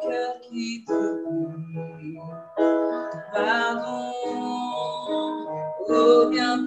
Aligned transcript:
cœur 0.00 0.40
qui 0.42 0.84
te 0.84 0.92
prie. 0.92 2.18
Pardon, 3.32 4.12
reviens 5.88 6.58
purifier 6.58 6.65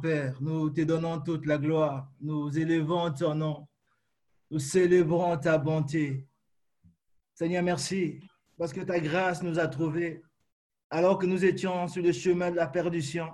Père. 0.00 0.36
Nous 0.40 0.70
te 0.70 0.82
donnons 0.82 1.20
toute 1.20 1.46
la 1.46 1.58
gloire. 1.58 2.08
Nous 2.20 2.56
élevons 2.58 3.12
ton 3.12 3.34
nom. 3.34 3.66
Nous 4.50 4.58
célébrons 4.58 5.36
ta 5.38 5.58
bonté. 5.58 6.28
Seigneur, 7.34 7.62
merci 7.62 8.20
parce 8.56 8.72
que 8.72 8.82
ta 8.82 9.00
grâce 9.00 9.42
nous 9.42 9.58
a 9.58 9.66
trouvés 9.66 10.22
alors 10.90 11.18
que 11.18 11.26
nous 11.26 11.44
étions 11.44 11.88
sur 11.88 12.02
le 12.02 12.12
chemin 12.12 12.52
de 12.52 12.56
la 12.56 12.68
perdition, 12.68 13.28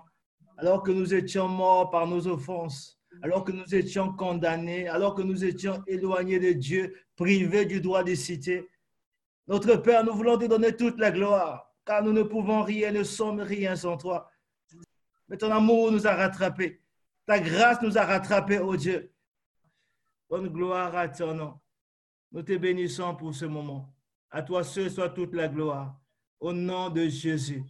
alors 0.56 0.83
que 0.83 0.93
nous 0.93 1.12
étions 1.12 1.47
morts 1.47 1.91
par 1.91 2.06
nos 2.06 2.27
offenses, 2.27 2.99
alors 3.23 3.45
que 3.45 3.53
nous 3.53 3.75
étions 3.75 4.15
condamnés, 4.15 4.89
alors 4.89 5.15
que 5.15 5.23
nous 5.23 5.45
étions 5.45 5.83
éloignés 5.87 6.39
de 6.39 6.53
Dieu, 6.53 6.95
privés 7.17 7.67
du 7.67 7.83
droit 7.83 8.03
de 8.03 8.15
citer. 8.15 8.67
Notre 9.47 9.77
Père, 9.77 10.05
nous 10.05 10.15
voulons 10.15 10.39
te 10.39 10.47
donner 10.47 10.75
toute 10.75 10.99
la 10.99 11.11
gloire, 11.11 11.71
car 11.84 12.03
nous 12.03 12.12
ne 12.12 12.23
pouvons 12.23 12.62
rien, 12.62 12.93
ne 12.93 13.03
sommes 13.03 13.41
rien 13.41 13.77
sans 13.77 13.99
toi. 13.99 14.30
Mais 15.31 15.37
ton 15.37 15.51
amour 15.53 15.93
nous 15.93 16.09
a 16.09 16.15
rattrapés. 16.15 16.83
Ta 17.25 17.39
grâce 17.39 17.81
nous 17.83 17.97
a 17.97 18.05
rattrapés, 18.05 18.59
oh 18.59 18.77
Dieu. 18.77 19.15
Bonne 20.29 20.49
gloire 20.49 20.95
à 20.97 21.09
ton 21.09 21.33
nom. 21.33 21.61
Nous 22.33 22.43
te 22.43 22.57
bénissons 22.57 23.15
pour 23.15 23.33
ce 23.33 23.45
moment. 23.45 23.95
À 24.29 24.43
toi 24.43 24.65
seul 24.65 24.91
soit 24.91 25.11
toute 25.11 25.35
la 25.35 25.47
gloire. 25.47 25.97
Au 26.41 26.53
nom 26.53 26.91
de 26.91 27.07
Jésus. 27.07 27.63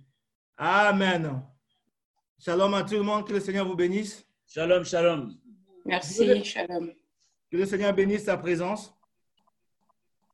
Amen. 0.57 1.43
Shalom 2.39 2.73
à 2.73 2.83
tout 2.83 2.95
le 2.95 3.03
monde. 3.03 3.27
Que 3.27 3.35
le 3.35 3.41
Seigneur 3.41 3.67
vous 3.67 3.77
bénisse. 3.77 4.27
Shalom, 4.47 4.85
shalom. 4.85 5.37
Merci, 5.85 6.43
shalom. 6.43 6.91
Que 7.51 7.59
le 7.59 7.67
Seigneur 7.67 7.93
bénisse 7.93 8.25
sa 8.25 8.39
présence. 8.39 8.95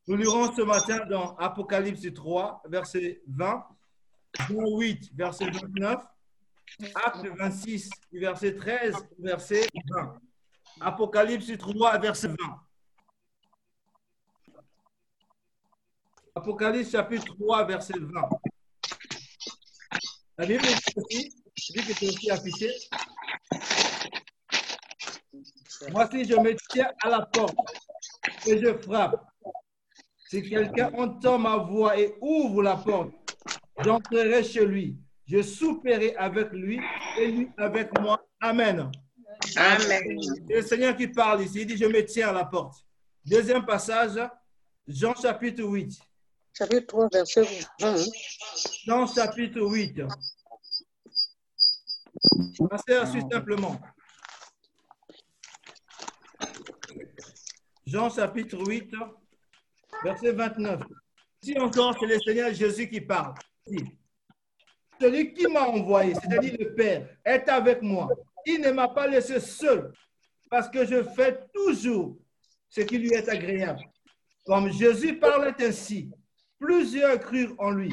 Nous 0.07 0.17
lirons 0.17 0.53
ce 0.53 0.63
matin 0.63 1.05
dans 1.07 1.35
Apocalypse 1.37 2.07
3, 2.15 2.63
verset 2.69 3.23
20, 3.27 3.67
Jean 4.49 4.79
8, 4.79 5.11
verset 5.17 5.51
29, 5.51 6.05
Acte 6.95 7.27
26, 7.39 7.91
du 8.13 8.21
verset 8.21 8.55
13 8.55 8.95
au 8.95 9.23
verset 9.23 9.67
20. 9.91 10.21
Apocalypse 10.81 11.57
3, 11.57 11.99
verset 11.99 12.29
20. 12.29 12.37
Apocalypse 16.35 16.91
chapitre 16.91 17.35
3, 17.35 17.65
verset 17.65 17.99
20. 17.99 18.29
La 20.39 20.47
Bible 20.47 20.63
dit 20.63 20.93
aussi, 20.97 21.43
vu 21.75 21.87
que 21.87 21.95
c'est 21.95 22.09
aussi 22.09 22.31
affiché, 22.31 22.71
Voici, 25.91 26.25
je 26.25 26.35
me 26.35 26.55
tiens 26.71 26.91
à 27.03 27.09
la 27.09 27.27
porte 27.27 27.55
et 28.47 28.59
je 28.59 28.77
frappe. 28.79 29.25
Si 30.29 30.43
quelqu'un 30.43 30.91
entend 30.95 31.39
ma 31.39 31.57
voix 31.57 31.99
et 31.99 32.15
ouvre 32.21 32.63
la 32.63 32.77
porte, 32.77 33.13
j'entrerai 33.79 34.43
chez 34.43 34.67
lui. 34.67 34.99
Je 35.27 35.43
souperai 35.43 36.15
avec 36.17 36.53
lui 36.53 36.81
et 37.19 37.27
lui 37.31 37.49
avec 37.57 37.99
moi. 38.01 38.25
Amen. 38.41 38.91
Amen. 39.57 40.21
C'est 40.47 40.55
le 40.55 40.63
Seigneur 40.63 40.97
qui 40.97 41.09
parle 41.09 41.43
ici. 41.43 41.63
Il 41.63 41.67
dit, 41.67 41.77
je 41.77 41.87
me 41.87 42.05
tiens 42.05 42.29
à 42.29 42.33
la 42.33 42.45
porte. 42.45 42.85
Deuxième 43.25 43.67
passage, 43.67 44.21
Jean 44.87 45.15
chapitre 45.15 45.65
8. 45.65 45.99
Chapitre 46.57 46.87
3, 46.87 47.09
verset 47.13 47.49
20. 47.81 47.97
Jean 48.87 49.07
chapitre 49.07 49.61
8. 49.61 50.03
Pasteur, 52.71 53.09
suis 53.09 53.23
simplement. 53.31 53.81
Jean 57.85 58.11
chapitre 58.11 58.59
8, 58.59 58.93
verset 60.05 60.33
29. 60.33 60.81
Ici 61.43 61.59
encore, 61.59 61.97
c'est 61.99 62.07
le 62.07 62.19
Seigneur 62.21 62.53
Jésus 62.55 62.89
qui 62.89 63.01
parle. 63.01 63.35
Dit, 63.67 63.85
Celui 65.01 65.35
qui 65.35 65.47
m'a 65.47 65.67
envoyé, 65.69 66.15
c'est-à-dire 66.15 66.57
le 66.59 66.75
Père, 66.75 67.09
est 67.25 67.49
avec 67.49 67.83
moi. 67.83 68.09
Il 68.45 68.61
ne 68.61 68.71
m'a 68.71 68.89
pas 68.89 69.07
laissé 69.07 69.41
seul 69.41 69.93
parce 70.51 70.69
que 70.69 70.87
je 70.87 71.03
fais 71.03 71.39
toujours 71.53 72.17
ce 72.69 72.81
qui 72.81 72.99
lui 72.99 73.13
est 73.13 73.29
agréable. 73.29 73.81
Comme 74.45 74.71
Jésus 74.71 75.19
parlait 75.19 75.55
ainsi, 75.61 76.11
plusieurs 76.59 77.19
crurent 77.21 77.55
en 77.59 77.71
lui. 77.71 77.93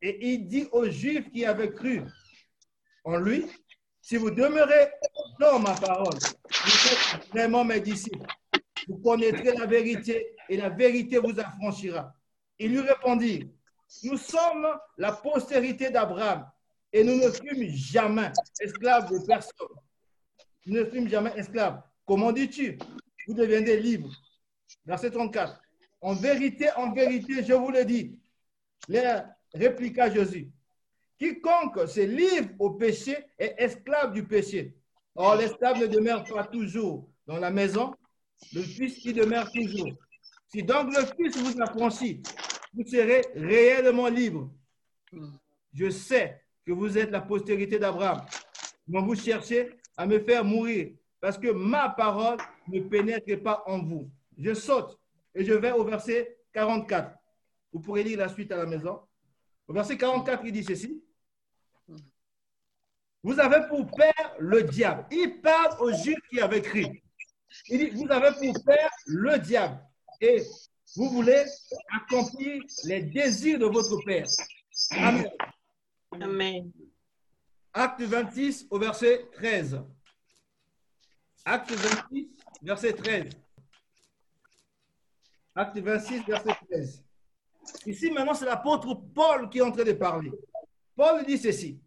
Et 0.00 0.32
il 0.32 0.46
dit 0.46 0.68
aux 0.70 0.88
Juifs 0.88 1.30
qui 1.30 1.44
avaient 1.44 1.72
cru 1.72 2.02
en 3.04 3.18
lui, 3.18 3.46
si 4.00 4.16
vous 4.16 4.30
demeurez 4.30 4.88
dans 5.40 5.58
ma 5.58 5.74
parole, 5.74 6.14
vous 6.14 7.16
êtes 7.16 7.28
vraiment 7.30 7.64
mes 7.64 7.80
disciples. 7.80 8.26
Vous 8.86 8.98
connaîtrez 8.98 9.52
la 9.52 9.66
vérité 9.66 10.34
et 10.48 10.56
la 10.56 10.70
vérité 10.70 11.18
vous 11.18 11.38
affranchira. 11.38 12.14
Il 12.58 12.70
lui 12.70 12.80
répondit, 12.80 13.50
nous 14.04 14.16
sommes 14.16 14.68
la 14.96 15.12
postérité 15.12 15.90
d'Abraham 15.90 16.48
et 16.92 17.04
nous 17.04 17.16
ne 17.16 17.30
fûmes 17.30 17.68
jamais 17.68 18.32
esclaves 18.60 19.10
de 19.10 19.26
personne. 19.26 19.76
Nous 20.66 20.78
ne 20.78 20.84
fûmes 20.84 21.08
jamais 21.08 21.32
esclaves. 21.36 21.82
Comment 22.06 22.32
dis-tu? 22.32 22.78
Vous 23.26 23.34
deviendrez 23.34 23.80
libres. 23.80 24.14
Verset 24.84 25.10
34. 25.10 25.60
En 26.00 26.14
vérité, 26.14 26.70
en 26.76 26.92
vérité, 26.92 27.44
je 27.44 27.52
vous 27.52 27.70
le 27.70 27.84
dis, 27.84 28.18
les 28.88 29.20
répliqua 29.54 30.10
Jésus. 30.10 30.50
Quiconque 31.18 31.88
se 31.88 32.00
livre 32.00 32.50
au 32.58 32.70
péché 32.70 33.16
est 33.38 33.54
esclave 33.58 34.12
du 34.12 34.24
péché. 34.24 34.74
Or, 35.16 35.34
l'esclave 35.34 35.80
ne 35.80 35.86
demeure 35.86 36.24
pas 36.24 36.44
toujours 36.44 37.08
dans 37.26 37.38
la 37.38 37.50
maison, 37.50 37.92
le 38.52 38.62
Fils 38.62 38.98
qui 38.98 39.12
demeure 39.12 39.50
toujours. 39.50 39.90
Si 40.46 40.62
donc 40.62 40.94
le 40.94 41.04
Fils 41.04 41.36
vous 41.36 41.60
affranchit, 41.60 42.22
vous 42.74 42.84
serez 42.86 43.22
réellement 43.34 44.08
libre. 44.08 44.50
Je 45.72 45.90
sais 45.90 46.42
que 46.66 46.72
vous 46.72 46.98
êtes 46.98 47.10
la 47.10 47.20
postérité 47.20 47.78
d'Abraham. 47.78 48.24
Mais 48.86 49.00
vous 49.00 49.14
cherchez 49.14 49.70
à 49.96 50.06
me 50.06 50.18
faire 50.20 50.44
mourir. 50.44 50.92
parce 51.20 51.36
que 51.36 51.48
ma 51.48 51.88
parole 51.88 52.38
ne 52.68 52.80
pénètre 52.80 53.42
pas 53.42 53.62
en 53.66 53.82
vous. 53.82 54.10
Je 54.36 54.54
saute 54.54 54.98
et 55.34 55.44
je 55.44 55.52
vais 55.52 55.72
au 55.72 55.84
verset 55.84 56.38
44. 56.52 57.12
Vous 57.72 57.80
pourrez 57.80 58.04
lire 58.04 58.18
la 58.18 58.28
suite 58.28 58.52
à 58.52 58.56
la 58.56 58.66
maison. 58.66 59.00
Au 59.66 59.72
verset 59.72 59.96
44, 59.96 60.42
il 60.44 60.52
dit 60.52 60.64
ceci. 60.64 61.02
Vous 63.22 63.38
avez 63.40 63.66
pour 63.68 63.90
père 63.90 64.34
le 64.38 64.62
diable. 64.62 65.06
Il 65.10 65.40
parle 65.40 65.76
aux 65.80 65.92
Juifs 65.92 66.20
qui 66.30 66.40
avaient 66.40 66.62
crié. 66.62 67.02
Il 67.68 67.78
dit, 67.78 67.90
vous 67.90 68.10
avez 68.10 68.30
pour 68.38 68.64
père 68.64 68.90
le 69.06 69.38
diable. 69.38 69.80
Et 70.20 70.42
vous 70.96 71.10
voulez 71.10 71.44
accomplir 71.94 72.62
les 72.84 73.02
désirs 73.02 73.58
de 73.58 73.66
votre 73.66 73.96
père. 74.04 74.26
Amen. 74.92 75.30
Amen. 76.20 76.72
Acte 77.72 78.02
26 78.02 78.66
au 78.70 78.78
verset 78.78 79.28
13. 79.32 79.80
Acte 81.44 81.70
26, 81.70 82.28
verset 82.62 82.92
13. 82.92 83.26
Acte 85.54 85.78
26, 85.78 86.22
verset 86.26 86.56
13. 86.70 87.04
Ici, 87.86 88.10
maintenant, 88.10 88.34
c'est 88.34 88.46
l'apôtre 88.46 88.94
Paul 89.14 89.48
qui 89.48 89.58
est 89.58 89.62
en 89.62 89.72
train 89.72 89.84
de 89.84 89.92
parler. 89.92 90.32
Paul 90.96 91.24
dit 91.24 91.38
ceci. 91.38 91.78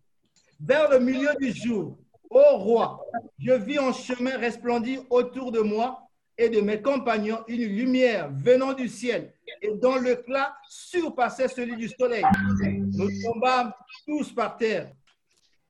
Vers 0.59 0.89
le 0.89 0.99
milieu 0.99 1.33
du 1.39 1.51
jour, 1.51 1.97
ô 2.29 2.57
roi, 2.57 3.03
je 3.39 3.53
vis 3.53 3.79
en 3.79 3.91
chemin 3.91 4.37
resplendir 4.37 5.03
autour 5.09 5.51
de 5.51 5.59
moi 5.59 6.07
et 6.41 6.49
de 6.49 6.59
mes 6.59 6.81
compagnons 6.81 7.43
une 7.47 7.65
lumière 7.65 8.31
venant 8.33 8.73
du 8.73 8.87
ciel 8.87 9.31
et 9.61 9.75
dont 9.75 9.97
l'éclat 9.97 10.55
surpassait 10.67 11.47
celui 11.47 11.77
du 11.77 11.87
soleil. 11.87 12.23
Nous 12.63 13.09
tombâmes 13.21 13.71
tous 14.07 14.33
par 14.33 14.57
terre. 14.57 14.91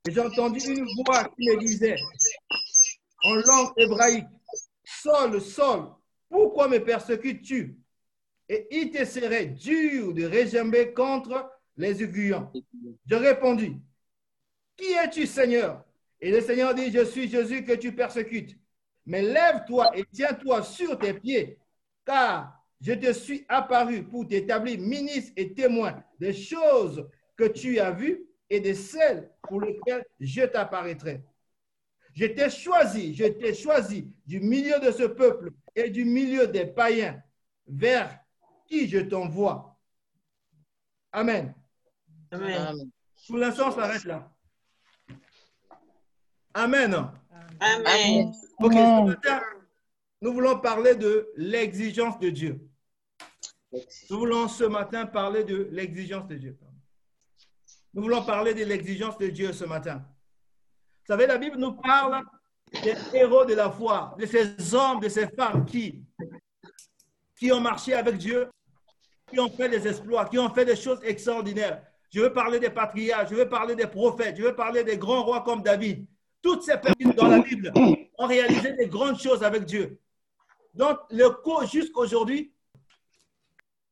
Et 0.08 0.12
j'ai 0.12 0.22
entendu 0.22 0.62
une 0.66 0.86
voix 0.96 1.26
qui 1.26 1.50
me 1.50 1.60
disait 1.60 1.98
en 3.24 3.36
langue 3.36 3.74
hébraïque, 3.78 4.28
Saul, 4.84 5.42
Saul, 5.42 5.90
pourquoi 6.30 6.70
me 6.70 6.80
persécutes-tu? 6.80 7.78
Et 8.48 8.68
il 8.72 8.92
te 8.92 9.04
serait 9.04 9.48
dur 9.48 10.14
de 10.14 10.24
régember 10.24 10.94
contre 10.94 11.52
les 11.76 12.02
aiguillons. 12.02 12.50
Je 13.06 13.16
répondis, 13.16 13.76
Qui 14.78 14.94
es-tu, 14.94 15.28
Seigneur? 15.28 15.84
Et 16.22 16.32
le 16.32 16.40
Seigneur 16.40 16.74
dit, 16.74 16.92
Je 16.92 17.04
suis 17.04 17.30
Jésus 17.30 17.66
que 17.66 17.74
tu 17.74 17.92
persécutes. 17.94 18.58
Mais 19.06 19.22
lève-toi 19.22 19.98
et 19.98 20.06
tiens-toi 20.12 20.64
sur 20.64 20.98
tes 20.98 21.14
pieds, 21.14 21.60
car 22.06 22.62
je 22.80 22.94
te 22.94 23.14
suis 23.14 23.46
apparu 23.48 24.04
pour 24.04 24.28
t'établir 24.28 24.80
ministre 24.80 25.34
et 25.36 25.54
témoin 25.54 26.04
des 26.20 26.34
choses 26.34 27.08
que 27.36 27.46
tu 27.46 27.80
as 27.80 27.92
vues 27.92 28.26
et 28.50 28.60
de 28.60 28.74
celles 28.74 29.32
pour 29.48 29.62
lesquelles 29.62 30.06
je 30.20 30.42
t'apparaîtrai. 30.42 31.24
Je 32.14 32.26
t'ai 32.26 32.50
choisi, 32.50 33.16
je 33.16 33.26
t'ai 33.26 33.54
choisi 33.54 34.12
du 34.26 34.40
milieu 34.40 34.80
de 34.80 34.92
ce 34.92 35.04
peuple 35.04 35.52
et 35.76 35.90
du 35.90 36.04
milieu 36.04 36.48
des 36.48 36.66
païens 36.66 37.22
vers 37.68 38.20
qui 38.66 38.90
je 38.90 39.00
t'envoie. 39.00 39.80
Amen. 41.12 41.54
Amen. 42.32 42.92
Pour 43.28 43.38
l'instant, 43.38 43.70
on 43.70 43.72
s'arrête 43.72 44.04
là. 44.06 44.32
Amen. 46.54 47.12
Amen. 47.60 48.34
Ok, 48.60 48.74
ce 48.74 49.06
matin, 49.06 49.42
nous 50.22 50.34
voulons 50.34 50.60
parler 50.60 50.96
de 50.96 51.30
l'exigence 51.36 52.20
de 52.20 52.30
Dieu. 52.30 52.60
Nous 54.10 54.20
voulons 54.20 54.48
ce 54.48 54.66
matin 54.66 55.06
parler 55.06 55.44
de 55.44 55.70
l'exigence 55.72 56.28
de 56.28 56.36
Dieu. 56.36 56.58
Nous 57.94 58.04
voulons 58.04 58.24
parler 58.24 58.54
de 58.54 58.64
l'exigence 58.66 59.18
de 59.18 59.28
Dieu 59.28 59.54
ce 59.54 59.66
matin. 59.66 60.06
Vous 61.02 61.08
savez, 61.14 61.28
la 61.28 61.38
Bible 61.38 61.58
nous 61.58 61.74
parle 61.74 62.24
des 62.84 62.96
héros 63.14 63.46
de 63.46 63.54
la 63.54 63.70
foi, 63.70 64.16
de 64.18 64.26
ces 64.26 64.74
hommes, 64.74 65.00
de 65.00 65.10
ces 65.10 65.28
femmes 65.28 65.66
qui, 65.66 66.04
qui 67.38 67.52
ont 67.52 67.60
marché 67.60 67.94
avec 67.94 68.18
Dieu, 68.18 68.50
qui 69.28 69.40
ont 69.40 69.50
fait 69.50 69.70
des 69.70 69.88
exploits, 69.88 70.26
qui 70.26 70.38
ont 70.38 70.54
fait 70.54 70.66
des 70.66 70.76
choses 70.76 71.00
extraordinaires. 71.04 71.84
Je 72.10 72.22
veux 72.22 72.34
parler 72.34 72.60
des 72.60 72.70
patriarches, 72.70 73.30
je 73.30 73.36
veux 73.36 73.48
parler 73.48 73.76
des 73.76 73.88
prophètes, 73.88 74.36
je 74.38 74.44
veux 74.44 74.56
parler 74.56 74.84
des 74.84 74.98
grands 74.98 75.24
rois 75.24 75.42
comme 75.42 75.62
David. 75.62 76.06
Toutes 76.42 76.64
ces 76.64 76.78
personnes 76.78 77.14
dans 77.16 77.28
la 77.28 77.40
Bible 77.40 77.72
ont 77.76 78.26
réalisé 78.28 78.74
des 78.74 78.88
grandes 78.88 79.20
choses 79.20 79.44
avec 79.44 79.66
Dieu. 79.66 80.00
Donc, 80.74 81.00
l'écho 81.10 81.66
jusqu'aujourd'hui, 81.66 82.54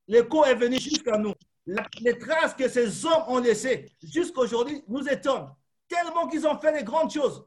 l'écho 0.07 0.43
est 0.45 0.55
venu 0.55 0.79
jusqu'à 0.79 1.17
nous. 1.17 1.33
Les 1.99 2.17
traces 2.17 2.55
que 2.55 2.67
ces 2.67 3.05
hommes 3.05 3.23
ont 3.27 3.39
laissées 3.39 3.91
jusqu'aujourd'hui 4.01 4.83
nous 4.87 5.07
étonnent, 5.07 5.53
tellement 5.87 6.27
qu'ils 6.27 6.47
ont 6.47 6.57
fait 6.59 6.73
des 6.73 6.83
grandes 6.83 7.11
choses. 7.11 7.45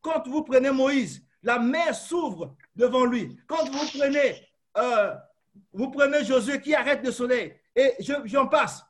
Quand 0.00 0.26
vous 0.26 0.42
prenez 0.42 0.70
Moïse, 0.70 1.22
la 1.42 1.58
mer 1.58 1.94
s'ouvre 1.94 2.56
devant 2.74 3.04
lui. 3.04 3.36
Quand 3.46 3.64
vous 3.70 3.98
prenez, 3.98 4.48
euh, 4.78 5.14
vous 5.72 5.90
prenez 5.90 6.24
Josué 6.24 6.60
qui 6.60 6.74
arrête 6.74 7.04
le 7.04 7.12
soleil, 7.12 7.54
et 7.76 7.92
je- 8.00 8.22
j'en 8.24 8.46
passe. 8.46 8.82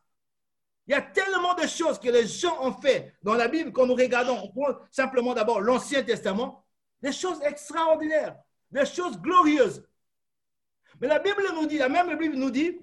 Il 0.86 0.92
y 0.92 0.94
a 0.94 1.02
tellement 1.02 1.54
de 1.54 1.66
choses 1.66 1.98
que 1.98 2.08
les 2.08 2.26
gens 2.26 2.60
ont 2.60 2.72
fait 2.72 3.14
dans 3.22 3.34
la 3.34 3.48
Bible 3.48 3.72
quand 3.72 3.86
nous 3.86 3.94
regardons. 3.94 4.38
On 4.42 4.48
prend 4.50 4.78
simplement 4.90 5.32
d'abord 5.32 5.60
l'Ancien 5.60 6.02
Testament, 6.02 6.64
des 7.00 7.12
choses 7.12 7.40
extraordinaires, 7.42 8.36
des 8.70 8.84
choses 8.84 9.18
glorieuses. 9.18 9.86
Mais 11.00 11.08
la 11.08 11.18
Bible 11.18 11.42
nous 11.54 11.66
dit, 11.66 11.78
la 11.78 11.88
même 11.88 12.16
Bible 12.18 12.36
nous 12.36 12.50
dit, 12.50 12.78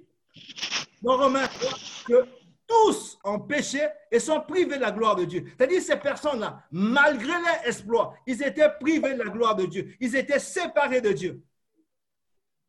dans 1.01 1.17
Romains 1.17 1.47
3, 1.47 1.71
que 2.05 2.27
tous 2.69 3.17
ont 3.23 3.39
péché 3.39 3.85
et 4.11 4.19
sont 4.19 4.41
privés 4.41 4.77
de 4.77 4.81
la 4.81 4.91
gloire 4.91 5.15
de 5.15 5.25
Dieu. 5.25 5.45
C'est-à-dire 5.57 5.81
ces 5.81 5.97
personnes-là, 5.97 6.63
malgré 6.71 7.31
leurs 7.31 7.65
exploits, 7.65 8.13
ils 8.27 8.43
étaient 8.43 8.69
privés 8.79 9.13
de 9.13 9.23
la 9.23 9.29
gloire 9.29 9.55
de 9.55 9.65
Dieu. 9.65 9.95
Ils 9.99 10.15
étaient 10.15 10.39
séparés 10.39 11.01
de 11.01 11.11
Dieu. 11.11 11.43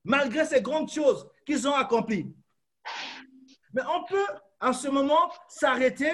Malgré 0.04 0.46
ces 0.46 0.62
grandes 0.62 0.90
choses 0.90 1.28
qu'ils 1.44 1.68
ont 1.68 1.74
accomplies. 1.74 2.34
Mais 3.74 3.82
on 3.94 4.04
peut, 4.04 4.26
en 4.60 4.72
ce 4.72 4.88
moment, 4.88 5.30
s'arrêter 5.48 6.12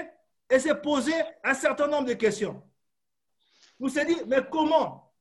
et 0.48 0.58
se 0.58 0.72
poser 0.72 1.14
un 1.42 1.54
certain 1.54 1.88
nombre 1.88 2.08
de 2.08 2.14
questions. 2.14 2.62
Vous 3.78 3.88
se 3.88 4.00
dites, 4.06 4.26
mais 4.26 4.40
comment 4.50 5.12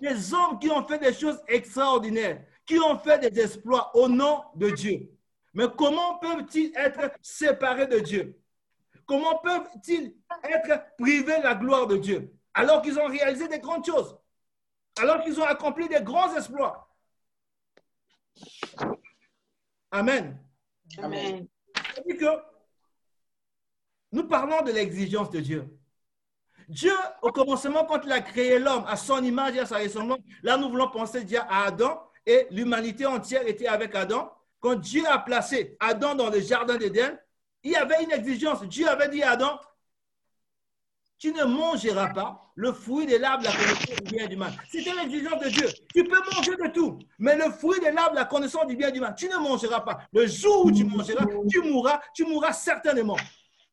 des 0.00 0.32
hommes 0.32 0.58
qui 0.58 0.70
ont 0.70 0.86
fait 0.86 0.98
des 0.98 1.12
choses 1.12 1.42
extraordinaires, 1.48 2.44
qui 2.66 2.78
ont 2.78 2.98
fait 2.98 3.18
des 3.18 3.40
exploits 3.40 3.90
au 3.96 4.08
nom 4.08 4.44
de 4.54 4.70
Dieu, 4.70 5.10
mais 5.54 5.66
comment 5.76 6.18
peuvent-ils 6.18 6.72
être 6.76 7.10
séparés 7.20 7.86
de 7.86 7.98
Dieu? 7.98 8.38
Comment 9.06 9.38
peuvent-ils 9.38 10.14
être 10.44 10.84
privés 10.96 11.38
de 11.38 11.42
la 11.42 11.54
gloire 11.54 11.86
de 11.86 11.96
Dieu 11.96 12.32
alors 12.54 12.82
qu'ils 12.82 12.98
ont 12.98 13.06
réalisé 13.06 13.48
des 13.48 13.58
grandes 13.58 13.84
choses, 13.84 14.16
alors 14.98 15.22
qu'ils 15.22 15.40
ont 15.40 15.44
accompli 15.44 15.88
des 15.88 16.02
grands 16.02 16.34
exploits? 16.36 16.88
Amen. 19.90 20.38
Amen. 20.98 21.46
Que 22.08 22.26
nous 24.12 24.24
parlons 24.24 24.62
de 24.62 24.72
l'exigence 24.72 25.30
de 25.30 25.40
Dieu. 25.40 25.78
Dieu, 26.68 26.92
au 27.22 27.32
commencement, 27.32 27.84
quand 27.84 28.00
il 28.04 28.12
a 28.12 28.20
créé 28.20 28.58
l'homme 28.58 28.84
à 28.86 28.96
son 28.96 29.22
image 29.22 29.56
et 29.56 29.60
à 29.60 29.66
sa 29.66 29.78
ressemblance, 29.78 30.20
là, 30.42 30.56
nous 30.56 30.68
voulons 30.68 30.90
penser 30.90 31.24
déjà 31.24 31.42
à 31.48 31.66
Adam 31.66 32.02
et 32.26 32.46
l'humanité 32.50 33.06
entière 33.06 33.46
était 33.46 33.66
avec 33.66 33.94
Adam. 33.94 34.32
Quand 34.60 34.76
Dieu 34.76 35.02
a 35.08 35.18
placé 35.18 35.76
Adam 35.80 36.14
dans 36.14 36.30
le 36.30 36.40
jardin 36.40 36.76
d'Éden, 36.76 37.18
il 37.64 37.72
y 37.72 37.76
avait 37.76 38.02
une 38.02 38.12
exigence. 38.12 38.62
Dieu 38.64 38.88
avait 38.88 39.08
dit 39.08 39.22
à 39.22 39.32
Adam, 39.32 39.58
tu 41.22 41.32
ne 41.32 41.44
mangeras 41.44 42.08
pas 42.12 42.50
le 42.56 42.72
fruit 42.72 43.06
de 43.06 43.14
l'arbre 43.16 43.44
la 43.44 43.52
connaissance 43.52 43.96
du 44.02 44.12
bien 44.12 44.26
du 44.26 44.36
mal. 44.36 44.52
C'était 44.68 44.92
l'exigence 44.92 45.40
de 45.40 45.50
Dieu. 45.50 45.68
Tu 45.94 46.02
peux 46.02 46.18
manger 46.34 46.56
de 46.56 46.66
tout, 46.72 46.98
mais 47.20 47.36
le 47.36 47.48
fruit 47.52 47.78
de 47.78 47.94
l'arbre 47.94 48.16
la 48.16 48.24
connaissance 48.24 48.66
du 48.66 48.74
bien 48.74 48.90
du 48.90 48.98
mal, 48.98 49.14
tu 49.16 49.28
ne 49.28 49.36
mangeras 49.36 49.82
pas. 49.82 50.00
Le 50.12 50.26
jour 50.26 50.66
où 50.66 50.72
tu 50.72 50.82
mangeras, 50.82 51.24
tu 51.48 51.60
mourras, 51.60 52.00
tu 52.12 52.24
mourras 52.24 52.52
certainement. 52.52 53.16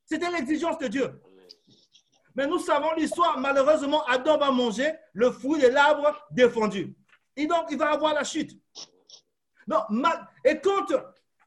C'était 0.06 0.30
l'exigence 0.30 0.78
de 0.78 0.86
Dieu. 0.90 1.20
Mais 2.36 2.46
nous 2.46 2.60
savons 2.60 2.94
l'histoire. 2.96 3.40
Malheureusement, 3.40 4.06
Adam 4.06 4.38
va 4.38 4.52
manger 4.52 4.94
le 5.14 5.32
fruit 5.32 5.60
de 5.60 5.70
l'arbre 5.70 6.16
défendu. 6.30 6.96
Et 7.36 7.48
donc, 7.48 7.64
il 7.72 7.80
va 7.80 7.90
avoir 7.94 8.14
la 8.14 8.24
chute. 8.24 8.52
Donc, 9.66 9.90
mal- 9.90 10.28
et 10.46 10.60
quand 10.60 10.86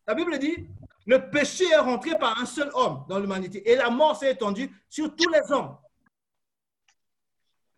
la 0.08 0.14
Bible 0.14 0.36
dit, 0.40 0.66
le 1.06 1.30
péché 1.30 1.64
est 1.68 1.76
rentré 1.78 2.18
par 2.18 2.40
un 2.40 2.44
seul 2.46 2.70
homme 2.74 3.04
dans 3.08 3.20
l'humanité 3.20 3.70
et 3.70 3.76
la 3.76 3.88
mort 3.88 4.16
s'est 4.16 4.32
étendue 4.32 4.68
sur 4.88 5.14
tous 5.14 5.28
les 5.30 5.52
hommes. 5.52 5.76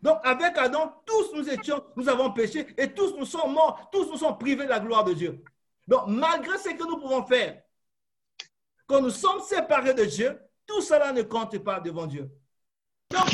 Donc, 0.04 0.18
avec 0.23 0.58
Adam, 0.58 1.02
tous 1.06 1.32
nous 1.34 1.49
étions, 1.49 1.82
nous 1.96 2.11
avons 2.11 2.30
péché 2.30 2.66
et 2.76 2.92
tous 2.92 3.16
nous 3.16 3.25
sommes 3.25 3.54
morts, 3.54 3.88
tous 3.90 4.04
nous 4.11 4.18
sommes 4.18 4.37
privés 4.37 4.64
de 4.64 4.68
la 4.68 4.78
gloire 4.78 5.02
de 5.02 5.14
Dieu. 5.14 5.42
Donc, 5.88 6.08
malgré 6.08 6.58
ce 6.58 6.68
que 6.68 6.87
nous 6.87 6.99
pouvons 6.99 7.25
faire, 7.25 7.62
quand 8.87 9.00
nous 9.00 9.08
sommes 9.08 9.40
séparés 9.40 9.94
de 9.94 10.04
Dieu, 10.04 10.38
tout 10.66 10.82
cela 10.82 11.11
ne 11.11 11.23
compte 11.23 11.56
pas 11.61 11.80
devant 11.80 12.06
Dieu. 12.06 12.30
Donc, 13.08 13.25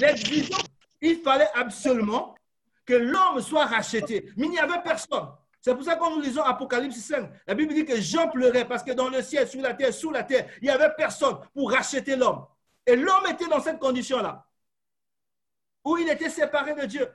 l'exigence, 0.00 0.64
il 1.00 1.20
fallait 1.20 1.50
absolument 1.54 2.34
que 2.84 2.94
l'homme 2.94 3.40
soit 3.40 3.66
racheté. 3.66 4.28
Mais 4.36 4.46
il 4.46 4.50
n'y 4.50 4.58
avait 4.58 4.82
personne. 4.82 5.28
C'est 5.60 5.72
pour 5.72 5.84
ça 5.84 5.94
que 5.94 6.00
quand 6.00 6.16
nous 6.16 6.20
lisons 6.20 6.42
Apocalypse 6.42 6.96
5, 6.96 7.30
la 7.46 7.54
Bible 7.54 7.72
dit 7.74 7.84
que 7.84 8.00
Jean 8.00 8.28
pleurait 8.28 8.66
parce 8.66 8.82
que 8.82 8.90
dans 8.90 9.08
le 9.08 9.22
ciel, 9.22 9.46
sur 9.46 9.60
la 9.60 9.72
terre, 9.72 9.94
sous 9.94 10.10
la 10.10 10.24
terre, 10.24 10.48
il 10.60 10.64
n'y 10.64 10.70
avait 10.70 10.90
personne 10.96 11.38
pour 11.54 11.70
racheter 11.70 12.16
l'homme. 12.16 12.44
Et 12.84 12.96
l'homme 12.96 13.26
était 13.30 13.46
dans 13.46 13.60
cette 13.60 13.78
condition-là, 13.78 14.47
où 15.88 15.96
il 15.96 16.08
était 16.10 16.28
séparé 16.28 16.74
de 16.74 16.84
Dieu. 16.84 17.08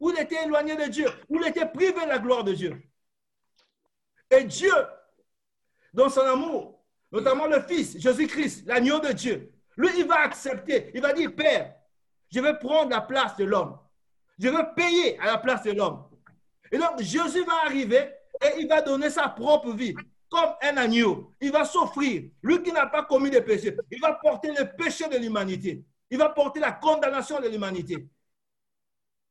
où 0.00 0.10
il 0.10 0.18
était 0.18 0.44
éloigné 0.44 0.76
de 0.76 0.88
Dieu, 0.88 1.08
où 1.28 1.36
il 1.36 1.46
était 1.46 1.66
privé 1.66 2.04
de 2.04 2.08
la 2.08 2.18
gloire 2.18 2.44
de 2.44 2.52
Dieu. 2.52 2.80
Et 4.30 4.44
Dieu, 4.44 4.72
dans 5.92 6.08
son 6.08 6.20
amour, 6.20 6.84
notamment 7.10 7.46
le 7.46 7.60
Fils, 7.62 7.98
Jésus-Christ, 7.98 8.64
l'agneau 8.66 9.00
de 9.00 9.12
Dieu, 9.12 9.52
lui, 9.76 9.88
il 9.96 10.06
va 10.06 10.20
accepter, 10.20 10.92
il 10.94 11.00
va 11.00 11.12
dire, 11.12 11.34
Père, 11.34 11.74
je 12.30 12.40
vais 12.40 12.56
prendre 12.58 12.90
la 12.90 13.00
place 13.00 13.36
de 13.36 13.44
l'homme. 13.44 13.76
Je 14.38 14.48
vais 14.48 14.64
payer 14.76 15.18
à 15.18 15.26
la 15.26 15.38
place 15.38 15.64
de 15.64 15.72
l'homme. 15.72 16.04
Et 16.70 16.78
donc, 16.78 17.00
Jésus 17.00 17.44
va 17.44 17.64
arriver 17.64 18.12
et 18.40 18.60
il 18.60 18.68
va 18.68 18.82
donner 18.82 19.10
sa 19.10 19.28
propre 19.28 19.72
vie 19.72 19.94
comme 20.28 20.50
un 20.62 20.76
agneau. 20.76 21.32
Il 21.40 21.50
va 21.50 21.64
s'offrir. 21.64 22.30
Lui 22.42 22.62
qui 22.62 22.70
n'a 22.72 22.86
pas 22.86 23.02
commis 23.04 23.30
de 23.30 23.40
péché, 23.40 23.76
il 23.90 24.00
va 24.00 24.12
porter 24.12 24.52
le 24.52 24.76
péché 24.76 25.08
de 25.08 25.16
l'humanité. 25.16 25.84
Il 26.10 26.18
va 26.18 26.28
porter 26.30 26.60
la 26.60 26.72
condamnation 26.72 27.40
de 27.40 27.48
l'humanité. 27.48 28.08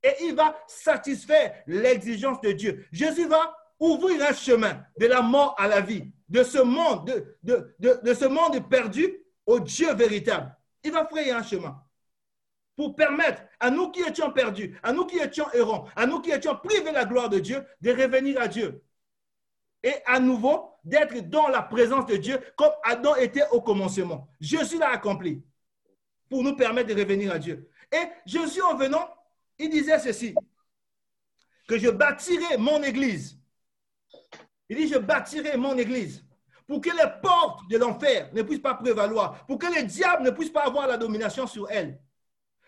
Et 0.03 0.13
il 0.21 0.35
va 0.35 0.57
satisfaire 0.67 1.63
l'exigence 1.65 2.39
de 2.41 2.51
Dieu. 2.51 2.85
Jésus 2.91 3.27
va 3.27 3.55
ouvrir 3.79 4.23
un 4.23 4.33
chemin 4.33 4.83
de 4.99 5.07
la 5.07 5.21
mort 5.21 5.55
à 5.57 5.67
la 5.67 5.81
vie, 5.81 6.11
de 6.29 6.43
ce 6.43 6.59
monde, 6.59 7.05
de, 7.43 7.75
de, 7.79 7.99
de, 8.03 8.13
ce 8.13 8.25
monde 8.25 8.67
perdu 8.69 9.17
au 9.45 9.59
Dieu 9.59 9.93
véritable. 9.93 10.55
Il 10.83 10.91
va 10.91 11.05
frayer 11.05 11.31
un 11.31 11.43
chemin 11.43 11.81
pour 12.75 12.95
permettre 12.95 13.41
à 13.59 13.71
nous 13.71 13.91
qui 13.91 14.01
étions 14.01 14.31
perdus, 14.31 14.79
à 14.83 14.93
nous 14.93 15.05
qui 15.05 15.17
étions 15.17 15.51
errants, 15.51 15.85
à 15.95 16.05
nous 16.05 16.21
qui 16.21 16.29
étions 16.29 16.55
privés 16.55 16.89
de 16.89 16.93
la 16.93 17.05
gloire 17.05 17.29
de 17.29 17.39
Dieu, 17.39 17.65
de 17.81 17.91
revenir 17.91 18.39
à 18.39 18.47
Dieu. 18.47 18.83
Et 19.83 19.93
à 20.05 20.19
nouveau, 20.19 20.71
d'être 20.83 21.19
dans 21.29 21.47
la 21.47 21.61
présence 21.61 22.05
de 22.05 22.17
Dieu 22.17 22.39
comme 22.55 22.71
Adam 22.83 23.15
était 23.15 23.47
au 23.51 23.61
commencement. 23.61 24.27
Jésus 24.39 24.77
l'a 24.77 24.89
accompli 24.89 25.43
pour 26.29 26.43
nous 26.43 26.55
permettre 26.55 26.93
de 26.93 26.99
revenir 26.99 27.31
à 27.31 27.39
Dieu. 27.39 27.69
Et 27.91 28.03
Jésus, 28.25 28.61
en 28.61 28.75
venant, 28.75 29.07
il 29.57 29.69
disait 29.69 29.99
ceci, 29.99 30.35
que 31.67 31.77
je 31.77 31.89
bâtirai 31.89 32.57
mon 32.57 32.81
église. 32.83 33.39
Il 34.69 34.77
dit, 34.77 34.87
je 34.87 34.97
bâtirai 34.97 35.57
mon 35.57 35.77
église 35.77 36.23
pour 36.67 36.81
que 36.81 36.89
les 36.89 37.21
portes 37.21 37.67
de 37.69 37.77
l'enfer 37.77 38.29
ne 38.33 38.41
puissent 38.41 38.59
pas 38.59 38.73
prévaloir, 38.73 39.45
pour 39.45 39.57
que 39.57 39.73
les 39.73 39.83
diables 39.83 40.23
ne 40.23 40.31
puissent 40.31 40.49
pas 40.49 40.65
avoir 40.65 40.87
la 40.87 40.97
domination 40.97 41.47
sur 41.47 41.69
elle. 41.71 41.99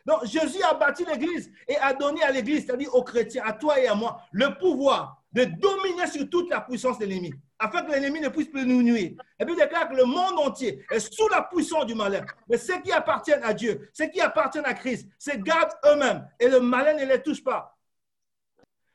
Donc, 0.05 0.25
Jésus 0.25 0.63
a 0.63 0.73
bâti 0.73 1.03
l'église 1.05 1.51
et 1.67 1.75
a 1.75 1.93
donné 1.93 2.23
à 2.23 2.31
l'église, 2.31 2.65
c'est-à-dire 2.65 2.95
aux 2.95 3.03
chrétiens, 3.03 3.43
à 3.45 3.53
toi 3.53 3.79
et 3.79 3.87
à 3.87 3.95
moi, 3.95 4.21
le 4.31 4.57
pouvoir 4.57 5.21
de 5.33 5.43
dominer 5.43 6.07
sur 6.07 6.27
toute 6.29 6.49
la 6.49 6.61
puissance 6.61 6.97
de 6.97 7.05
l'ennemi, 7.05 7.33
afin 7.59 7.83
que 7.83 7.91
l'ennemi 7.91 8.21
ne 8.21 8.29
puisse 8.29 8.47
plus 8.47 8.65
nous 8.65 8.81
nuire. 8.81 9.11
Et 9.39 9.45
puis, 9.45 9.53
il 9.53 9.59
déclare 9.59 9.89
que 9.89 9.95
le 9.95 10.05
monde 10.05 10.39
entier 10.39 10.83
est 10.89 10.99
sous 10.99 11.27
la 11.27 11.43
puissance 11.43 11.85
du 11.85 11.93
malin. 11.93 12.25
Mais 12.47 12.57
ceux 12.57 12.81
qui 12.81 12.91
appartiennent 12.91 13.43
à 13.43 13.53
Dieu, 13.53 13.89
ceux 13.93 14.07
qui 14.07 14.21
appartiennent 14.21 14.65
à 14.65 14.73
Christ, 14.73 15.07
se 15.19 15.35
gardent 15.37 15.73
eux-mêmes 15.85 16.27
et 16.39 16.47
le 16.47 16.61
malin 16.61 16.93
ne 16.93 17.05
les 17.05 17.21
touche 17.21 17.43
pas. 17.43 17.77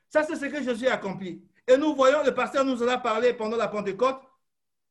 Ça, 0.09 0.23
c'est 0.23 0.37
ce 0.37 0.47
que 0.47 0.63
Jésus 0.63 0.89
a 0.89 0.95
accompli. 0.95 1.43
Et 1.67 1.77
nous 1.77 1.95
voyons, 1.95 2.23
le 2.25 2.33
pasteur 2.33 2.65
nous 2.65 2.83
en 2.83 2.89
a 2.89 2.99
parlé 2.99 3.35
pendant 3.35 3.57
la 3.57 3.69
Pentecôte, 3.69 4.21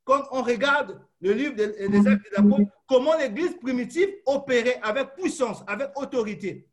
quand 0.04 0.24
on 0.32 0.42
regarde 0.42 1.00
le 1.22 1.32
livre 1.32 1.56
des, 1.56 2.08
actes 2.08 2.30
des 2.30 2.38
apôtres, 2.38 2.70
comment 2.88 3.16
l'église 3.18 3.56
primitive 3.58 4.10
opérait 4.26 4.80
avec 4.84 5.16
puissance, 5.16 5.64
avec 5.66 5.98
autorité. 5.98 6.68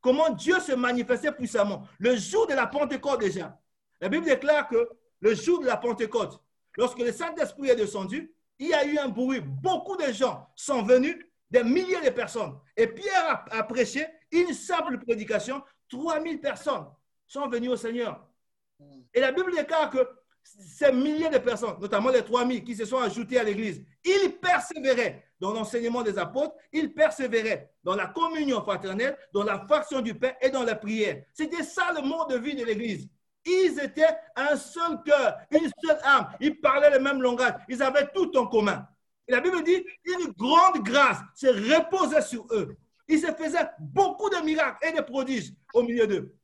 Comment 0.00 0.30
Dieu 0.30 0.60
se 0.60 0.72
manifestait 0.72 1.32
puissamment. 1.32 1.84
Le 1.98 2.16
jour 2.16 2.46
de 2.46 2.54
la 2.54 2.66
Pentecôte 2.66 3.20
déjà. 3.20 3.58
La 4.00 4.08
Bible 4.08 4.26
déclare 4.26 4.68
que 4.68 4.88
le 5.20 5.34
jour 5.34 5.60
de 5.60 5.66
la 5.66 5.76
Pentecôte, 5.76 6.40
lorsque 6.76 6.98
le 6.98 7.12
Saint-Esprit 7.12 7.70
est 7.70 7.76
descendu, 7.76 8.32
il 8.58 8.68
y 8.68 8.74
a 8.74 8.84
eu 8.86 8.98
un 8.98 9.08
bruit. 9.08 9.40
Beaucoup 9.40 9.96
de 9.96 10.12
gens 10.12 10.48
sont 10.54 10.82
venus, 10.82 11.16
des 11.50 11.62
milliers 11.62 12.00
de 12.04 12.10
personnes. 12.10 12.58
Et 12.76 12.86
Pierre 12.86 13.46
a, 13.50 13.58
a 13.58 13.62
prêché 13.62 14.06
une 14.30 14.52
simple 14.52 14.98
prédication. 14.98 15.62
3000 15.88 16.40
personnes 16.40 16.86
sont 17.26 17.48
venues 17.48 17.68
au 17.68 17.76
Seigneur. 17.76 18.26
Et 19.14 19.20
la 19.20 19.32
Bible 19.32 19.54
déclare 19.54 19.90
que 19.90 20.06
ces 20.42 20.92
milliers 20.92 21.30
de 21.30 21.38
personnes, 21.38 21.76
notamment 21.80 22.10
les 22.10 22.22
3000 22.22 22.62
qui 22.62 22.76
se 22.76 22.84
sont 22.84 22.98
ajoutés 22.98 23.38
à 23.38 23.44
l'Église, 23.44 23.82
ils 24.04 24.36
persévéraient 24.40 25.24
dans 25.40 25.52
l'enseignement 25.52 26.02
des 26.02 26.18
apôtres, 26.18 26.54
ils 26.72 26.92
persévéraient 26.92 27.72
dans 27.82 27.94
la 27.94 28.06
communion 28.06 28.62
fraternelle, 28.62 29.18
dans 29.32 29.44
la 29.44 29.66
faction 29.66 30.00
du 30.00 30.14
pain 30.14 30.32
et 30.40 30.50
dans 30.50 30.62
la 30.62 30.76
prière. 30.76 31.24
C'était 31.32 31.62
ça 31.62 31.92
le 31.94 32.02
mode 32.02 32.30
de 32.30 32.38
vie 32.38 32.54
de 32.54 32.64
l'Église. 32.64 33.08
Ils 33.46 33.78
étaient 33.80 34.16
un 34.34 34.56
seul 34.56 35.00
cœur, 35.04 35.38
une 35.52 35.70
seule 35.82 35.98
âme. 36.02 36.28
Ils 36.40 36.60
parlaient 36.60 36.90
le 36.90 36.98
même 36.98 37.22
langage. 37.22 37.54
Ils 37.68 37.82
avaient 37.82 38.08
tout 38.12 38.36
en 38.36 38.46
commun. 38.46 38.86
La 39.28 39.40
Bible 39.40 39.62
dit, 39.62 39.84
une 40.04 40.32
grande 40.32 40.82
grâce 40.82 41.18
se 41.34 41.46
reposait 41.46 42.22
sur 42.22 42.46
eux. 42.50 42.76
Ils 43.08 43.20
se 43.20 43.32
faisaient 43.32 43.68
beaucoup 43.78 44.28
de 44.30 44.44
miracles 44.44 44.88
et 44.88 44.92
de 44.92 45.00
prodiges 45.00 45.52
au 45.74 45.82
milieu 45.82 46.06
d'eux. 46.06 46.34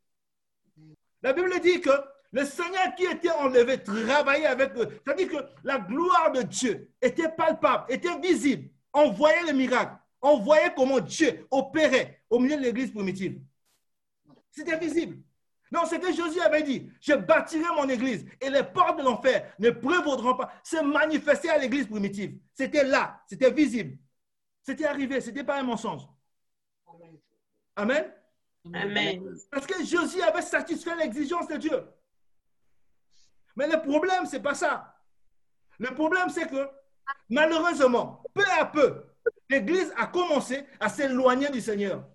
La 1.22 1.32
Bible 1.32 1.60
dit 1.60 1.80
que 1.80 1.90
le 2.30 2.44
Seigneur 2.44 2.94
qui 2.96 3.04
était 3.04 3.30
enlevé 3.30 3.82
travaillait 3.82 4.46
avec 4.46 4.76
eux. 4.76 4.88
C'est-à-dire 5.04 5.28
que 5.28 5.44
la 5.64 5.78
gloire 5.78 6.32
de 6.32 6.42
Dieu 6.42 6.88
était 7.00 7.28
palpable, 7.28 7.84
était 7.88 8.18
visible. 8.18 8.70
On 8.92 9.10
voyait 9.10 9.44
les 9.44 9.52
miracles. 9.52 9.96
On 10.20 10.38
voyait 10.38 10.72
comment 10.74 11.00
Dieu 11.00 11.46
opérait 11.50 12.22
au 12.30 12.38
milieu 12.38 12.56
de 12.56 12.62
l'église 12.62 12.92
primitive. 12.92 13.40
C'était 14.50 14.78
visible. 14.78 15.18
Donc, 15.72 15.86
ce 15.86 15.94
que 15.94 16.12
Jésus 16.12 16.40
avait 16.40 16.62
dit, 16.62 16.92
je 17.00 17.14
bâtirai 17.14 17.64
mon 17.74 17.88
église 17.88 18.26
et 18.42 18.50
les 18.50 18.62
portes 18.62 18.98
de 18.98 19.04
l'enfer 19.04 19.54
ne 19.58 19.70
prévaudront 19.70 20.36
pas. 20.36 20.52
Se 20.62 20.76
manifester 20.76 21.48
à 21.48 21.56
l'église 21.56 21.86
primitive. 21.86 22.38
C'était 22.52 22.84
là, 22.84 23.22
c'était 23.26 23.50
visible. 23.50 23.96
C'était 24.62 24.84
arrivé, 24.84 25.18
ce 25.22 25.28
n'était 25.28 25.44
pas 25.44 25.58
un 25.58 25.62
mensonge. 25.62 26.02
Amen. 27.74 28.12
Amen. 28.74 29.34
Parce 29.50 29.66
que 29.66 29.82
Jésus 29.82 30.20
avait 30.20 30.42
satisfait 30.42 30.94
l'exigence 30.94 31.48
de 31.48 31.56
Dieu. 31.56 31.82
Mais 33.56 33.66
le 33.66 33.80
problème, 33.80 34.26
ce 34.26 34.36
n'est 34.36 34.42
pas 34.42 34.54
ça. 34.54 34.94
Le 35.78 35.94
problème, 35.94 36.28
c'est 36.28 36.48
que 36.48 36.68
malheureusement, 37.30 38.22
peu 38.34 38.44
à 38.60 38.66
peu, 38.66 39.06
l'Église 39.48 39.90
a 39.96 40.06
commencé 40.06 40.66
à 40.78 40.90
s'éloigner 40.90 41.48
du 41.48 41.62
Seigneur. 41.62 42.06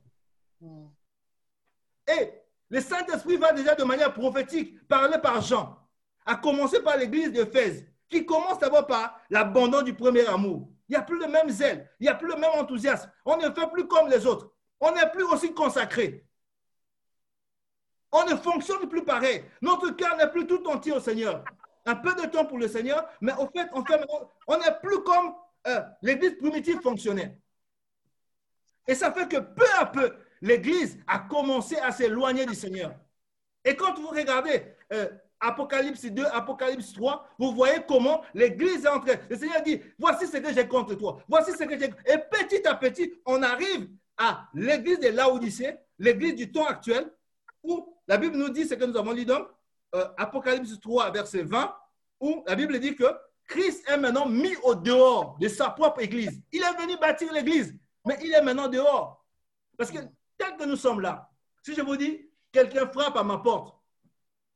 Et 2.08 2.37
le 2.70 2.82
Saint-Esprit 2.82 3.38
va 3.38 3.54
déjà 3.54 3.76
de 3.76 3.84
manière 3.84 4.14
prophétique 4.14 4.88
parler 4.88 5.18
par 5.20 5.42
Jean, 5.42 5.78
à 6.26 6.36
commencer 6.36 6.82
par 6.82 6.98
l'Église 6.98 7.46
Fès, 7.52 7.86
qui 8.10 8.26
commence 8.26 8.60
d'abord 8.60 8.88
par 8.88 9.20
l'abandon 9.30 9.82
du 9.82 9.94
premier 9.94 10.26
amour. 10.28 10.70
Il 10.88 10.94
n'y 10.94 10.98
a 10.98 11.02
plus 11.02 11.20
le 11.20 11.28
même 11.28 11.50
zèle, 11.50 11.90
il 12.00 12.04
n'y 12.04 12.10
a 12.10 12.16
plus 12.16 12.28
le 12.28 12.36
même 12.36 12.52
enthousiasme. 12.56 13.12
On 13.26 13.38
ne 13.38 13.50
fait 13.52 13.70
plus 13.72 13.88
comme 13.88 14.10
les 14.10 14.26
autres. 14.26 14.52
On 14.80 14.92
n'est 14.94 15.10
plus 15.12 15.24
aussi 15.24 15.54
consacré. 15.54 16.26
On 18.12 18.24
ne 18.26 18.36
fonctionne 18.36 18.88
plus 18.88 19.04
pareil. 19.04 19.44
Notre 19.62 19.90
cœur 19.92 20.16
n'est 20.18 20.30
plus 20.30 20.48
tout 20.48 20.66
entier 20.68 20.94
au 20.94 21.00
Seigneur. 21.00 21.44
Un 21.86 21.96
peu 21.96 22.14
de 22.16 22.28
temps 22.28 22.46
pour 22.46 22.58
le 22.58 22.68
Seigneur, 22.68 23.08
mais 23.22 23.34
au 23.34 23.48
fait, 23.48 23.70
on 23.74 23.84
fait, 23.84 24.00
on 24.48 24.58
n'est 24.58 24.80
plus 24.82 25.04
comme 25.04 25.34
euh, 25.68 25.82
l'Église 26.02 26.38
primitive 26.38 26.80
fonctionnait. 26.82 27.38
Et 28.88 28.96
ça 28.96 29.12
fait 29.12 29.28
que 29.28 29.38
peu 29.38 29.66
à 29.78 29.86
peu, 29.86 30.14
l'Église 30.42 30.98
a 31.08 31.20
commencé 31.20 31.78
à 31.78 31.92
s'éloigner 31.92 32.46
du 32.46 32.56
Seigneur. 32.56 32.96
Et 33.64 33.76
quand 33.76 34.00
vous 34.00 34.10
regardez 34.10 34.64
euh, 34.94 35.10
Apocalypse 35.40 36.06
2, 36.06 36.26
Apocalypse 36.32 36.94
3, 36.94 37.28
vous 37.38 37.52
voyez 37.54 37.80
comment 37.88 38.22
l'Église 38.34 38.86
est 38.86 38.90
entrée. 38.90 39.20
Le 39.30 39.36
Seigneur 39.36 39.62
dit, 39.62 39.82
voici 40.00 40.28
ce 40.28 40.38
que 40.38 40.54
j'ai 40.54 40.68
contre 40.68 40.96
toi. 40.96 41.20
Voici 41.28 41.52
ce 41.52 41.64
que 41.64 41.78
j'ai. 41.78 41.88
Et 42.06 42.18
petit 42.32 42.66
à 42.68 42.76
petit, 42.76 43.14
on 43.26 43.44
arrive 43.44 43.90
à 44.18 44.48
l'Église 44.54 45.00
de 45.00 45.10
Laodicée, 45.10 45.76
l'Église 46.00 46.36
du 46.36 46.52
temps 46.52 46.66
actuel, 46.66 47.12
où 47.64 47.94
la 48.08 48.18
Bible 48.18 48.38
nous 48.38 48.50
dit 48.50 48.66
ce 48.66 48.74
que 48.74 48.86
nous 48.86 48.98
avons 48.98 49.12
lu 49.12 49.26
donc, 49.26 49.48
euh, 49.96 50.08
Apocalypse 50.18 50.80
3, 50.80 51.12
verset 51.12 51.44
20, 51.44 51.76
où 52.20 52.44
la 52.48 52.56
Bible 52.56 52.80
dit 52.80 52.96
que 52.96 53.06
Christ 53.48 53.84
est 53.88 53.98
maintenant 53.98 54.28
mis 54.28 54.56
au 54.64 54.76
dehors 54.76 55.38
de 55.40 55.48
sa 55.48 55.70
propre 55.70 56.02
église. 56.02 56.42
Il 56.52 56.62
est 56.62 56.82
venu 56.82 56.98
bâtir 56.98 57.32
l'église, 57.32 57.74
mais 58.06 58.18
il 58.22 58.34
est 58.34 58.42
maintenant 58.42 58.68
dehors. 58.68 59.26
Parce 59.78 59.92
que 59.92 60.00
tel 60.38 60.56
que 60.58 60.66
nous 60.66 60.76
sommes 60.76 61.02
là, 61.02 61.30
si 61.64 61.74
je 61.74 61.82
vous 61.82 61.98
dis, 61.98 62.30
quelqu'un 62.52 62.88
frappe 62.88 63.18
à 63.18 63.24
ma 63.24 63.38
porte, 63.38 63.78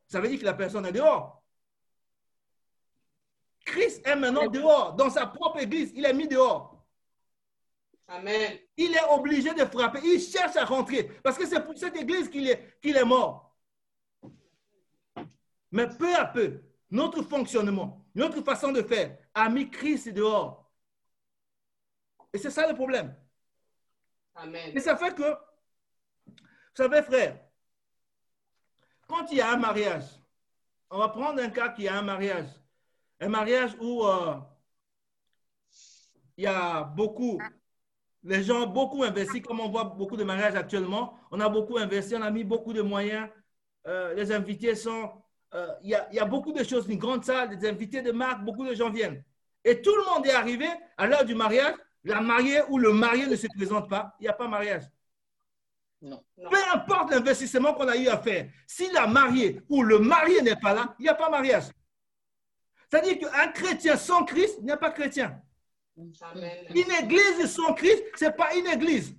ça 0.08 0.20
veut 0.20 0.28
dire 0.28 0.40
que 0.40 0.46
la 0.46 0.54
personne 0.54 0.86
est 0.86 0.92
dehors. 0.92 1.42
Christ 3.66 4.06
est 4.06 4.16
maintenant 4.16 4.48
dehors, 4.48 4.94
dans 4.94 5.10
sa 5.10 5.28
propre 5.28 5.60
église. 5.60 5.92
Il 5.96 6.06
est 6.06 6.14
mis 6.14 6.28
dehors. 6.28 6.86
Amen. 8.08 8.60
Il 8.76 8.94
est 8.94 9.10
obligé 9.10 9.54
de 9.54 9.64
frapper. 9.66 10.00
Il 10.04 10.20
cherche 10.20 10.58
à 10.58 10.66
rentrer. 10.66 11.04
Parce 11.24 11.38
que 11.38 11.46
c'est 11.46 11.64
pour 11.64 11.78
cette 11.78 11.96
église 11.96 12.30
qu'il 12.30 12.50
est, 12.50 12.80
qu'il 12.82 12.98
est 12.98 13.06
mort. 13.06 13.56
Mais 15.72 15.88
peu 15.88 16.14
à 16.16 16.26
peu, 16.26 16.62
notre 16.90 17.22
fonctionnement, 17.22 18.06
notre 18.14 18.42
façon 18.42 18.74
de 18.74 18.82
faire 18.82 19.18
a 19.34 19.48
mis 19.50 19.70
Christ 19.70 20.10
dehors. 20.10 20.70
Et 22.34 22.38
c'est 22.38 22.52
ça 22.52 22.68
le 22.68 22.76
problème. 22.76 23.16
Amen. 24.36 24.72
Et 24.76 24.80
ça 24.82 24.98
fait 24.98 25.16
que, 25.16 25.24
vous 26.75 26.84
savez, 26.84 27.01
frère, 27.04 27.40
quand 29.08 29.32
il 29.32 29.38
y 29.38 29.42
a 29.42 29.51
un 29.51 29.58
mariage, 29.58 30.06
on 30.90 31.00
va 31.00 31.10
prendre 31.10 31.42
un 31.42 31.50
cas 31.50 31.70
qui 31.70 31.88
a 31.88 31.98
un 31.98 32.01
mariage, 32.01 32.48
un 33.20 33.30
mariage 33.30 33.75
où 33.80 34.06
euh, 34.06 34.36
il 36.38 36.46
y 36.46 36.48
a 36.48 36.84
beaucoup, 36.84 37.40
les 38.24 38.44
gens 38.44 38.63
ont 38.63 38.68
beaucoup 38.68 39.04
investi, 39.04 39.42
comme 39.42 39.60
on 39.60 39.70
voit 39.70 39.84
beaucoup 39.84 40.18
de 40.18 40.24
mariages 40.24 40.56
actuellement, 40.56 41.18
on 41.32 41.40
a 41.40 41.50
beaucoup 41.50 41.78
investi, 41.78 42.16
on 42.16 42.22
a 42.22 42.32
mis 42.32 42.44
beaucoup 42.44 42.74
de 42.74 42.82
moyens 42.82 43.30
euh, 43.88 44.13
les 44.13 44.32
invités 44.32 44.75
sont. 44.75 45.12
euh, 45.54 45.68
Il 45.84 45.90
y, 45.90 46.20
a, 46.20 46.25
beaucoup 46.25 46.54
de 46.54 46.63
choses, 46.63 46.88
une 46.88 47.00
grande 47.00 47.25
salle, 47.25 47.58
des 47.58 47.68
invités 47.68 48.01
de 48.01 48.12
marque, 48.12 48.44
beaucoup 48.44 48.66
de 48.66 48.74
gens 48.74 48.90
viennent. 48.90 49.24
Et 49.63 49.82
tout 49.82 49.96
le 49.96 50.06
monde 50.06 50.25
est 50.25 50.32
arrivé 50.32 50.68
à 50.98 51.08
l'heure 51.08 51.25
du 51.25 51.36
mariage. 51.36 51.75
La 52.04 52.22
mariée 52.22 52.62
ou 52.70 52.78
le 52.80 52.94
marié 52.94 53.28
ne 53.28 53.36
se 53.36 53.48
présente 53.56 53.90
pas. 53.90 54.16
Il 54.20 54.24
n'y 54.24 54.30
a 54.30 54.34
pas 54.34 54.48
mariage. 54.48 54.84
Non. 56.01 56.24
Peu 56.36 56.58
importe 56.74 57.12
l'investissement 57.12 57.74
qu'on 57.74 57.88
a 57.88 57.96
eu 57.96 58.08
à 58.08 58.17
faire, 58.17 58.50
si 58.65 58.91
la 58.91 59.05
mariée 59.05 59.62
ou 59.70 59.84
le 59.84 60.00
marié 60.00 60.41
n'est 60.41 60.55
pas 60.55 60.74
là, 60.74 60.96
il 60.98 61.03
n'y 61.03 61.10
a 61.10 61.13
pas 61.13 61.29
mariage. 61.29 61.65
C'est-à-dire 62.89 63.20
qu'un 63.20 63.48
chrétien 63.50 63.96
sans 63.96 64.25
Christ 64.25 64.62
n'est 64.62 64.77
pas 64.77 64.91
chrétien. 64.91 65.39
Amen. 66.22 66.65
Une 66.70 66.91
église 67.03 67.46
sans 67.46 67.74
Christ, 67.74 68.03
ce 68.17 68.25
n'est 68.25 68.31
pas 68.31 68.55
une 68.55 68.67
église. 68.67 69.15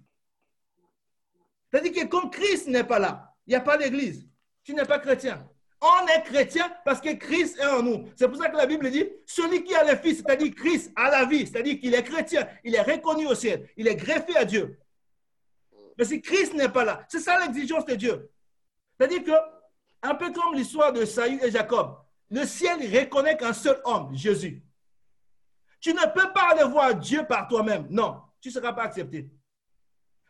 C'est-à-dire 1.71 1.93
que 1.93 2.07
comme 2.09 2.31
Christ 2.31 2.67
n'est 2.67 2.85
pas 2.85 2.99
là, 2.99 3.33
il 3.47 3.51
n'y 3.51 3.57
a 3.57 3.61
pas 3.61 3.79
d'église. 3.79 4.29
Tu 4.65 4.75
n'es 4.75 4.85
pas 4.85 4.99
chrétien. 4.99 5.49
On 5.81 6.07
est 6.07 6.23
chrétien 6.23 6.73
parce 6.85 7.01
que 7.01 7.13
Christ 7.15 7.59
est 7.59 7.67
en 7.67 7.83
nous. 7.83 8.09
C'est 8.15 8.29
pour 8.29 8.37
ça 8.37 8.49
que 8.49 8.57
la 8.57 8.67
Bible 8.67 8.91
dit, 8.91 9.09
celui 9.27 9.65
qui 9.65 9.75
a 9.75 9.83
le 9.85 9.99
Fils, 9.99 10.19
c'est-à-dire 10.19 10.55
Christ, 10.55 10.93
a 10.95 11.11
la 11.11 11.25
vie, 11.25 11.47
c'est-à-dire 11.47 11.81
qu'il 11.81 11.95
est 11.95 12.05
chrétien, 12.05 12.47
il 12.63 12.75
est 12.75 12.83
reconnu 12.83 13.27
au 13.27 13.35
ciel, 13.35 13.69
il 13.77 13.89
est 13.89 13.97
greffé 13.97 14.37
à 14.37 14.45
Dieu. 14.45 14.79
Mais 16.03 16.09
si 16.09 16.21
Christ 16.21 16.55
n'est 16.55 16.69
pas 16.69 16.83
là, 16.83 17.07
c'est 17.09 17.21
ça 17.21 17.39
l'exigence 17.39 17.85
de 17.85 17.95
Dieu. 17.95 18.29
C'est-à-dire 18.99 19.23
que, 19.23 19.31
un 20.03 20.17
peu 20.17 20.33
comme 20.33 20.53
l'histoire 20.53 20.93
de 20.93 21.05
Saül 21.05 21.39
et 21.45 21.49
Jacob, 21.53 21.97
le 22.29 22.45
ciel 22.45 22.81
reconnaît 22.81 23.37
qu'un 23.37 23.53
seul 23.53 23.81
homme, 23.85 24.13
Jésus. 24.13 24.65
Tu 25.81 25.95
ne 25.95 26.13
peux 26.13 26.33
pas 26.33 26.51
aller 26.51 26.65
voir 26.65 26.97
Dieu 26.97 27.25
par 27.25 27.47
toi-même. 27.47 27.87
Non, 27.89 28.21
tu 28.41 28.49
ne 28.49 28.55
seras 28.55 28.73
pas 28.73 28.83
accepté. 28.83 29.31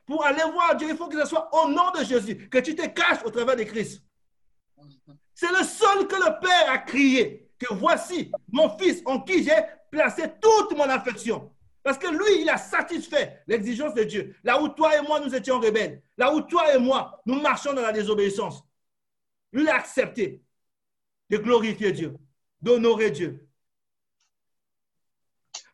Pour 0.05 0.23
aller 0.27 0.43
voir 0.53 0.77
Dieu, 0.77 0.89
il 0.91 0.97
faut 0.97 1.09
que 1.09 1.19
ce 1.19 1.27
soit 1.27 1.49
au 1.55 1.71
nom 1.71 1.91
de 1.93 2.05
Jésus, 2.05 2.51
que 2.51 2.59
tu 2.59 2.75
te 2.75 2.87
caches 2.89 3.25
au 3.25 3.31
travers 3.31 3.57
de 3.57 3.63
Christ. 3.63 4.03
C'est 5.35 5.53
le 5.53 5.65
seul 5.65 6.07
que 6.07 6.17
le 6.17 6.39
Père 6.39 6.71
a 6.71 6.77
crié, 6.81 7.51
que 7.59 7.73
voici 7.73 8.31
mon 8.49 8.77
Fils 8.77 9.01
en 9.07 9.23
qui 9.23 9.43
j'ai 9.43 9.57
placé 9.91 10.25
toute 10.39 10.77
mon 10.77 10.91
affection. 10.91 11.51
Parce 11.83 11.99
que 11.99 12.07
lui, 12.07 12.43
il 12.43 12.49
a 12.49 12.57
satisfait 12.57 13.43
l'exigence 13.47 13.95
de 13.95 14.05
Dieu. 14.05 14.37
Là 14.45 14.61
où 14.61 14.69
toi 14.69 14.97
et 14.97 15.03
moi, 15.03 15.21
nous 15.21 15.35
étions 15.35 15.59
rebelles. 15.59 16.03
Là 16.17 16.33
où 16.33 16.41
toi 16.43 16.75
et 16.75 16.79
moi, 16.79 17.21
nous 17.27 17.41
marchons 17.41 17.73
dans 17.73 17.83
la 17.83 17.93
désobéissance. 17.93 18.63
Lui, 19.53 19.63
il 19.63 19.69
a 19.69 19.77
accepté 19.77 20.43
de 21.29 21.37
glorifier 21.39 21.93
Dieu, 21.93 22.17
d'honorer 22.61 23.11
Dieu. 23.11 23.49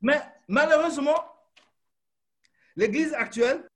Mais 0.00 0.20
malheureusement, 0.46 1.20
l'Église 2.76 3.12
actuelle 3.12 3.68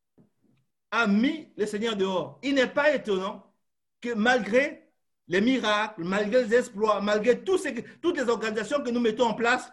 a 0.90 1.06
mis 1.06 1.52
le 1.56 1.66
Seigneur 1.66 1.96
dehors. 1.96 2.38
Il 2.42 2.54
n'est 2.54 2.68
pas 2.68 2.94
étonnant 2.94 3.52
que 4.00 4.14
malgré 4.14 4.90
les 5.28 5.40
miracles, 5.40 6.04
malgré 6.04 6.44
les 6.44 6.54
exploits, 6.54 7.00
malgré 7.00 7.42
toutes 7.42 8.16
les 8.16 8.28
organisations 8.28 8.82
que 8.82 8.90
nous 8.90 9.00
mettons 9.00 9.26
en 9.26 9.34
place, 9.34 9.70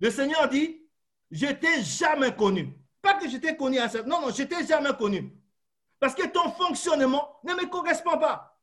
le 0.00 0.10
Seigneur 0.10 0.48
dit, 0.48 0.85
je 1.30 1.46
t'ai 1.46 1.82
jamais 1.82 2.34
connu. 2.34 2.72
Pas 3.02 3.14
que 3.14 3.28
je 3.28 3.36
t'ai 3.36 3.56
connu 3.56 3.78
à 3.78 3.88
ça. 3.88 4.02
Non, 4.02 4.20
non, 4.20 4.30
je 4.30 4.42
t'ai 4.42 4.66
jamais 4.66 4.94
connu. 4.96 5.32
Parce 5.98 6.14
que 6.14 6.26
ton 6.26 6.50
fonctionnement 6.52 7.38
ne 7.44 7.54
me 7.54 7.66
correspond 7.68 8.18
pas. 8.18 8.58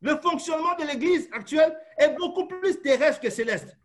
Le 0.00 0.16
fonctionnement 0.16 0.74
de 0.76 0.84
l'Église 0.84 1.28
actuelle 1.32 1.78
est 1.98 2.10
beaucoup 2.10 2.46
plus 2.46 2.80
terrestre 2.80 3.20
que 3.20 3.30
céleste. 3.30 3.76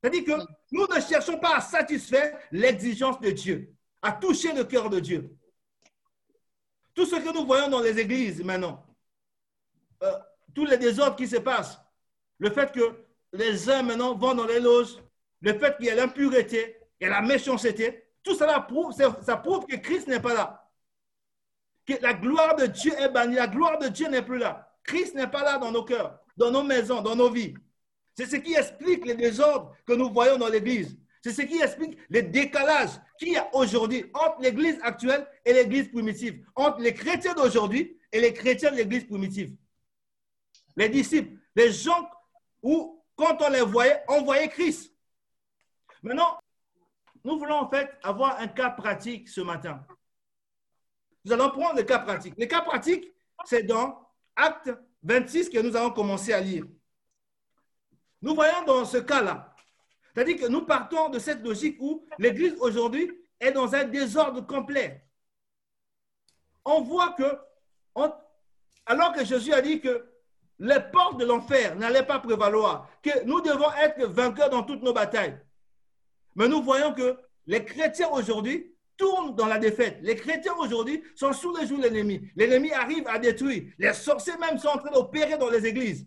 C'est-à-dire 0.00 0.24
que 0.24 0.42
nous 0.72 0.86
ne 0.86 1.00
cherchons 1.00 1.38
pas 1.38 1.56
à 1.56 1.60
satisfaire 1.60 2.38
l'exigence 2.50 3.20
de 3.20 3.30
Dieu, 3.30 3.74
à 4.00 4.12
toucher 4.12 4.52
le 4.52 4.64
cœur 4.64 4.90
de 4.90 4.98
Dieu. 4.98 5.36
Tout 6.94 7.06
ce 7.06 7.16
que 7.16 7.32
nous 7.32 7.46
voyons 7.46 7.68
dans 7.68 7.80
les 7.80 7.98
églises 7.98 8.42
maintenant, 8.42 8.84
euh, 10.02 10.18
tous 10.54 10.64
les 10.64 10.76
désordres 10.76 11.16
qui 11.16 11.28
se 11.28 11.36
passent, 11.36 11.78
le 12.38 12.50
fait 12.50 12.72
que 12.72 13.04
les 13.32 13.70
uns 13.70 13.82
maintenant 13.82 14.14
vont 14.14 14.34
dans 14.34 14.46
les 14.46 14.60
loges, 14.60 14.96
le 15.42 15.58
fait 15.58 15.76
qu'il 15.76 15.86
y 15.86 15.90
a 15.90 15.94
l'impureté 15.94 16.76
et 17.00 17.08
la 17.08 17.20
méchanceté, 17.20 18.04
tout 18.22 18.34
cela 18.34 18.60
prouve, 18.60 18.92
ça 18.92 19.36
prouve 19.36 19.66
que 19.66 19.76
Christ 19.76 20.08
n'est 20.08 20.20
pas 20.20 20.34
là. 20.34 20.70
Que 21.84 21.94
la 22.00 22.14
gloire 22.14 22.54
de 22.54 22.66
Dieu 22.66 22.92
est 22.98 23.08
bannie, 23.08 23.34
la 23.34 23.48
gloire 23.48 23.78
de 23.78 23.88
Dieu 23.88 24.08
n'est 24.08 24.22
plus 24.22 24.38
là. 24.38 24.72
Christ 24.84 25.14
n'est 25.14 25.26
pas 25.26 25.42
là 25.42 25.58
dans 25.58 25.72
nos 25.72 25.84
cœurs, 25.84 26.18
dans 26.36 26.50
nos 26.50 26.62
maisons, 26.62 27.02
dans 27.02 27.16
nos 27.16 27.30
vies. 27.30 27.54
C'est 28.14 28.26
ce 28.26 28.36
qui 28.36 28.54
explique 28.54 29.04
les 29.04 29.14
désordres 29.14 29.74
que 29.84 29.92
nous 29.92 30.12
voyons 30.12 30.38
dans 30.38 30.48
l'Église. 30.48 30.96
C'est 31.22 31.32
ce 31.32 31.42
qui 31.42 31.60
explique 31.60 31.98
les 32.10 32.22
décalages 32.22 33.00
qu'il 33.18 33.32
y 33.32 33.36
a 33.36 33.48
aujourd'hui 33.54 34.04
entre 34.14 34.40
l'Église 34.40 34.78
actuelle 34.82 35.26
et 35.44 35.52
l'Église 35.52 35.88
primitive, 35.88 36.44
entre 36.54 36.80
les 36.80 36.94
chrétiens 36.94 37.34
d'aujourd'hui 37.34 37.96
et 38.12 38.20
les 38.20 38.32
chrétiens 38.32 38.70
de 38.70 38.76
l'Église 38.76 39.04
primitive. 39.04 39.54
Les 40.76 40.88
disciples, 40.88 41.36
les 41.54 41.72
gens 41.72 42.08
où, 42.62 43.02
quand 43.16 43.40
on 43.40 43.50
les 43.50 43.60
voyait, 43.62 44.02
on 44.08 44.22
voyait 44.22 44.48
Christ. 44.48 44.91
Maintenant, 46.02 46.38
nous 47.24 47.38
voulons 47.38 47.56
en 47.56 47.70
fait 47.70 47.90
avoir 48.02 48.40
un 48.40 48.48
cas 48.48 48.70
pratique 48.70 49.28
ce 49.28 49.40
matin. 49.40 49.84
Nous 51.24 51.32
allons 51.32 51.50
prendre 51.50 51.76
le 51.76 51.84
cas 51.84 52.00
pratique. 52.00 52.34
Le 52.36 52.46
cas 52.46 52.62
pratique, 52.62 53.12
c'est 53.44 53.62
dans 53.62 54.08
Acte 54.34 54.70
26 55.04 55.50
que 55.50 55.58
nous 55.58 55.76
allons 55.76 55.92
commencer 55.92 56.32
à 56.32 56.40
lire. 56.40 56.64
Nous 58.20 58.34
voyons 58.34 58.64
dans 58.64 58.84
ce 58.84 58.98
cas-là, 58.98 59.54
c'est-à-dire 60.14 60.38
que 60.38 60.46
nous 60.46 60.62
partons 60.62 61.08
de 61.08 61.18
cette 61.18 61.42
logique 61.42 61.76
où 61.80 62.06
l'Église 62.18 62.56
aujourd'hui 62.60 63.10
est 63.40 63.52
dans 63.52 63.74
un 63.74 63.84
désordre 63.84 64.46
complet. 64.46 65.04
On 66.64 66.82
voit 66.82 67.12
que, 67.12 67.38
alors 68.86 69.12
que 69.12 69.24
Jésus 69.24 69.52
a 69.52 69.60
dit 69.60 69.80
que 69.80 70.08
les 70.58 70.80
portes 70.92 71.18
de 71.18 71.24
l'enfer 71.24 71.74
n'allaient 71.74 72.06
pas 72.06 72.20
prévaloir, 72.20 72.88
que 73.02 73.24
nous 73.24 73.40
devons 73.40 73.72
être 73.72 74.06
vainqueurs 74.06 74.50
dans 74.50 74.62
toutes 74.62 74.82
nos 74.82 74.92
batailles. 74.92 75.40
Mais 76.34 76.48
nous 76.48 76.62
voyons 76.62 76.92
que 76.92 77.18
les 77.46 77.64
chrétiens 77.64 78.10
aujourd'hui 78.10 78.74
tournent 78.96 79.34
dans 79.34 79.46
la 79.46 79.58
défaite. 79.58 79.98
Les 80.02 80.14
chrétiens 80.14 80.54
aujourd'hui 80.58 81.02
sont 81.14 81.32
sous 81.32 81.54
les 81.56 81.66
joues 81.66 81.78
de 81.78 81.82
l'ennemi. 81.82 82.30
L'ennemi 82.36 82.72
arrive 82.72 83.06
à 83.08 83.18
détruire. 83.18 83.72
Les 83.78 83.92
sorciers 83.92 84.36
même 84.38 84.58
sont 84.58 84.68
en 84.68 84.78
train 84.78 84.90
d'opérer 84.90 85.36
dans 85.36 85.50
les 85.50 85.66
églises. 85.66 86.06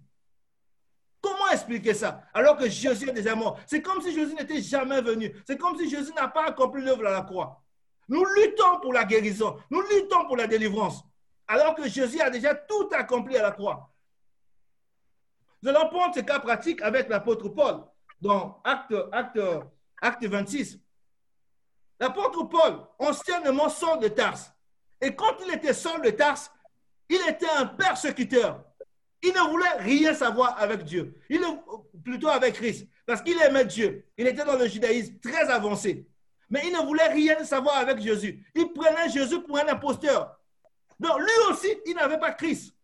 Comment 1.21 1.49
expliquer 1.51 1.93
ça 1.95 2.21
alors 2.33 2.55
que 2.55 2.69
Jésus 2.69 3.09
est 3.09 3.13
déjà 3.13 3.35
mort? 3.35 3.59
C'est 3.65 3.81
comme 3.81 4.01
si 4.01 4.13
Jésus 4.13 4.35
n'était 4.35 4.61
jamais 4.61 5.01
venu. 5.01 5.35
C'est 5.47 5.57
comme 5.57 5.77
si 5.77 5.89
Jésus 5.89 6.13
n'a 6.13 6.27
pas 6.27 6.45
accompli 6.45 6.83
l'œuvre 6.83 7.07
à 7.07 7.11
la 7.11 7.21
croix. 7.21 7.63
Nous 8.07 8.23
luttons 8.23 8.79
pour 8.81 8.93
la 8.93 9.03
guérison. 9.05 9.57
Nous 9.71 9.81
luttons 9.81 10.25
pour 10.27 10.37
la 10.37 10.45
délivrance. 10.45 11.03
Alors 11.47 11.73
que 11.75 11.87
Jésus 11.87 12.21
a 12.21 12.29
déjà 12.29 12.53
tout 12.53 12.89
accompli 12.91 13.37
à 13.37 13.41
la 13.41 13.51
croix. 13.51 13.91
Nous 15.63 15.69
allons 15.69 15.89
prendre 15.89 16.13
ce 16.13 16.19
cas 16.19 16.39
pratique 16.39 16.81
avec 16.83 17.09
l'apôtre 17.09 17.49
Paul 17.49 17.83
dans 18.21 18.61
Acte, 18.63 18.95
Acte, 19.11 19.39
Acte 20.01 20.25
26. 20.25 20.79
L'apôtre 21.99 22.43
Paul, 22.43 22.85
anciennement 22.99 23.69
Saul 23.69 23.99
de 23.99 24.07
Tarse. 24.09 24.51
Et 25.01 25.15
quand 25.15 25.37
il 25.45 25.53
était 25.53 25.73
Saul 25.73 26.01
de 26.01 26.09
Tarse, 26.09 26.51
il 27.09 27.21
était 27.29 27.49
un 27.57 27.65
persécuteur. 27.65 28.63
Il 29.21 29.33
ne 29.33 29.49
voulait 29.49 29.77
rien 29.79 30.13
savoir 30.13 30.59
avec 30.61 30.83
Dieu. 30.83 31.19
Il 31.29 31.41
plutôt 32.03 32.27
avec 32.27 32.55
Christ. 32.55 32.87
Parce 33.05 33.21
qu'il 33.21 33.39
aimait 33.41 33.65
Dieu. 33.65 34.05
Il 34.17 34.27
était 34.27 34.45
dans 34.45 34.57
le 34.57 34.67
judaïsme 34.67 35.19
très 35.19 35.49
avancé. 35.49 36.07
Mais 36.49 36.61
il 36.65 36.73
ne 36.73 36.85
voulait 36.85 37.07
rien 37.07 37.43
savoir 37.43 37.77
avec 37.77 37.99
Jésus. 37.99 38.45
Il 38.53 38.71
prenait 38.73 39.09
Jésus 39.09 39.41
pour 39.41 39.57
un 39.57 39.67
imposteur. 39.67 40.39
Donc 40.99 41.19
lui 41.19 41.51
aussi, 41.51 41.67
il 41.85 41.95
n'avait 41.95 42.19
pas 42.19 42.31
Christ. 42.31 42.75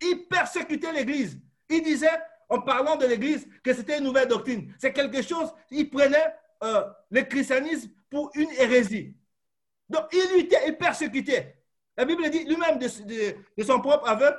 Il 0.00 0.26
persécutait 0.28 0.92
l'Église. 0.92 1.38
Il 1.68 1.82
disait, 1.82 2.20
en 2.48 2.60
parlant 2.60 2.96
de 2.96 3.06
l'Église, 3.06 3.46
que 3.62 3.72
c'était 3.74 3.98
une 3.98 4.04
nouvelle 4.04 4.28
doctrine. 4.28 4.72
C'est 4.78 4.92
quelque 4.92 5.22
chose, 5.22 5.52
il 5.70 5.90
prenait 5.90 6.34
euh, 6.62 6.84
le 7.10 7.22
christianisme 7.22 7.90
pour 8.10 8.30
une 8.34 8.50
hérésie. 8.52 9.16
Donc 9.88 10.06
il 10.12 10.36
luttait, 10.36 10.62
il 10.68 10.76
persécutait. 10.76 11.58
La 11.96 12.04
Bible 12.04 12.28
dit 12.30 12.44
lui-même 12.44 12.78
de, 12.78 12.88
de- 13.56 13.62
son 13.64 13.80
propre 13.80 14.08
aveu, 14.08 14.34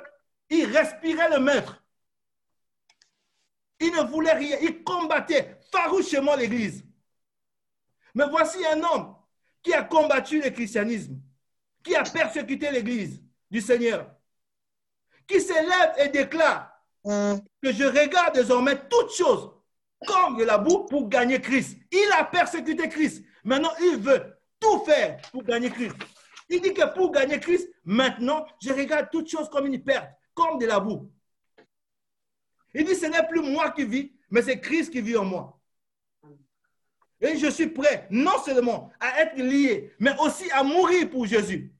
il 0.50 0.64
respirait 0.66 1.30
le 1.30 1.40
maître. 1.40 1.82
Il 3.80 3.92
ne 3.92 4.02
voulait 4.02 4.32
rien, 4.32 4.56
il 4.62 4.82
combattait 4.82 5.58
farouchement 5.70 6.34
l'Église. 6.36 6.84
Mais 8.14 8.24
voici 8.28 8.64
un 8.66 8.82
homme 8.82 9.14
qui 9.62 9.74
a 9.74 9.82
combattu 9.82 10.40
le 10.40 10.50
christianisme, 10.50 11.20
qui 11.82 11.94
a 11.94 12.02
persécuté 12.02 12.70
l'Église 12.70 13.22
du 13.50 13.60
Seigneur, 13.60 14.10
qui 15.26 15.40
s'élève 15.40 15.94
et 15.98 16.08
déclare 16.08 16.75
que 17.06 17.72
je 17.72 17.84
regarde 17.84 18.34
désormais 18.34 18.76
toutes 18.88 19.12
choses 19.12 19.50
comme 20.06 20.36
de 20.36 20.44
la 20.44 20.58
boue 20.58 20.86
pour 20.86 21.08
gagner 21.08 21.40
Christ. 21.40 21.78
Il 21.90 22.08
a 22.18 22.24
persécuté 22.24 22.88
Christ. 22.88 23.24
Maintenant, 23.44 23.72
il 23.80 23.96
veut 23.96 24.36
tout 24.60 24.84
faire 24.84 25.20
pour 25.30 25.42
gagner 25.44 25.70
Christ. 25.70 25.96
Il 26.48 26.60
dit 26.60 26.74
que 26.74 26.94
pour 26.94 27.12
gagner 27.12 27.40
Christ, 27.40 27.68
maintenant, 27.84 28.46
je 28.60 28.72
regarde 28.72 29.08
toutes 29.10 29.30
choses 29.30 29.48
comme 29.48 29.66
une 29.66 29.82
perte, 29.82 30.10
comme 30.34 30.58
de 30.58 30.66
la 30.66 30.80
boue. 30.80 31.10
Il 32.74 32.84
dit, 32.84 32.94
ce 32.94 33.06
n'est 33.06 33.26
plus 33.26 33.40
moi 33.40 33.70
qui 33.70 33.84
vis, 33.84 34.12
mais 34.30 34.42
c'est 34.42 34.60
Christ 34.60 34.92
qui 34.92 35.00
vit 35.00 35.16
en 35.16 35.24
moi. 35.24 35.58
Et 37.20 37.38
je 37.38 37.46
suis 37.46 37.68
prêt 37.68 38.06
non 38.10 38.38
seulement 38.44 38.90
à 39.00 39.22
être 39.22 39.36
lié, 39.36 39.94
mais 39.98 40.14
aussi 40.20 40.50
à 40.50 40.62
mourir 40.62 41.08
pour 41.08 41.24
Jésus. 41.24 41.72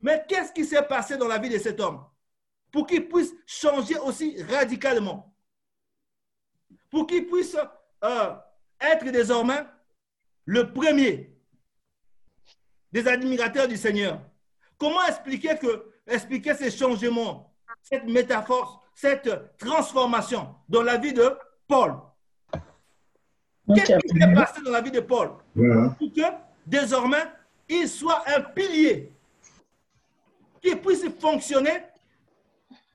Mais 0.00 0.24
qu'est-ce 0.28 0.52
qui 0.52 0.64
s'est 0.64 0.82
passé 0.82 1.16
dans 1.16 1.28
la 1.28 1.38
vie 1.38 1.48
de 1.48 1.58
cet 1.58 1.80
homme? 1.80 2.04
Pour 2.72 2.86
qu'il 2.86 3.06
puisse 3.06 3.34
changer 3.46 3.98
aussi 3.98 4.42
radicalement. 4.44 5.32
Pour 6.90 7.06
qu'il 7.06 7.26
puisse 7.26 7.56
euh, 8.02 8.34
être 8.80 9.04
désormais 9.10 9.64
le 10.46 10.72
premier 10.72 11.30
des 12.90 13.06
admirateurs 13.06 13.68
du 13.68 13.76
Seigneur. 13.76 14.20
Comment 14.78 15.04
expliquer, 15.06 15.56
que, 15.56 15.92
expliquer 16.06 16.54
ces 16.54 16.70
changements, 16.70 17.54
cette 17.82 18.04
métaphore, 18.04 18.84
cette 18.94 19.56
transformation 19.58 20.54
dans 20.68 20.82
la 20.82 20.96
vie 20.96 21.12
de 21.12 21.36
Paul? 21.68 21.94
Qu'est-ce 23.74 23.98
qui 23.98 24.18
s'est 24.18 24.34
passé 24.34 24.60
dans 24.62 24.72
la 24.72 24.80
vie 24.80 24.90
de 24.90 25.00
Paul 25.00 25.30
pour 25.54 26.12
que 26.12 26.22
désormais 26.66 27.24
il 27.68 27.88
soit 27.88 28.24
un 28.26 28.40
pilier 28.40 29.12
qui 30.60 30.74
puisse 30.76 31.04
fonctionner 31.20 31.84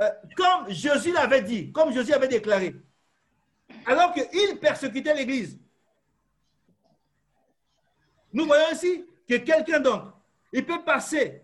euh, 0.02 0.10
comme 0.36 0.70
Jésus 0.70 1.12
l'avait 1.12 1.42
dit, 1.42 1.72
comme 1.72 1.92
Jésus 1.92 2.14
avait 2.14 2.28
déclaré, 2.28 2.76
alors 3.86 4.14
qu'il 4.14 4.60
persécutait 4.60 5.14
l'Église. 5.14 5.58
Nous 8.34 8.46
voyons 8.46 8.72
ici 8.72 9.06
que 9.28 9.36
quelqu'un 9.36 9.80
donc, 9.80 10.04
il 10.54 10.66
peut 10.66 10.84
passer 10.84 11.42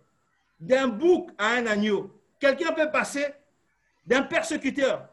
d'un 0.59 0.87
bouc 0.87 1.29
à 1.37 1.53
un 1.53 1.67
agneau. 1.67 2.11
Quelqu'un 2.39 2.73
peut 2.73 2.91
passer 2.91 3.25
d'un 4.05 4.23
persécuteur. 4.23 5.09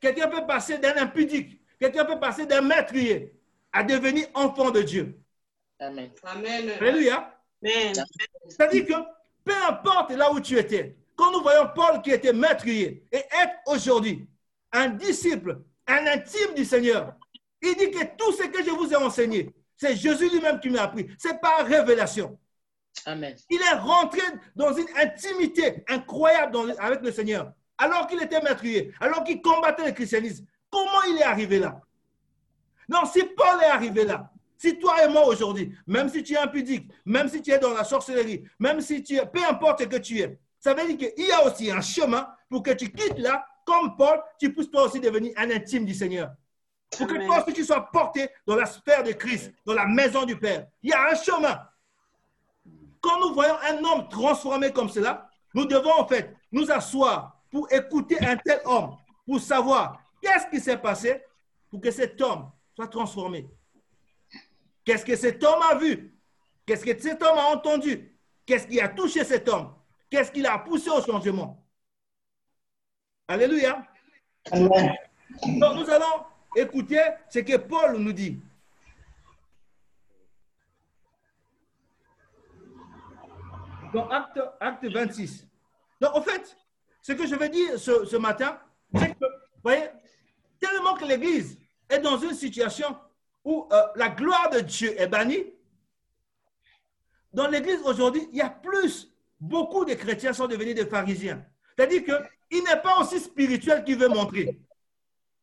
Quelqu'un 0.00 0.28
peut 0.28 0.46
passer 0.46 0.78
d'un 0.78 0.96
impudique. 0.96 1.60
Quelqu'un 1.78 2.04
peut 2.04 2.18
passer 2.18 2.46
d'un 2.46 2.60
maîtrier 2.60 3.34
à 3.72 3.82
devenir 3.82 4.26
enfant 4.34 4.70
de 4.70 4.82
Dieu. 4.82 5.18
Amen. 5.78 6.10
Amen. 6.22 6.70
Alléluia. 6.80 7.34
C'est-à-dire 8.48 8.86
que 8.86 8.92
peu 9.44 9.54
importe 9.68 10.10
là 10.12 10.30
où 10.32 10.40
tu 10.40 10.58
étais, 10.58 10.96
quand 11.16 11.30
nous 11.32 11.42
voyons 11.42 11.68
Paul 11.74 12.02
qui 12.02 12.10
était 12.10 12.32
maîtrier 12.32 13.04
et 13.12 13.18
être 13.18 13.56
aujourd'hui 13.66 14.26
un 14.72 14.88
disciple, 14.88 15.60
un 15.86 16.06
intime 16.06 16.54
du 16.54 16.64
Seigneur, 16.64 17.14
il 17.62 17.74
dit 17.76 17.90
que 17.90 18.04
tout 18.16 18.32
ce 18.32 18.44
que 18.44 18.62
je 18.64 18.70
vous 18.70 18.92
ai 18.92 18.96
enseigné, 18.96 19.50
c'est 19.76 19.96
Jésus 19.96 20.28
lui-même 20.30 20.60
qui 20.60 20.70
m'a 20.70 20.82
appris. 20.82 21.06
C'est 21.18 21.40
par 21.40 21.64
révélation. 21.66 22.38
Amen. 23.06 23.34
Il 23.50 23.60
est 23.60 23.78
rentré 23.78 24.20
dans 24.54 24.72
une 24.72 24.86
intimité 24.96 25.84
incroyable 25.88 26.74
avec 26.78 27.02
le 27.02 27.10
Seigneur, 27.10 27.52
alors 27.76 28.06
qu'il 28.06 28.22
était 28.22 28.40
maîtrier, 28.40 28.92
alors 29.00 29.24
qu'il 29.24 29.40
combattait 29.42 29.86
le 29.86 29.92
christianisme. 29.92 30.46
Comment 30.70 31.02
il 31.08 31.18
est 31.18 31.24
arrivé 31.24 31.58
là? 31.58 31.80
Non, 32.88 33.04
si 33.04 33.22
Paul 33.24 33.62
est 33.62 33.70
arrivé 33.70 34.04
là, 34.04 34.30
si 34.56 34.78
toi 34.78 35.04
et 35.04 35.08
moi 35.08 35.26
aujourd'hui, 35.26 35.74
même 35.86 36.08
si 36.08 36.22
tu 36.22 36.34
es 36.34 36.38
impudique, 36.38 36.90
même 37.04 37.28
si 37.28 37.42
tu 37.42 37.50
es 37.50 37.58
dans 37.58 37.72
la 37.72 37.84
sorcellerie, 37.84 38.44
même 38.58 38.80
si 38.80 39.02
tu 39.02 39.16
es, 39.16 39.26
peu 39.26 39.44
importe 39.44 39.82
ce 39.82 39.86
que 39.86 39.96
tu 39.96 40.20
es, 40.20 40.38
ça 40.64 40.72
veut 40.72 40.94
dire 40.94 41.10
qu'il 41.14 41.26
y 41.26 41.30
a 41.30 41.44
aussi 41.44 41.70
un 41.70 41.82
chemin 41.82 42.26
pour 42.48 42.62
que 42.62 42.70
tu 42.70 42.90
quittes 42.90 43.18
là, 43.18 43.46
comme 43.66 43.98
Paul, 43.98 44.22
tu 44.40 44.50
puisses 44.50 44.70
toi 44.70 44.84
aussi 44.84 44.98
devenir 44.98 45.34
un 45.36 45.50
intime 45.50 45.84
du 45.84 45.92
Seigneur. 45.92 46.32
Pour 46.96 47.06
que 47.06 47.26
toi 47.26 47.42
aussi 47.42 47.52
tu 47.52 47.64
sois 47.66 47.86
porté 47.92 48.30
dans 48.46 48.56
la 48.56 48.64
sphère 48.64 49.02
de 49.02 49.12
Christ, 49.12 49.52
dans 49.66 49.74
la 49.74 49.84
maison 49.84 50.24
du 50.24 50.38
Père. 50.38 50.66
Il 50.82 50.88
y 50.88 50.92
a 50.94 51.10
un 51.10 51.14
chemin. 51.16 51.60
Quand 53.02 53.20
nous 53.20 53.34
voyons 53.34 53.56
un 53.62 53.84
homme 53.84 54.08
transformé 54.08 54.72
comme 54.72 54.88
cela, 54.88 55.28
nous 55.52 55.66
devons 55.66 55.92
en 55.98 56.08
fait 56.08 56.34
nous 56.50 56.70
asseoir 56.70 57.42
pour 57.50 57.70
écouter 57.70 58.16
un 58.24 58.38
tel 58.38 58.62
homme, 58.64 58.96
pour 59.26 59.40
savoir 59.40 60.00
qu'est-ce 60.22 60.46
qui 60.48 60.60
s'est 60.60 60.78
passé 60.78 61.22
pour 61.68 61.82
que 61.82 61.90
cet 61.90 62.18
homme 62.22 62.50
soit 62.74 62.88
transformé. 62.88 63.50
Qu'est-ce 64.82 65.04
que 65.04 65.14
cet 65.14 65.44
homme 65.44 65.60
a 65.70 65.74
vu? 65.74 66.18
Qu'est-ce 66.64 66.86
que 66.86 66.98
cet 66.98 67.22
homme 67.22 67.36
a 67.36 67.54
entendu? 67.54 68.18
Qu'est-ce 68.46 68.66
qui 68.66 68.80
a 68.80 68.88
touché 68.88 69.24
cet 69.24 69.46
homme? 69.46 69.74
Qu'est-ce 70.10 70.30
qui 70.30 70.42
l'a 70.42 70.58
poussé 70.58 70.90
au 70.90 71.02
changement? 71.02 71.64
Alléluia. 73.26 73.86
Donc 74.52 75.76
nous 75.76 75.90
allons 75.90 76.24
écouter 76.56 77.02
ce 77.28 77.40
que 77.40 77.56
Paul 77.56 77.98
nous 77.98 78.12
dit. 78.12 78.40
Dans 83.92 84.08
acte, 84.08 84.40
acte 84.60 84.84
26. 84.86 85.46
Donc 86.00 86.14
en 86.14 86.22
fait, 86.22 86.56
ce 87.00 87.12
que 87.12 87.26
je 87.26 87.34
vais 87.36 87.48
dire 87.48 87.78
ce, 87.78 88.16
matin, 88.16 88.58
c'est 88.94 89.14
que, 89.14 89.24
vous 89.24 89.62
voyez, 89.62 89.88
tellement 90.58 90.94
que 90.94 91.04
l'Église 91.04 91.58
est 91.88 92.00
dans 92.00 92.18
une 92.18 92.34
situation 92.34 92.96
où 93.44 93.68
euh, 93.72 93.82
la 93.96 94.08
gloire 94.08 94.50
de 94.50 94.60
Dieu 94.60 94.98
est 95.00 95.06
bannie, 95.06 95.44
dans 97.32 97.48
l'Église 97.48 97.80
aujourd'hui, 97.84 98.28
il 98.32 98.38
y 98.38 98.42
a 98.42 98.50
plus, 98.50 99.13
beaucoup 99.44 99.84
de 99.84 99.94
chrétiens 99.94 100.32
sont 100.32 100.46
devenus 100.46 100.74
des 100.74 100.86
pharisiens. 100.86 101.44
C'est-à-dire 101.76 102.02
qu'il 102.04 102.64
n'est 102.64 102.80
pas 102.82 102.98
aussi 103.00 103.20
spirituel 103.20 103.84
qu'il 103.84 103.98
veut 103.98 104.08
montrer. 104.08 104.58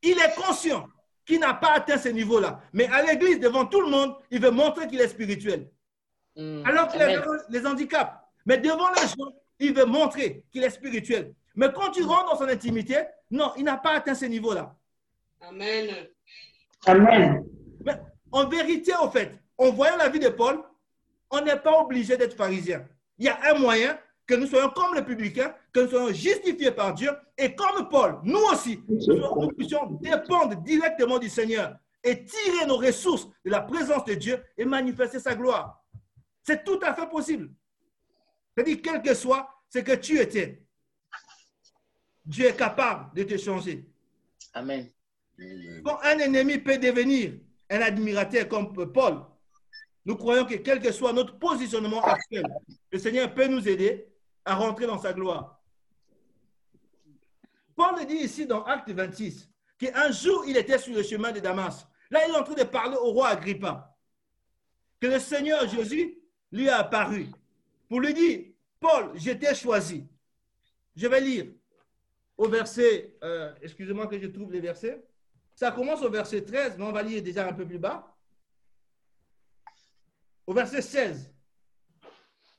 Il 0.01 0.17
est 0.17 0.35
conscient 0.35 0.87
qu'il 1.25 1.39
n'a 1.39 1.53
pas 1.53 1.73
atteint 1.73 1.97
ce 1.97 2.09
niveau-là. 2.09 2.61
Mais 2.73 2.87
à 2.87 3.03
l'église, 3.03 3.39
devant 3.39 3.65
tout 3.65 3.81
le 3.81 3.89
monde, 3.89 4.15
il 4.31 4.41
veut 4.41 4.51
montrer 4.51 4.87
qu'il 4.87 4.99
est 4.99 5.07
spirituel. 5.07 5.69
Hmm. 6.35 6.63
Alors 6.65 6.87
qu'il 6.87 7.01
a 7.01 7.23
les 7.49 7.65
handicaps. 7.65 8.11
Mais 8.45 8.57
devant 8.57 8.89
les 8.89 9.07
gens, 9.07 9.31
il 9.59 9.73
veut 9.73 9.85
montrer 9.85 10.43
qu'il 10.51 10.63
est 10.63 10.69
spirituel. 10.71 11.33
Mais 11.55 11.71
quand 11.71 11.91
tu 11.91 12.03
rentres 12.03 12.31
dans 12.31 12.37
son 12.37 12.47
intimité, 12.47 12.97
non, 13.29 13.51
il 13.57 13.63
n'a 13.63 13.77
pas 13.77 13.91
atteint 13.91 14.15
ce 14.15 14.25
niveau-là. 14.25 14.75
Amen. 15.41 16.07
Amen. 16.87 17.45
Mais 17.85 18.01
en 18.31 18.47
vérité, 18.47 18.93
au 19.03 19.11
fait, 19.11 19.37
en 19.57 19.69
voyant 19.71 19.97
la 19.97 20.09
vie 20.09 20.19
de 20.19 20.29
Paul, 20.29 20.63
on 21.29 21.41
n'est 21.41 21.57
pas 21.57 21.79
obligé 21.79 22.17
d'être 22.17 22.35
pharisien. 22.35 22.87
Il 23.21 23.25
y 23.25 23.29
a 23.29 23.39
un 23.51 23.60
moyen 23.60 23.99
que 24.25 24.34
nous 24.34 24.47
soyons 24.47 24.69
comme 24.69 24.95
les 24.95 25.03
publicains, 25.03 25.53
que 25.71 25.81
nous 25.81 25.89
soyons 25.89 26.12
justifiés 26.12 26.71
par 26.71 26.95
Dieu 26.95 27.12
et 27.38 27.53
comme 27.53 27.88
Paul, 27.88 28.19
nous 28.23 28.39
aussi, 28.51 28.81
nous 28.89 29.47
puissions 29.49 29.91
dépendre 30.01 30.55
directement 30.55 31.19
du 31.19 31.29
Seigneur 31.29 31.77
et 32.03 32.25
tirer 32.25 32.65
nos 32.65 32.77
ressources 32.77 33.27
de 33.45 33.51
la 33.51 33.62
présence 33.62 34.05
de 34.05 34.15
Dieu 34.15 34.43
et 34.57 34.65
manifester 34.65 35.19
sa 35.19 35.36
gloire. 35.36 35.86
C'est 36.41 36.63
tout 36.63 36.79
à 36.81 36.95
fait 36.95 37.07
possible. 37.07 37.51
C'est-à-dire, 38.55 38.79
quel 38.84 39.03
que 39.03 39.13
soit 39.13 39.47
ce 39.69 39.77
que 39.77 39.93
tu 39.97 40.17
étais, 40.17 40.63
Dieu 42.25 42.47
est 42.47 42.57
capable 42.57 43.13
de 43.13 43.21
te 43.21 43.38
changer. 43.38 43.88
Amen. 44.55 44.89
Quand 45.86 45.99
un 46.01 46.17
ennemi 46.17 46.57
peut 46.57 46.79
devenir 46.79 47.34
un 47.69 47.81
admirateur 47.81 48.47
comme 48.47 48.73
Paul, 48.91 49.21
nous 50.05 50.15
croyons 50.15 50.45
que 50.45 50.55
quel 50.55 50.81
que 50.81 50.91
soit 50.91 51.13
notre 51.13 51.37
positionnement 51.37 52.03
actuel, 52.03 52.45
le 52.91 52.99
Seigneur 52.99 53.33
peut 53.33 53.47
nous 53.47 53.67
aider 53.67 54.07
à 54.45 54.55
rentrer 54.55 54.87
dans 54.87 54.97
sa 54.97 55.13
gloire. 55.13 55.61
Paul 57.75 58.05
dit 58.05 58.15
ici 58.15 58.45
dans 58.45 58.63
Acte 58.63 58.89
26 58.89 59.49
qu'un 59.77 60.11
jour 60.11 60.43
il 60.47 60.57
était 60.57 60.77
sur 60.77 60.93
le 60.93 61.03
chemin 61.03 61.31
de 61.31 61.39
Damas. 61.39 61.87
Là, 62.09 62.27
il 62.27 62.33
est 62.33 62.37
en 62.37 62.43
train 62.43 62.55
de 62.55 62.63
parler 62.63 62.97
au 62.97 63.11
roi 63.11 63.29
Agrippa. 63.29 63.95
Que 64.99 65.07
le 65.07 65.19
Seigneur 65.19 65.67
Jésus 65.67 66.19
lui 66.51 66.69
a 66.69 66.79
apparu 66.79 67.27
pour 67.87 67.99
lui 67.99 68.13
dire 68.13 68.45
Paul, 68.79 69.11
je 69.15 69.31
t'ai 69.31 69.53
choisi. 69.55 70.07
Je 70.95 71.07
vais 71.07 71.21
lire 71.21 71.45
au 72.37 72.47
verset, 72.47 73.15
euh, 73.23 73.53
excusez-moi 73.61 74.07
que 74.07 74.19
je 74.19 74.27
trouve 74.27 74.51
les 74.51 74.59
versets. 74.59 75.03
Ça 75.55 75.71
commence 75.71 76.01
au 76.01 76.09
verset 76.09 76.43
13, 76.43 76.77
mais 76.77 76.85
on 76.85 76.91
va 76.91 77.03
lire 77.03 77.21
déjà 77.21 77.47
un 77.47 77.53
peu 77.53 77.65
plus 77.65 77.77
bas. 77.77 78.15
Au 80.51 80.53
verset 80.53 80.81
16. 80.81 81.33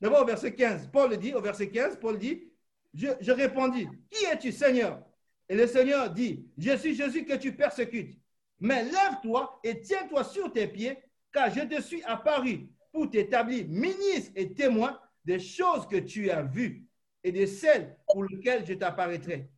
D'abord 0.00 0.22
au 0.22 0.24
verset 0.24 0.54
15, 0.54 0.88
Paul 0.90 1.14
dit, 1.18 1.34
au 1.34 1.42
verset 1.42 1.68
15, 1.68 1.98
Paul 2.00 2.18
dit, 2.18 2.50
je, 2.94 3.08
je 3.20 3.30
répondis, 3.30 3.86
qui 4.10 4.24
es-tu 4.24 4.50
Seigneur? 4.50 5.04
Et 5.46 5.54
le 5.54 5.66
Seigneur 5.66 6.08
dit, 6.08 6.48
je 6.56 6.74
suis 6.78 6.94
Jésus 6.94 7.26
que 7.26 7.34
tu 7.34 7.54
persécutes. 7.54 8.18
Mais 8.60 8.82
lève-toi 8.84 9.60
et 9.62 9.82
tiens-toi 9.82 10.24
sur 10.24 10.50
tes 10.50 10.68
pieds, 10.68 10.96
car 11.34 11.50
je 11.50 11.60
te 11.60 11.82
suis 11.82 12.02
apparu 12.04 12.70
pour 12.92 13.10
t'établir 13.10 13.68
ministre 13.68 14.32
et 14.36 14.54
témoin 14.54 14.98
des 15.26 15.38
choses 15.38 15.86
que 15.86 15.96
tu 15.96 16.30
as 16.30 16.44
vues 16.44 16.86
et 17.22 17.30
de 17.30 17.44
celles 17.44 17.98
pour 18.10 18.24
lesquelles 18.24 18.64
je 18.64 18.72
t'apparaîtrai. 18.72 19.50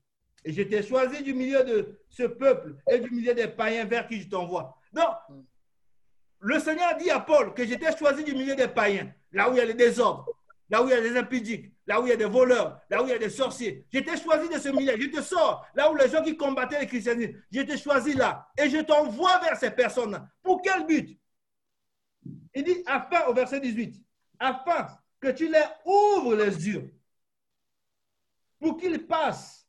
Et 0.44 0.52
je 0.52 0.62
t'ai 0.62 0.82
choisi 0.82 1.22
du 1.22 1.34
milieu 1.34 1.62
de 1.62 2.00
ce 2.08 2.24
peuple 2.24 2.74
et 2.90 2.98
du 2.98 3.10
milieu 3.10 3.32
des 3.32 3.46
païens 3.46 3.84
vers 3.84 4.08
qui 4.08 4.20
je 4.20 4.28
t'envoie. 4.28 4.76
Donc, 4.92 5.14
le 6.44 6.61
Seigneur 6.61 6.94
dit 6.98 7.11
à 7.11 7.20
Paul 7.20 7.54
que 7.54 7.64
j'étais 7.64 7.96
choisi 7.96 8.22
du 8.22 8.35
milieu 8.35 8.54
des 8.54 8.68
païens, 8.68 9.11
là 9.33 9.48
où 9.48 9.54
il 9.54 9.57
y 9.57 9.61
a 9.61 9.64
les 9.64 9.72
désordres, 9.72 10.28
là 10.68 10.83
où 10.83 10.87
il 10.87 10.90
y 10.90 10.92
a 10.92 11.00
des 11.00 11.16
impudiques, 11.16 11.72
là 11.87 11.98
où 11.98 12.07
il 12.07 12.11
y 12.11 12.12
a 12.12 12.16
des 12.16 12.26
voleurs, 12.26 12.78
là 12.90 13.02
où 13.02 13.07
il 13.07 13.11
y 13.11 13.14
a 13.14 13.18
des 13.18 13.30
sorciers. 13.30 13.87
J'étais 13.90 14.18
choisi 14.18 14.50
de 14.50 14.59
ce 14.59 14.68
milieu. 14.68 14.94
Je 15.00 15.07
te 15.07 15.22
sors 15.22 15.66
là 15.74 15.90
où 15.90 15.96
les 15.96 16.07
gens 16.11 16.22
qui 16.22 16.37
combattaient 16.37 16.78
les 16.80 16.87
christianisme. 16.87 17.33
J'étais 17.50 17.78
choisi 17.78 18.12
là. 18.12 18.46
Et 18.59 18.68
je 18.68 18.76
t'envoie 18.76 19.38
vers 19.38 19.57
ces 19.57 19.70
personnes-là. 19.70 20.28
Pour 20.42 20.61
quel 20.61 20.85
but? 20.85 21.18
Il 22.54 22.62
dit, 22.62 22.83
afin, 22.85 23.24
au 23.26 23.33
verset 23.33 23.61
18, 23.61 24.02
afin 24.38 24.87
que 25.20 25.28
tu 25.28 25.48
leur 25.48 25.80
ouvres 25.87 26.37
les 26.37 26.68
yeux 26.68 26.92
pour 28.61 28.76
qu'ils 28.76 29.07
passent 29.07 29.66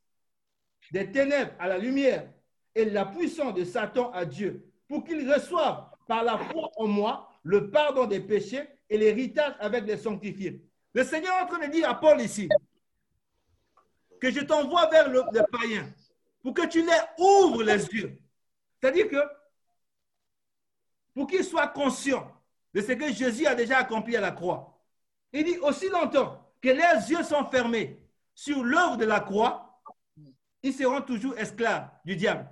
des 0.92 1.10
ténèbres 1.10 1.52
à 1.58 1.68
la 1.68 1.78
lumière 1.78 2.28
et 2.74 2.84
la 2.84 3.06
puissance 3.06 3.54
de 3.54 3.64
Satan 3.64 4.10
à 4.12 4.26
Dieu, 4.26 4.70
pour 4.88 5.04
qu'ils 5.04 5.32
reçoivent 5.32 5.95
par 6.06 6.24
la 6.24 6.38
foi 6.38 6.70
en 6.76 6.86
moi 6.86 7.30
le 7.42 7.70
pardon 7.70 8.06
des 8.06 8.20
péchés 8.20 8.66
et 8.88 8.98
l'héritage 8.98 9.54
avec 9.58 9.84
les 9.84 9.96
sanctifiés. 9.96 10.64
Le 10.94 11.04
Seigneur 11.04 11.34
est 11.38 11.42
en 11.42 11.46
train 11.46 11.66
de 11.66 11.72
dire 11.72 11.88
à 11.88 11.98
Paul 11.98 12.20
ici 12.20 12.48
que 14.20 14.30
je 14.30 14.40
t'envoie 14.40 14.88
vers 14.88 15.08
le, 15.08 15.22
le 15.32 15.42
païen 15.50 15.86
pour 16.42 16.54
que 16.54 16.66
tu 16.66 16.82
les 16.82 17.00
ouvres 17.18 17.62
les 17.62 17.84
yeux. 17.86 18.18
C'est-à-dire 18.80 19.08
que 19.08 19.22
pour 21.14 21.26
qu'ils 21.26 21.44
soient 21.44 21.68
conscients 21.68 22.30
de 22.72 22.80
ce 22.82 22.92
que 22.92 23.12
Jésus 23.12 23.46
a 23.46 23.54
déjà 23.54 23.78
accompli 23.78 24.16
à 24.16 24.20
la 24.20 24.32
croix. 24.32 24.78
Il 25.32 25.44
dit 25.44 25.58
aussi 25.58 25.88
longtemps 25.88 26.46
que 26.60 26.68
leurs 26.68 27.08
yeux 27.08 27.22
sont 27.22 27.46
fermés 27.46 27.98
sur 28.34 28.62
l'œuvre 28.62 28.96
de 28.96 29.06
la 29.06 29.20
croix, 29.20 29.80
ils 30.62 30.74
seront 30.74 31.00
toujours 31.00 31.36
esclaves 31.38 31.88
du 32.04 32.16
diable. 32.16 32.48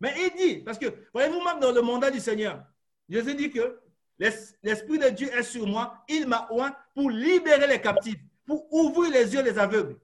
Mais 0.00 0.14
il 0.18 0.36
dit, 0.36 0.56
parce 0.62 0.78
que 0.78 0.86
voyez-vous 1.12 1.42
même 1.44 1.60
dans 1.60 1.72
le 1.72 1.82
mandat 1.82 2.10
du 2.10 2.20
Seigneur, 2.20 2.64
Jésus 3.08 3.34
dit 3.34 3.50
que 3.50 3.80
l'Esprit 4.18 4.98
de 4.98 5.08
Dieu 5.10 5.28
est 5.32 5.42
sur 5.42 5.66
moi, 5.66 6.04
il 6.08 6.26
m'a 6.26 6.48
oint 6.50 6.74
pour 6.94 7.10
libérer 7.10 7.66
les 7.66 7.80
captifs, 7.80 8.18
pour 8.44 8.72
ouvrir 8.72 9.10
les 9.12 9.34
yeux 9.34 9.42
des 9.42 9.58
aveugles. 9.58 9.98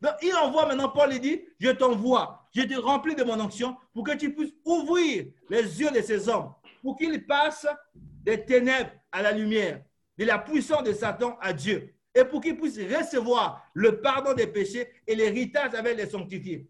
Donc 0.00 0.12
il 0.22 0.34
envoie 0.34 0.66
maintenant 0.66 0.88
Paul, 0.88 1.12
il 1.12 1.20
dit, 1.20 1.42
je 1.58 1.70
t'envoie, 1.70 2.48
je 2.54 2.62
te 2.62 2.74
remplis 2.74 3.14
de 3.14 3.24
mon 3.24 3.40
onction 3.40 3.76
pour 3.94 4.04
que 4.04 4.16
tu 4.16 4.34
puisses 4.34 4.52
ouvrir 4.64 5.26
les 5.48 5.80
yeux 5.80 5.90
de 5.90 6.02
ces 6.02 6.28
hommes, 6.28 6.52
pour 6.82 6.96
qu'ils 6.96 7.26
passent 7.26 7.66
des 7.94 8.44
ténèbres 8.44 8.90
à 9.12 9.22
la 9.22 9.32
lumière, 9.32 9.82
de 10.18 10.24
la 10.24 10.38
puissance 10.38 10.82
de 10.82 10.92
Satan 10.92 11.38
à 11.40 11.52
Dieu, 11.52 11.94
et 12.14 12.24
pour 12.24 12.40
qu'ils 12.40 12.56
puissent 12.56 12.78
recevoir 12.78 13.62
le 13.74 14.00
pardon 14.00 14.32
des 14.32 14.46
péchés 14.46 14.88
et 15.06 15.14
l'héritage 15.14 15.74
avec 15.74 15.96
les 15.96 16.06
sanctifiés 16.06 16.68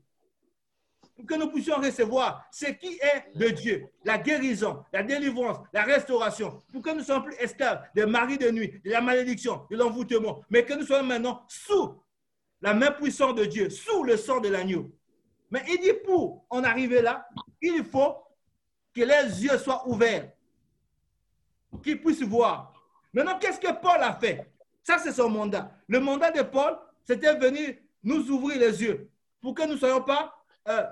pour 1.16 1.24
que 1.24 1.35
nous 1.35 1.48
puissions 1.48 1.76
recevoir 1.76 2.46
ce 2.52 2.66
qui 2.66 2.98
est 3.00 3.37
de 3.37 3.48
Dieu, 3.48 3.87
la 4.05 4.18
guérison, 4.18 4.85
la 4.92 5.02
délivrance, 5.02 5.59
la 5.72 5.83
restauration, 5.83 6.62
pour 6.70 6.83
que 6.83 6.90
nous 6.90 6.96
ne 6.96 7.02
soyons 7.02 7.22
plus 7.22 7.35
esclaves 7.37 7.83
des 7.94 8.05
maris 8.05 8.37
de 8.37 8.50
nuit, 8.50 8.81
de 8.85 8.90
la 8.90 9.00
malédiction, 9.00 9.66
de 9.70 9.76
l'envoûtement, 9.76 10.42
mais 10.50 10.64
que 10.64 10.74
nous 10.74 10.85
soyons 10.85 11.05
maintenant 11.05 11.42
sous 11.48 11.94
la 12.61 12.74
main 12.74 12.90
puissante 12.90 13.37
de 13.37 13.46
Dieu, 13.46 13.70
sous 13.70 14.05
le 14.05 14.16
sang 14.16 14.40
de 14.40 14.48
l'agneau. 14.48 14.90
Mais 15.50 15.62
il 15.68 15.81
dit 15.81 15.94
pour 16.05 16.44
en 16.50 16.62
arriver 16.64 17.00
là, 17.00 17.26
il 17.62 17.85
faut 17.85 18.16
que 18.94 19.00
les 19.00 19.44
yeux 19.44 19.57
soient 19.59 19.88
ouverts, 19.88 20.31
qu'ils 21.83 22.00
puissent 22.00 22.22
voir. 22.22 22.74
Maintenant, 23.12 23.38
qu'est-ce 23.38 23.61
que 23.61 23.72
Paul 23.81 24.00
a 24.00 24.12
fait? 24.14 24.50
Ça, 24.83 24.98
c'est 24.98 25.12
son 25.12 25.31
mandat. 25.31 25.72
Le 25.88 25.98
mandat 26.00 26.31
de 26.31 26.42
Paul, 26.42 26.79
c'était 27.05 27.35
venir 27.35 27.74
nous 28.02 28.31
ouvrir 28.31 28.59
les 28.59 28.83
yeux 28.83 29.11
pour 29.40 29.55
que 29.55 29.62
nous 29.66 29.74
ne 29.74 29.79
soyons 29.79 30.02
pas 30.02 30.37
euh, 30.68 30.85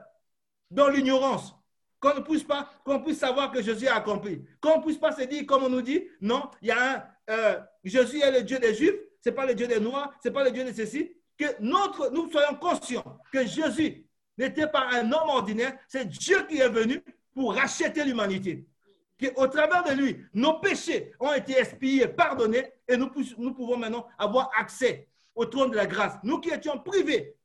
dans 0.71 0.89
l'ignorance, 0.89 1.55
qu'on 2.01 2.15
ne 2.15 2.21
puisse 2.21 2.43
pas, 2.43 2.71
qu'on 2.85 3.01
puisse 3.01 3.19
savoir 3.19 3.51
que 3.51 3.63
Jésus 3.63 3.87
a 3.87 3.97
accompli, 3.97 4.45
qu'on 4.61 4.79
ne 4.79 4.83
puisse 4.83 4.99
pas 4.99 5.13
se 5.13 5.23
dire, 5.23 5.47
comme 5.47 5.65
on 5.65 5.69
nous 5.69 5.83
dit, 5.83 6.05
non, 6.21 6.51
il 6.61 6.69
y 6.69 6.71
a 6.71 6.95
un, 6.95 7.05
euh, 7.31 7.61
Jésus 7.83 8.21
est 8.21 8.31
le 8.31 8.43
Dieu 8.43 8.59
des 8.59 8.75
Juifs, 8.75 8.95
c'est 9.21 9.33
pas 9.33 9.47
le 9.47 9.55
Dieu 9.55 9.67
des 9.67 9.81
Noirs, 9.81 10.13
c'est 10.23 10.31
pas 10.31 10.45
le 10.45 10.51
Dieu 10.51 10.65
de 10.65 10.73
ceci, 10.73 11.13
que 11.39 11.47
notre, 11.61 12.11
nous 12.11 12.31
soyons 12.31 12.55
conscients 12.57 13.19
que 13.33 13.47
Jésus 13.47 14.07
n'était 14.37 14.67
pas 14.67 14.87
un 14.93 15.11
homme 15.13 15.29
ordinaire, 15.29 15.79
c'est 15.89 16.07
Dieu 16.07 16.47
qui 16.49 16.59
est 16.59 16.69
venu 16.69 17.03
pour 17.35 17.55
racheter 17.55 18.05
l'humanité. 18.05 18.67
Qu'au 19.19 19.47
travers 19.47 19.85
de 19.85 19.93
lui, 19.93 20.25
nos 20.35 20.59
péchés 20.59 21.13
ont 21.21 21.33
été 21.33 21.59
expiés, 21.59 22.09
pardonnés, 22.09 22.73
et 22.89 22.97
nous 22.97 23.09
pouvons 23.09 23.77
maintenant 23.77 24.07
avoir 24.19 24.51
accès 24.59 25.09
au 25.35 25.47
trône 25.47 25.71
de 25.71 25.77
la 25.77 25.87
grâce. 25.87 26.15
Nous 26.23 26.41
qui 26.41 26.51
étions 26.51 26.79
privés 26.79 27.37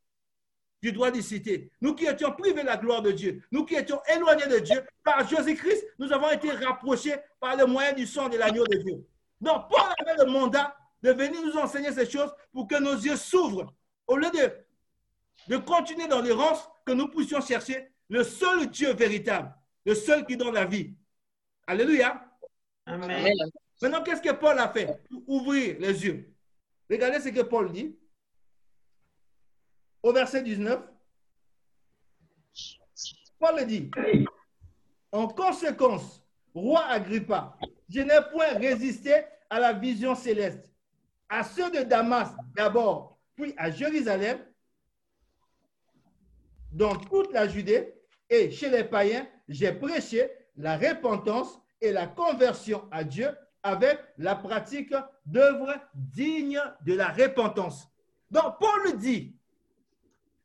du 0.81 0.91
droit 0.91 1.11
d'y 1.11 1.21
citer. 1.21 1.71
Nous 1.81 1.93
qui 1.93 2.05
étions 2.05 2.31
privés 2.31 2.61
de 2.61 2.65
la 2.67 2.77
gloire 2.77 3.01
de 3.01 3.11
Dieu, 3.11 3.43
nous 3.51 3.65
qui 3.65 3.75
étions 3.75 3.99
éloignés 4.13 4.47
de 4.47 4.59
Dieu, 4.59 4.83
par 5.03 5.27
Jésus-Christ, 5.27 5.85
nous 5.97 6.11
avons 6.13 6.31
été 6.31 6.51
rapprochés 6.51 7.15
par 7.39 7.55
le 7.55 7.65
moyen 7.65 7.93
du 7.93 8.05
sang 8.05 8.29
de 8.29 8.37
l'agneau 8.37 8.65
de 8.65 8.77
Dieu. 8.77 9.05
Donc, 9.41 9.69
Paul 9.69 9.89
avait 9.99 10.23
le 10.23 10.31
mandat 10.31 10.75
de 11.01 11.11
venir 11.11 11.41
nous 11.45 11.57
enseigner 11.57 11.91
ces 11.91 12.09
choses 12.09 12.33
pour 12.51 12.67
que 12.67 12.79
nos 12.79 12.95
yeux 12.95 13.15
s'ouvrent. 13.15 13.73
Au 14.07 14.17
lieu 14.17 14.29
de, 14.31 15.53
de 15.53 15.57
continuer 15.57 16.07
dans 16.07 16.21
l'errance, 16.21 16.67
que 16.85 16.93
nous 16.93 17.07
puissions 17.07 17.41
chercher 17.41 17.89
le 18.09 18.23
seul 18.23 18.67
Dieu 18.67 18.93
véritable, 18.93 19.53
le 19.85 19.93
seul 19.93 20.25
qui 20.25 20.35
donne 20.35 20.53
la 20.53 20.65
vie. 20.65 20.93
Alléluia. 21.67 22.25
Amen. 22.85 23.33
Maintenant, 23.81 24.03
qu'est-ce 24.03 24.21
que 24.21 24.33
Paul 24.33 24.57
a 24.57 24.67
fait 24.69 24.87
pour 25.09 25.23
ouvrir 25.27 25.77
les 25.79 26.05
yeux? 26.05 26.33
Regardez 26.89 27.19
ce 27.19 27.29
que 27.29 27.41
Paul 27.41 27.71
dit 27.71 27.95
au 30.03 30.13
verset 30.13 30.43
19, 30.43 30.81
Paul 33.39 33.65
dit, 33.65 33.89
en 35.11 35.27
conséquence, 35.27 36.21
roi 36.53 36.83
Agrippa, 36.85 37.57
je 37.89 38.01
n'ai 38.01 38.19
point 38.31 38.57
résisté 38.57 39.13
à 39.49 39.59
la 39.59 39.73
vision 39.73 40.15
céleste, 40.15 40.69
à 41.29 41.43
ceux 41.43 41.71
de 41.71 41.83
Damas 41.83 42.29
d'abord, 42.55 43.17
puis 43.35 43.53
à 43.57 43.71
Jérusalem, 43.71 44.39
dans 46.71 46.95
toute 46.95 47.31
la 47.31 47.47
Judée 47.47 47.93
et 48.29 48.51
chez 48.51 48.69
les 48.69 48.83
païens, 48.83 49.27
j'ai 49.47 49.71
prêché 49.71 50.29
la 50.55 50.77
repentance 50.77 51.59
et 51.81 51.91
la 51.91 52.07
conversion 52.07 52.87
à 52.91 53.03
Dieu 53.03 53.29
avec 53.63 53.99
la 54.17 54.35
pratique 54.35 54.93
d'œuvres 55.25 55.73
dignes 55.93 56.61
de 56.85 56.93
la 56.93 57.09
repentance. 57.09 57.87
Donc 58.29 58.59
Paul 58.59 58.97
dit, 58.97 59.35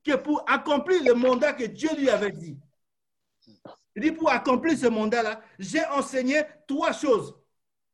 que 0.04 0.16
pour 0.16 0.44
accomplir 0.48 1.02
le 1.02 1.14
mandat 1.14 1.54
que 1.54 1.64
Dieu 1.64 1.88
lui 1.96 2.10
avait 2.10 2.32
dit. 2.32 2.58
Il 3.96 4.02
dit, 4.02 4.12
pour 4.12 4.30
accomplir 4.30 4.76
ce 4.76 4.86
mandat-là, 4.86 5.40
j'ai 5.58 5.84
enseigné 5.86 6.42
trois 6.66 6.92
choses. 6.92 7.34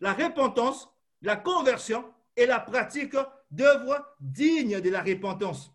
La 0.00 0.14
repentance, 0.14 0.88
la 1.22 1.36
conversion 1.36 2.12
et 2.36 2.46
la 2.46 2.58
pratique 2.58 3.16
d'œuvres 3.50 4.04
dignes 4.18 4.80
de 4.80 4.90
la 4.90 5.02
repentance. 5.02 5.72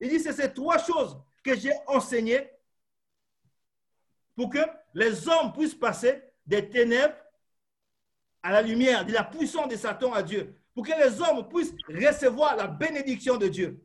Il 0.00 0.10
dit, 0.10 0.20
c'est 0.20 0.32
ces 0.32 0.52
trois 0.52 0.78
choses 0.78 1.18
que 1.42 1.56
j'ai 1.56 1.72
enseignées 1.86 2.50
pour 4.34 4.50
que 4.50 4.58
les 4.94 5.28
hommes 5.28 5.52
puissent 5.52 5.74
passer 5.74 6.22
des 6.46 6.68
ténèbres 6.68 7.14
à 8.42 8.52
la 8.52 8.62
lumière, 8.62 9.04
de 9.04 9.12
la 9.12 9.24
puissance 9.24 9.68
de 9.68 9.76
Satan 9.76 10.12
à 10.12 10.22
Dieu, 10.22 10.58
pour 10.74 10.84
que 10.84 10.92
les 10.92 11.20
hommes 11.20 11.48
puissent 11.48 11.74
recevoir 11.88 12.56
la 12.56 12.66
bénédiction 12.66 13.36
de 13.36 13.48
Dieu. 13.48 13.82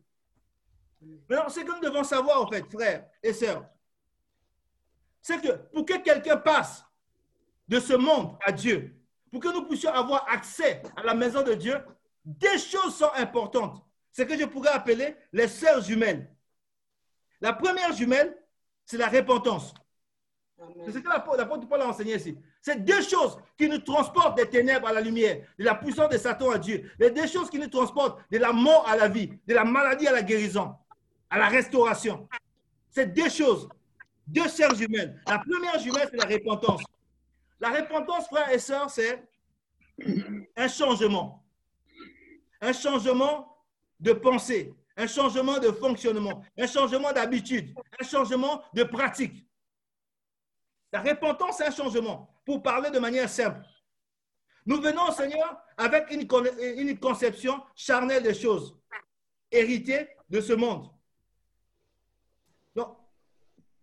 Maintenant, 1.02 1.50
ce 1.50 1.60
que 1.60 1.72
nous 1.72 1.80
devons 1.80 2.04
savoir, 2.04 2.42
en 2.42 2.48
fait, 2.48 2.66
frères 2.72 3.06
et 3.22 3.34
sœurs, 3.34 3.66
c'est 5.22 5.42
que 5.42 5.52
pour 5.74 5.86
que 5.86 5.98
quelqu'un 5.98 6.38
passe 6.38 6.86
de 7.68 7.80
ce 7.80 7.94
monde 7.94 8.38
à 8.46 8.52
Dieu, 8.52 8.96
pour 9.32 9.42
que 9.42 9.50
nous 9.50 9.68
puissions 9.68 9.92
avoir 9.92 10.26
accès 10.30 10.82
à 10.96 11.04
la 11.04 11.14
maison 11.14 11.44
de 11.44 11.54
Dieu, 11.54 11.78
des 12.24 12.58
choses 12.58 12.96
sont 12.96 13.12
importantes. 13.16 13.84
Ce 14.12 14.24
que 14.24 14.38
je 14.38 14.46
pourrais 14.46 14.72
appeler 14.72 15.16
les 15.32 15.48
sœurs 15.48 15.82
jumelles. 15.82 16.34
La 17.40 17.54
première 17.54 17.94
jumelle, 17.94 18.36
c'est 18.86 18.98
la 18.98 19.10
repentance. 19.10 19.74
C'est 20.86 20.92
ce 20.92 20.98
que 20.98 21.08
l'apôtre 21.08 21.68
Paul 21.68 21.82
a 21.82 21.88
enseigné 21.88 22.16
ici. 22.16 22.36
C'est 22.62 22.84
deux 22.84 23.02
choses 23.04 23.38
qui 23.58 23.70
nous 23.70 23.78
transportent 23.78 24.38
des 24.38 24.50
ténèbres 24.50 24.88
à 24.88 24.94
la 24.94 25.02
lumière, 25.02 25.46
de 25.60 25.64
la 25.64 25.76
puissance 25.76 26.10
de 26.10 26.18
Satan 26.18 26.50
à 26.50 26.58
Dieu. 26.58 26.90
Les 26.98 27.12
deux 27.12 27.28
choses 27.28 27.50
qui 27.50 27.60
nous 27.60 27.68
transportent 27.68 28.20
de 28.32 28.40
la 28.40 28.52
mort 28.52 28.88
à 28.88 28.96
la 28.96 29.08
vie, 29.08 29.32
de 29.46 29.54
la 29.54 29.64
maladie 29.64 30.08
à 30.08 30.14
la 30.14 30.24
guérison 30.24 30.76
à 31.30 31.38
la 31.38 31.48
restauration. 31.48 32.28
C'est 32.90 33.13
deux 33.13 33.30
choses, 33.30 33.70
deux 34.26 34.48
sœurs 34.48 34.76
jumelles. 34.76 35.22
La 35.28 35.40
première 35.40 35.80
jumelle, 35.80 36.08
c'est 36.10 36.18
la 36.18 36.34
repentance. 36.34 36.82
La 37.60 37.70
repentance, 37.70 38.28
frères 38.28 38.52
et 38.52 38.60
sœurs, 38.60 38.90
c'est 38.90 39.24
un 40.56 40.68
changement. 40.68 41.44
Un 42.62 42.74
changement 42.74 43.58
de 44.00 44.13
pensée, 44.13 44.74
un 44.96 45.08
changement 45.08 45.60
de 45.60 45.72
fonctionnement, 45.72 46.44
un 46.58 46.68
changement 46.68 47.12
d'habitude, 47.12 47.76
un 48.00 48.06
changement 48.06 48.63
de 48.74 48.84
pratique. 48.84 49.46
La 50.92 51.02
repentance, 51.02 51.58
c'est 51.58 51.68
un 51.68 51.72
changement, 51.72 52.34
pour 52.46 52.63
parler 52.63 52.90
de 52.90 53.00
manière 53.00 53.30
simple. 53.30 53.62
Nous 54.66 54.82
venons 54.82 55.12
Seigneur 55.12 55.62
avec 55.78 56.12
une 56.12 57.00
conception 57.00 57.62
charnelle 57.76 58.24
des 58.24 58.34
choses, 58.34 58.78
héritée 59.52 60.08
de 60.30 60.42
ce 60.42 60.54
monde. 60.54 60.90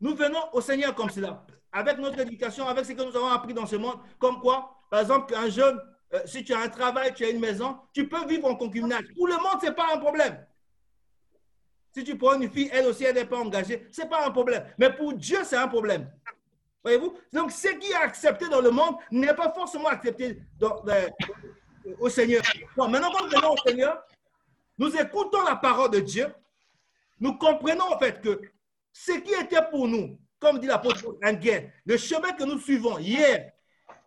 Nous 0.05 0.15
venons 0.15 0.53
au 0.53 0.61
Seigneur 0.61 0.95
comme 0.95 1.09
cela, 1.09 1.47
avec 1.73 1.97
notre 1.97 2.21
éducation, 2.21 2.69
avec 2.69 2.85
ce 2.85 2.93
que 2.93 3.03
nous 3.03 3.17
avons 3.17 3.29
appris 3.29 3.55
dans 3.55 3.65
ce 3.65 3.77
monde, 3.77 3.97
comme 4.19 4.39
quoi, 4.39 4.77
par 4.91 5.01
exemple, 5.01 5.35
un 5.35 5.49
jeune, 5.49 5.81
euh, 6.13 6.21
si 6.27 6.45
tu 6.45 6.53
as 6.53 6.59
un 6.61 6.69
travail, 6.69 7.15
tu 7.15 7.25
as 7.25 7.31
une 7.31 7.41
maison, 7.41 7.79
tu 7.91 8.07
peux 8.07 8.27
vivre 8.27 8.47
en 8.47 8.55
concubinage. 8.55 9.05
Pour 9.17 9.29
le 9.29 9.37
monde, 9.37 9.63
ce 9.63 9.67
n'est 9.67 9.73
pas 9.73 9.95
un 9.95 9.97
problème. 9.97 10.47
Si 11.95 12.05
tu 12.05 12.19
prends 12.19 12.39
une 12.39 12.51
fille, 12.51 12.69
elle 12.71 12.85
aussi, 12.87 13.05
elle 13.05 13.15
n'est 13.15 13.25
pas 13.25 13.39
engagée, 13.39 13.89
ce 13.91 14.03
n'est 14.03 14.09
pas 14.11 14.27
un 14.27 14.31
problème. 14.31 14.67
Mais 14.77 14.93
pour 14.93 15.15
Dieu, 15.15 15.39
c'est 15.43 15.57
un 15.57 15.69
problème. 15.69 16.13
Voyez-vous? 16.83 17.15
Donc, 17.33 17.51
ce 17.51 17.69
qui 17.69 17.93
est 17.93 17.95
accepté 17.95 18.47
dans 18.51 18.61
le 18.61 18.71
monde 18.71 18.97
n'est 19.11 19.33
pas 19.33 19.51
forcément 19.55 19.89
accepté 19.89 20.39
euh, 20.63 21.09
au 21.99 22.11
Seigneur. 22.11 22.43
maintenant, 22.77 23.11
quand 23.11 23.25
nous 23.25 23.31
venons 23.31 23.53
au 23.53 23.67
Seigneur, 23.67 24.03
nous 24.77 24.95
écoutons 24.97 25.41
la 25.45 25.57
parole 25.57 25.93
de 25.93 26.01
Dieu. 26.01 26.27
Nous 27.21 27.39
comprenons 27.39 27.91
en 27.91 27.99
fait 27.99 28.21
que 28.21 28.39
ce 28.95 29.13
qui 29.13 29.33
était 29.35 29.69
pour 29.71 29.89
nous, 29.89 30.17
comme 30.39 30.61
dit 30.61 30.69
l'apôtre 30.69 31.05
en 31.23 31.33
guerre, 31.33 31.71
le 31.85 31.97
chemin 31.97 32.33
que 32.33 32.45
nous 32.45 32.61
suivons 32.61 32.97
hier 32.99 33.51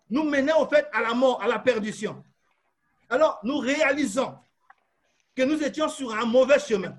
nous 0.10 0.23
menait 0.23 0.54
au 0.54 0.65
fait 0.65 0.88
à 0.93 1.02
la 1.02 1.13
mort, 1.13 1.43
à 1.43 1.47
la 1.47 1.60
perdition. 1.60 2.23
Alors, 3.10 3.39
nous 3.43 3.58
réalisons 3.58 4.36
que 5.36 5.43
nous 5.43 5.62
étions 5.62 5.89
sur 5.89 6.15
un 6.15 6.26
mauvais 6.26 6.58
chemin. 6.60 6.97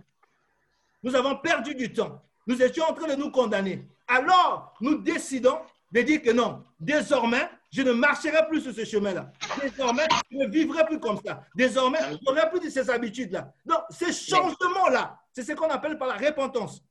Nous 1.03 1.17
avons 1.17 1.37
perdu 1.37 1.75
du 1.75 1.91
temps. 1.91 2.23
Nous 2.47 2.63
étions 2.63 2.85
en 2.85 2.93
train 2.93 3.09
de 3.09 3.15
nous 3.15 3.31
condamner. 3.31 3.89
Alors, 4.07 4.75
nous 4.83 4.97
décidons 4.99 5.59
de 5.91 6.03
dire 6.03 6.21
que 6.21 6.31
non, 6.31 6.63
désormais, 6.79 7.49
je 7.71 7.81
ne 7.81 7.93
marcherai 7.93 8.47
plus 8.49 8.61
sur 8.61 8.75
ce 8.75 8.85
chemin-là. 8.85 9.33
Désormais, 9.63 10.07
je 10.31 10.37
ne 10.37 10.47
vivrai 10.47 10.85
plus 10.85 11.01
comme 11.01 11.19
ça. 11.25 11.43
Désormais, 11.55 12.01
je 12.11 12.19
n'aurai 12.25 12.51
plus 12.51 12.61
de 12.61 12.69
ces 12.69 12.91
habitudes-là. 12.91 13.51
Donc, 13.65 13.81
ces 13.91 14.13
changements-là, 14.13 15.19
c'est 15.33 15.43
ce 15.43 15.53
qu'on 15.53 15.71
appelle 15.71 15.97
par 15.97 16.09
la 16.09 16.17
repentance. 16.17 16.83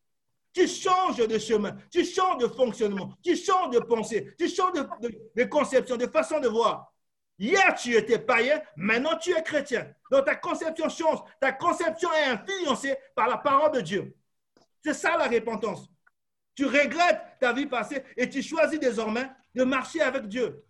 Tu 0.57 0.67
changes 0.67 1.17
de 1.17 1.37
chemin, 1.37 1.77
tu 1.91 2.03
changes 2.03 2.39
de 2.39 2.47
fonctionnement, 2.47 3.13
tu 3.23 3.35
changes 3.35 3.69
de 3.75 3.79
pensée, 3.79 4.33
tu 4.39 4.49
changes 4.49 4.73
de, 5.35 5.43
conception, 5.43 5.97
de 5.97 6.07
façon 6.07 6.39
de 6.39 6.47
voir. 6.47 6.91
Hier, 7.37 7.75
tu 7.75 7.93
étais 7.95 8.17
païen, 8.17 8.59
maintenant 8.75 9.15
tu 9.19 9.37
es 9.37 9.43
chrétien. 9.43 9.87
Donc 10.09 10.25
ta 10.25 10.35
conception 10.35 10.89
change, 10.89 11.19
ta 11.39 11.51
conception 11.51 12.09
est 12.11 12.23
influencée 12.23 12.95
par 13.13 13.27
la 13.27 13.37
parole 13.37 13.71
de 13.73 13.81
Dieu. 13.81 14.15
C'est 14.83 14.95
ça 14.95 15.15
la 15.15 15.27
repentance. 15.27 15.91
Tu 16.55 16.65
regrettes 16.65 17.21
ta 17.39 17.53
vie 17.53 17.67
passée 17.67 18.03
et 18.15 18.27
tu 18.27 18.41
choisis 18.41 18.79
désormais 18.79 19.29
de 19.53 19.63
marcher 19.63 20.01
avec 20.01 20.27
Dieu. 20.27 20.65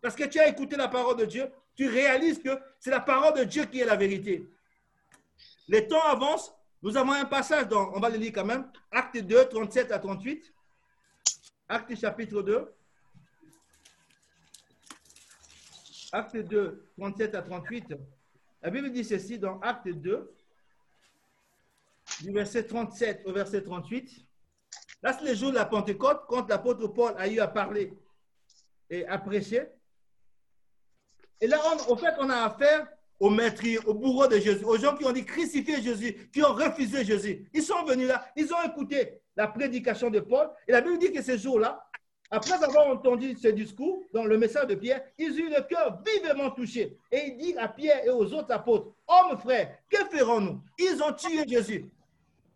Parce 0.00 0.14
que 0.14 0.22
tu 0.22 0.38
as 0.38 0.46
écouté 0.46 0.76
la 0.76 0.86
parole 0.86 1.16
de 1.16 1.24
Dieu, 1.24 1.50
tu 1.74 1.88
réalises 1.88 2.40
que 2.40 2.56
c'est 2.78 2.92
la 2.92 3.00
parole 3.00 3.34
de 3.34 3.42
Dieu 3.42 3.64
qui 3.64 3.80
est 3.80 3.84
la 3.84 3.96
vérité. 3.96 4.48
Les 5.66 5.88
temps 5.88 6.04
avancent, 6.04 6.54
nous 6.84 6.98
avons 6.98 7.12
un 7.12 7.24
passage, 7.24 7.66
on 7.72 7.98
va 7.98 8.10
le 8.10 8.18
lire 8.18 8.32
quand 8.34 8.44
même, 8.44 8.70
Acte 8.90 9.16
2, 9.16 9.48
37 9.48 9.90
à 9.90 9.98
38. 9.98 10.52
Acte 11.66 11.96
chapitre 11.96 12.42
2. 12.42 12.74
Acte 16.12 16.36
2, 16.36 16.86
37 16.98 17.34
à 17.36 17.40
38. 17.40 17.94
La 18.60 18.68
Bible 18.68 18.92
dit 18.92 19.02
ceci 19.02 19.38
dans 19.38 19.58
Acte 19.60 19.88
2, 19.88 20.30
du 22.20 22.32
verset 22.32 22.66
37 22.66 23.22
au 23.24 23.32
verset 23.32 23.62
38. 23.62 24.22
Là, 25.02 25.16
c'est 25.18 25.24
le 25.24 25.34
jour 25.34 25.52
de 25.52 25.56
la 25.56 25.64
Pentecôte, 25.64 26.24
quand 26.28 26.46
l'apôtre 26.50 26.86
Paul 26.88 27.14
a 27.16 27.26
eu 27.28 27.40
à 27.40 27.48
parler 27.48 27.98
et 28.90 29.06
à 29.06 29.16
prêcher. 29.16 29.68
Et 31.40 31.46
là, 31.46 31.58
au 31.88 31.96
fait, 31.96 32.14
on 32.18 32.28
a 32.28 32.42
affaire 32.42 32.86
aux 33.20 33.30
maîtres, 33.30 33.62
aux 33.86 33.94
bourreaux 33.94 34.26
de 34.26 34.38
Jésus, 34.38 34.64
aux 34.64 34.76
gens 34.76 34.96
qui 34.96 35.04
ont 35.04 35.12
dit 35.12 35.24
crucifier 35.24 35.80
Jésus, 35.80 36.28
qui 36.32 36.42
ont 36.42 36.52
refusé 36.52 37.04
Jésus. 37.04 37.48
Ils 37.52 37.62
sont 37.62 37.84
venus 37.84 38.08
là, 38.08 38.26
ils 38.36 38.52
ont 38.52 38.62
écouté 38.66 39.20
la 39.36 39.46
prédication 39.46 40.10
de 40.10 40.20
Paul. 40.20 40.48
Et 40.68 40.72
la 40.72 40.80
Bible 40.80 40.98
dit 40.98 41.12
que 41.12 41.22
ces 41.22 41.38
jours-là, 41.38 41.84
après 42.30 42.62
avoir 42.62 42.88
entendu 42.88 43.36
ce 43.40 43.48
discours, 43.48 44.02
dans 44.12 44.24
le 44.24 44.36
message 44.38 44.66
de 44.66 44.74
Pierre, 44.74 45.02
ils 45.18 45.38
eurent 45.38 45.50
le 45.56 45.62
cœur 45.62 46.02
vivement 46.04 46.50
touché. 46.50 46.96
Et 47.12 47.28
il 47.28 47.36
dit 47.36 47.54
à 47.56 47.68
Pierre 47.68 48.04
et 48.04 48.10
aux 48.10 48.32
autres 48.32 48.50
apôtres, 48.50 48.92
hommes 49.06 49.38
frères, 49.38 49.78
que 49.88 49.98
ferons-nous? 50.10 50.60
Ils 50.78 51.02
ont 51.02 51.12
tué 51.12 51.46
Jésus. 51.46 51.90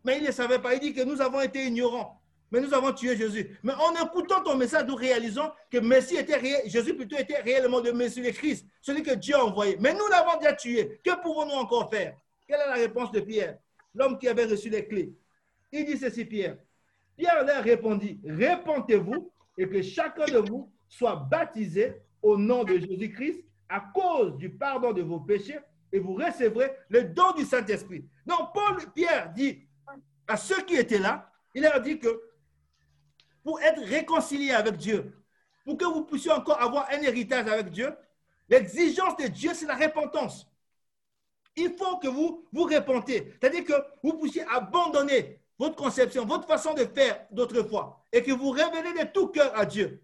Mais 0.04 0.18
ils 0.18 0.24
ne 0.24 0.32
savaient 0.32 0.58
pas. 0.58 0.74
Il 0.74 0.80
dit 0.80 0.94
que 0.94 1.02
nous 1.02 1.20
avons 1.20 1.40
été 1.40 1.64
ignorants 1.66 2.17
mais 2.50 2.60
nous 2.60 2.72
avons 2.72 2.92
tué 2.92 3.16
Jésus. 3.16 3.58
Mais 3.62 3.74
en 3.74 3.92
écoutant 4.04 4.42
ton 4.42 4.56
message, 4.56 4.86
nous 4.86 4.94
réalisons 4.94 5.50
que 5.70 5.78
Messie 5.78 6.16
était 6.16 6.40
Jésus 6.68 6.94
plutôt 6.94 7.16
était 7.16 7.40
réellement 7.40 7.80
le 7.80 7.92
Messie, 7.92 8.22
le 8.22 8.30
Christ, 8.30 8.66
celui 8.80 9.02
que 9.02 9.14
Dieu 9.14 9.34
a 9.34 9.44
envoyé. 9.44 9.76
Mais 9.80 9.92
nous 9.92 10.06
l'avons 10.10 10.38
déjà 10.38 10.54
tué. 10.54 11.00
Que 11.04 11.20
pouvons-nous 11.20 11.54
encore 11.54 11.90
faire? 11.90 12.16
Quelle 12.46 12.60
est 12.60 12.66
la 12.66 12.74
réponse 12.74 13.12
de 13.12 13.20
Pierre, 13.20 13.58
l'homme 13.94 14.18
qui 14.18 14.26
avait 14.28 14.46
reçu 14.46 14.70
les 14.70 14.86
clés 14.86 15.12
Il 15.70 15.84
dit 15.84 15.98
ceci, 15.98 16.24
Pierre. 16.24 16.56
Pierre 17.16 17.44
leur 17.44 17.62
répondit, 17.62 18.20
répondez-vous 18.24 19.30
et 19.58 19.68
que 19.68 19.82
chacun 19.82 20.24
de 20.24 20.38
vous 20.38 20.72
soit 20.88 21.16
baptisé 21.16 21.96
au 22.22 22.36
nom 22.38 22.64
de 22.64 22.78
Jésus-Christ 22.78 23.44
à 23.68 23.80
cause 23.94 24.36
du 24.36 24.50
pardon 24.50 24.92
de 24.92 25.02
vos 25.02 25.20
péchés 25.20 25.58
et 25.92 25.98
vous 25.98 26.14
recevrez 26.14 26.70
le 26.88 27.04
don 27.04 27.32
du 27.32 27.44
Saint-Esprit. 27.44 28.04
Donc, 28.24 28.54
Paul, 28.54 28.76
Pierre 28.94 29.32
dit 29.34 29.66
à 30.26 30.36
ceux 30.36 30.62
qui 30.62 30.76
étaient 30.76 30.98
là, 30.98 31.30
il 31.54 31.62
leur 31.62 31.80
dit 31.80 31.98
que 31.98 32.08
pour 33.42 33.60
être 33.60 33.80
réconcilié 33.82 34.52
avec 34.52 34.76
Dieu, 34.76 35.12
pour 35.64 35.76
que 35.76 35.84
vous 35.84 36.04
puissiez 36.04 36.32
encore 36.32 36.60
avoir 36.60 36.88
un 36.90 37.00
héritage 37.02 37.46
avec 37.46 37.70
Dieu, 37.70 37.94
l'exigence 38.48 39.16
de 39.16 39.26
Dieu, 39.26 39.52
c'est 39.54 39.66
la 39.66 39.76
repentance. 39.76 40.46
Il 41.56 41.74
faut 41.76 41.98
que 41.98 42.08
vous 42.08 42.46
vous 42.52 42.64
repentez. 42.64 43.34
C'est-à-dire 43.40 43.64
que 43.64 43.72
vous 44.02 44.14
puissiez 44.18 44.44
abandonner 44.48 45.40
votre 45.58 45.76
conception, 45.76 46.24
votre 46.24 46.46
façon 46.46 46.72
de 46.72 46.84
faire 46.84 47.26
d'autrefois, 47.30 48.04
et 48.12 48.22
que 48.22 48.32
vous 48.32 48.50
révélez 48.50 48.92
de 48.92 49.10
tout 49.10 49.28
cœur 49.28 49.52
à 49.58 49.66
Dieu. 49.66 50.02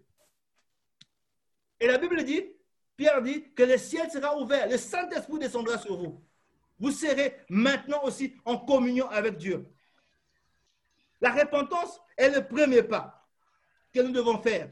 Et 1.79 1.87
la 1.87 1.97
Bible 1.97 2.23
dit, 2.23 2.45
Pierre 2.97 3.21
dit, 3.21 3.51
que 3.53 3.63
le 3.63 3.77
ciel 3.77 4.09
sera 4.11 4.37
ouvert, 4.37 4.67
le 4.67 4.77
Saint-Esprit 4.77 5.39
descendra 5.39 5.77
sur 5.77 5.97
vous. 5.97 6.21
Vous 6.79 6.91
serez 6.91 7.37
maintenant 7.49 8.03
aussi 8.03 8.35
en 8.43 8.57
communion 8.57 9.09
avec 9.09 9.37
Dieu. 9.37 9.65
La 11.21 11.31
repentance 11.31 12.01
est 12.17 12.29
le 12.29 12.45
premier 12.45 12.83
pas 12.83 13.14
que 13.95 14.01
nous 14.01 14.11
devons 14.11 14.37
faire 14.41 14.69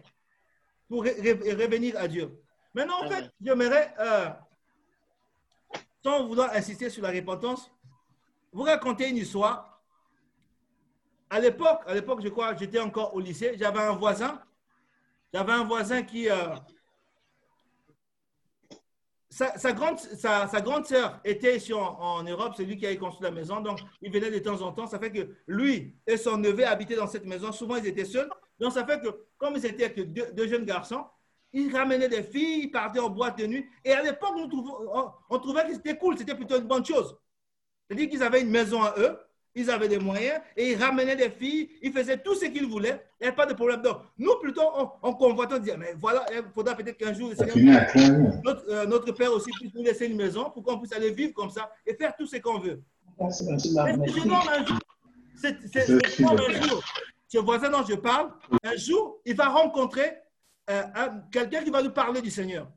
pour 0.89 1.03
revenir 1.03 1.97
à 1.97 2.07
Dieu. 2.07 2.29
Maintenant, 2.73 3.05
en 3.05 3.09
fait, 3.09 3.31
j'aimerais, 3.41 3.93
euh, 3.99 4.29
sans 6.03 6.27
vouloir 6.27 6.51
insister 6.53 6.89
sur 6.89 7.01
la 7.03 7.11
repentance, 7.11 7.71
vous 8.51 8.63
raconter 8.63 9.09
une 9.09 9.17
histoire. 9.17 9.81
À 11.29 11.39
l'époque, 11.39 11.81
à 11.87 11.93
l'époque, 11.93 12.21
je 12.21 12.29
crois, 12.29 12.55
j'étais 12.55 12.79
encore 12.79 13.15
au 13.15 13.19
lycée, 13.19 13.55
j'avais 13.57 13.79
un 13.79 13.93
voisin, 13.93 14.41
j'avais 15.33 15.53
un 15.53 15.63
voisin 15.63 16.03
qui, 16.03 16.29
euh, 16.29 16.55
sa, 19.33 19.73
grande, 19.73 19.99
sa, 19.99 20.61
grande 20.61 20.85
sœur 20.85 21.19
était 21.25 21.57
ici 21.57 21.73
en, 21.73 22.23
Europe, 22.23 22.53
c'est 22.55 22.65
lui 22.65 22.77
qui 22.77 22.85
a 22.85 22.95
construit 22.95 23.23
la 23.25 23.31
maison, 23.31 23.61
donc 23.61 23.79
il 24.01 24.11
venait 24.11 24.29
de 24.29 24.37
temps 24.37 24.61
en 24.61 24.71
temps. 24.71 24.85
Ça 24.85 24.99
fait 24.99 25.11
que 25.11 25.27
lui 25.47 25.95
et 26.05 26.17
son 26.17 26.37
neveu 26.37 26.67
habitaient 26.67 26.95
dans 26.95 27.07
cette 27.07 27.25
maison. 27.25 27.51
Souvent, 27.51 27.77
ils 27.77 27.87
étaient 27.87 28.05
seuls. 28.05 28.29
Donc, 28.59 28.73
ça 28.73 28.85
fait 28.85 29.01
que, 29.01 29.07
comme 29.37 29.55
ils 29.55 29.65
étaient 29.65 29.91
que 29.91 30.01
deux, 30.01 30.47
jeunes 30.47 30.65
garçons, 30.65 31.05
ils 31.51 31.75
ramenaient 31.75 32.09
des 32.09 32.21
filles, 32.21 32.65
ils 32.65 32.71
partaient 32.71 32.99
en 32.99 33.09
boîte 33.09 33.39
de 33.39 33.47
nuit. 33.47 33.65
Et 33.83 33.91
à 33.91 34.03
l'époque, 34.03 34.33
on, 34.35 35.11
on, 35.29 35.39
trouvait 35.39 35.65
que 35.65 35.73
c'était 35.73 35.97
cool, 35.97 36.15
c'était 36.17 36.35
plutôt 36.35 36.59
une 36.59 36.67
bonne 36.67 36.85
chose. 36.85 37.17
C'est-à-dire 37.87 38.09
qu'ils 38.09 38.23
avaient 38.23 38.41
une 38.41 38.51
maison 38.51 38.83
à 38.83 38.93
eux, 38.99 39.17
ils 39.55 39.69
avaient 39.69 39.87
des 39.87 39.99
moyens 39.99 40.39
et 40.57 40.71
ils 40.71 40.81
ramenaient 40.81 41.15
des 41.15 41.29
filles, 41.29 41.69
ils 41.81 41.91
faisaient 41.91 42.17
tout 42.17 42.35
ce 42.35 42.45
qu'ils 42.45 42.65
voulaient, 42.65 43.05
il 43.19 43.23
n'y 43.23 43.27
avait 43.27 43.35
pas 43.35 43.45
de 43.45 43.53
problème. 43.53 43.81
Donc, 43.81 43.97
nous, 44.17 44.35
plutôt, 44.41 44.63
on, 44.75 44.89
on 45.01 45.13
convoitait, 45.13 45.55
on 45.55 45.59
disait, 45.59 45.77
mais 45.77 45.93
voilà, 45.99 46.25
il 46.31 46.43
faudra 46.53 46.75
peut-être 46.75 46.97
qu'un 46.97 47.13
jour, 47.13 47.29
notre, 47.29 48.69
euh, 48.69 48.85
notre, 48.85 49.11
père 49.11 49.31
aussi 49.31 49.51
puisse 49.51 49.73
nous 49.73 49.83
laisser 49.83 50.07
une 50.07 50.17
maison 50.17 50.49
pour 50.49 50.63
qu'on 50.63 50.79
puisse 50.79 50.93
aller 50.93 51.11
vivre 51.11 51.33
comme 51.33 51.49
ça 51.49 51.71
et 51.85 51.93
faire 51.93 52.15
tout 52.15 52.25
ce 52.25 52.37
qu'on 52.37 52.59
veut. 52.59 52.81
C'est 53.29 53.47
un 53.49 53.57
jour, 54.65 54.81
c'est 55.35 56.23
un 56.23 56.61
jour, 56.61 56.83
ce 57.27 57.37
voisin 57.37 57.69
dont 57.69 57.85
je 57.85 57.95
parle, 57.95 58.31
un 58.63 58.75
jour, 58.75 59.19
il 59.25 59.35
va 59.35 59.49
rencontrer 59.49 60.13
euh, 60.69 60.83
quelqu'un 61.31 61.63
qui 61.63 61.69
va 61.69 61.81
nous 61.83 61.91
parler 61.91 62.21
du 62.21 62.31
Seigneur. 62.31 62.71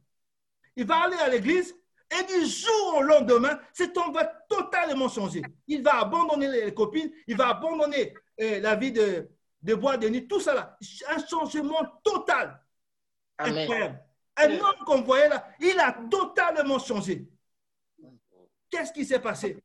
Il 0.77 0.87
va 0.87 1.05
aller 1.05 1.17
à 1.17 1.29
l'église 1.29 1.75
et 2.11 2.23
du 2.25 2.47
jour 2.47 2.97
au 2.99 3.03
lendemain, 3.03 3.59
cet 3.73 3.97
homme 3.97 4.13
va 4.13 4.25
totalement 4.49 5.09
changer. 5.09 5.43
Il 5.67 5.83
va 5.83 6.01
abandonner 6.01 6.49
les 6.49 6.75
copines, 6.75 7.11
il 7.27 7.37
va 7.37 7.49
abandonner 7.49 8.15
euh, 8.41 8.61
la 8.61 8.75
vie 8.77 8.93
de, 8.93 9.29
de 9.63 9.75
bois 9.75 9.97
de 9.97 10.09
nuit, 10.09 10.29
tout 10.29 10.41
ça 10.41 10.55
là. 10.55 10.79
Un 11.09 11.27
changement 11.27 11.85
total. 12.05 12.61
Incroyable. 13.39 14.03
Un 14.37 14.53
homme 14.53 14.85
qu'on 14.85 15.03
voyait 15.03 15.29
là, 15.29 15.47
il 15.61 15.79
a 15.79 15.93
totalement 16.11 16.79
changé. 16.79 17.29
Qu'est-ce 18.71 18.93
qui 18.93 19.05
s'est 19.05 19.21
passé? 19.21 19.63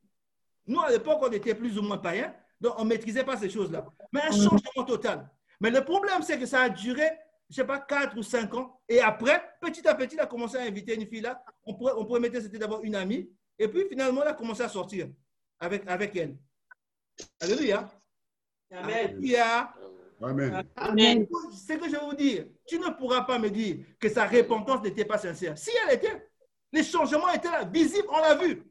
Nous, 0.65 0.79
à 0.79 0.89
l'époque, 0.89 1.19
on 1.21 1.31
était 1.31 1.55
plus 1.55 1.77
ou 1.77 1.81
moins 1.81 1.97
païens. 1.97 2.33
Donc, 2.59 2.75
on 2.77 2.83
ne 2.83 2.89
maîtrisait 2.89 3.23
pas 3.23 3.35
ces 3.35 3.49
choses-là. 3.49 3.85
Mais 4.13 4.21
un 4.21 4.31
changement 4.31 4.85
total. 4.85 5.29
Mais 5.59 5.71
le 5.71 5.83
problème, 5.83 6.21
c'est 6.21 6.39
que 6.39 6.45
ça 6.45 6.61
a 6.61 6.69
duré, 6.69 7.09
je 7.51 7.61
ne 7.61 7.63
sais 7.63 7.67
pas, 7.67 7.79
4 7.79 8.17
ou 8.17 8.23
5 8.23 8.53
ans. 8.53 8.79
Et 8.87 9.01
après, 9.01 9.43
petit 9.59 9.85
à 9.85 9.93
petit, 9.93 10.15
il 10.15 10.21
a 10.21 10.25
commencé 10.25 10.55
à 10.55 10.61
inviter 10.61 10.95
une 10.95 11.05
fille 11.05 11.19
là. 11.19 11.43
On 11.65 11.73
pourrait, 11.73 11.91
on 11.97 12.05
pourrait 12.05 12.21
mettre, 12.21 12.39
c'était 12.39 12.57
d'abord 12.57 12.81
une 12.81 12.95
amie. 12.95 13.29
Et 13.59 13.67
puis, 13.67 13.87
finalement, 13.89 14.21
il 14.23 14.27
a 14.29 14.33
commencé 14.33 14.63
à 14.63 14.69
sortir 14.69 15.09
avec, 15.59 15.83
avec 15.85 16.15
elle. 16.15 16.37
Alléluia. 17.41 17.91
Amen. 18.71 19.09
Alléluia. 19.09 19.73
Amen. 20.21 20.63
Amen. 20.77 21.27
Ce 21.51 21.73
que 21.73 21.85
je 21.87 21.91
vais 21.91 22.05
vous 22.05 22.15
dire, 22.15 22.45
tu 22.65 22.79
ne 22.79 22.89
pourras 22.91 23.23
pas 23.23 23.37
me 23.37 23.49
dire 23.49 23.85
que 23.99 24.07
sa 24.07 24.27
repentance 24.27 24.81
n'était 24.83 25.05
pas 25.05 25.17
sincère. 25.17 25.57
Si 25.57 25.71
elle 25.83 25.95
était, 25.95 26.29
les 26.71 26.83
changements 26.83 27.29
étaient 27.33 27.51
là, 27.51 27.65
visibles, 27.65 28.07
on 28.09 28.19
l'a 28.19 28.35
vu. 28.35 28.63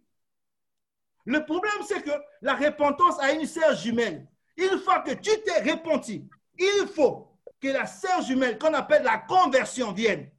Le 1.26 1.44
problème, 1.44 1.82
c'est 1.86 2.02
que 2.02 2.12
la 2.40 2.54
repentance 2.54 3.20
a 3.20 3.32
une 3.32 3.44
sœur 3.44 3.76
jumelle. 3.76 4.26
Une 4.56 4.78
fois 4.78 5.00
que 5.00 5.12
tu 5.12 5.30
t'es 5.44 5.70
repenti, 5.70 6.26
il 6.58 6.86
faut 6.94 7.29
que 7.60 7.68
la 7.68 7.86
sœur 7.86 8.22
jumelle, 8.22 8.58
qu'on 8.58 8.74
appelle 8.74 9.02
la 9.02 9.18
conversion, 9.18 9.92
vienne. 9.92 10.30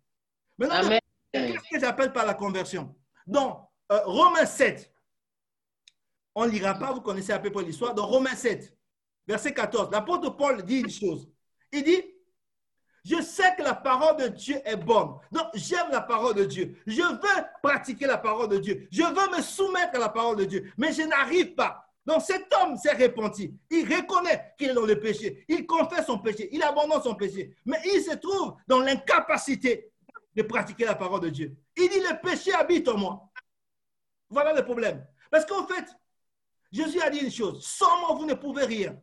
Maintenant, 0.57 0.97
qu'est-ce 1.31 1.69
que 1.69 1.79
j'appelle 1.79 2.11
par 2.11 2.25
la 2.25 2.33
conversion? 2.33 2.95
Dans 3.27 3.69
euh, 3.91 3.99
Romains 4.05 4.45
7, 4.45 4.91
on 6.35 6.45
ne 6.45 6.51
lira 6.51 6.75
pas, 6.75 6.91
vous 6.93 7.01
connaissez 7.01 7.31
à 7.31 7.39
peu 7.39 7.51
près 7.51 7.63
l'histoire. 7.63 7.93
Dans 7.93 8.07
Romains 8.07 8.35
7, 8.35 8.75
verset 9.27 9.53
14, 9.53 9.91
l'apôtre 9.91 10.29
Paul 10.31 10.63
dit 10.63 10.79
une 10.79 10.89
chose. 10.89 11.29
Il 11.71 11.83
dit, 11.83 12.01
Je 13.03 13.21
sais 13.21 13.55
que 13.55 13.63
la 13.63 13.75
parole 13.75 14.17
de 14.17 14.27
Dieu 14.27 14.59
est 14.65 14.77
bonne. 14.77 15.15
Donc, 15.31 15.47
j'aime 15.53 15.89
la 15.91 16.01
parole 16.01 16.35
de 16.35 16.45
Dieu. 16.45 16.81
Je 16.87 17.01
veux 17.01 17.43
pratiquer 17.61 18.07
la 18.07 18.17
parole 18.17 18.49
de 18.49 18.57
Dieu. 18.57 18.87
Je 18.91 19.03
veux 19.03 19.37
me 19.37 19.41
soumettre 19.41 19.95
à 19.95 19.99
la 19.99 20.09
parole 20.09 20.37
de 20.37 20.45
Dieu. 20.45 20.71
Mais 20.77 20.91
je 20.91 21.03
n'arrive 21.03 21.53
pas. 21.55 21.90
Donc, 22.05 22.21
cet 22.21 22.51
homme 22.55 22.77
s'est 22.77 22.93
repenti. 22.93 23.53
Il 23.69 23.85
reconnaît 23.85 24.53
qu'il 24.57 24.69
est 24.69 24.73
dans 24.73 24.85
le 24.85 24.99
péché. 24.99 25.45
Il 25.47 25.65
confesse 25.65 26.07
son 26.07 26.17
péché. 26.17 26.49
Il 26.51 26.63
abandonne 26.63 27.01
son 27.01 27.15
péché. 27.15 27.55
Mais 27.65 27.77
il 27.85 28.01
se 28.01 28.15
trouve 28.15 28.55
dans 28.67 28.79
l'incapacité 28.79 29.91
de 30.35 30.41
pratiquer 30.41 30.85
la 30.85 30.95
parole 30.95 31.21
de 31.21 31.29
Dieu. 31.29 31.55
Il 31.77 31.89
dit, 31.89 31.99
le 31.99 32.19
péché 32.21 32.53
habite 32.53 32.87
en 32.87 32.97
moi. 32.97 33.29
Voilà 34.29 34.53
le 34.53 34.63
problème. 34.63 35.05
Parce 35.29 35.45
qu'en 35.45 35.67
fait, 35.67 35.85
Jésus 36.71 37.01
a 37.01 37.09
dit 37.09 37.19
une 37.19 37.31
chose. 37.31 37.63
Sans 37.65 37.99
moi, 37.99 38.15
vous 38.15 38.25
ne 38.25 38.33
pouvez 38.33 38.65
rien. 38.65 38.97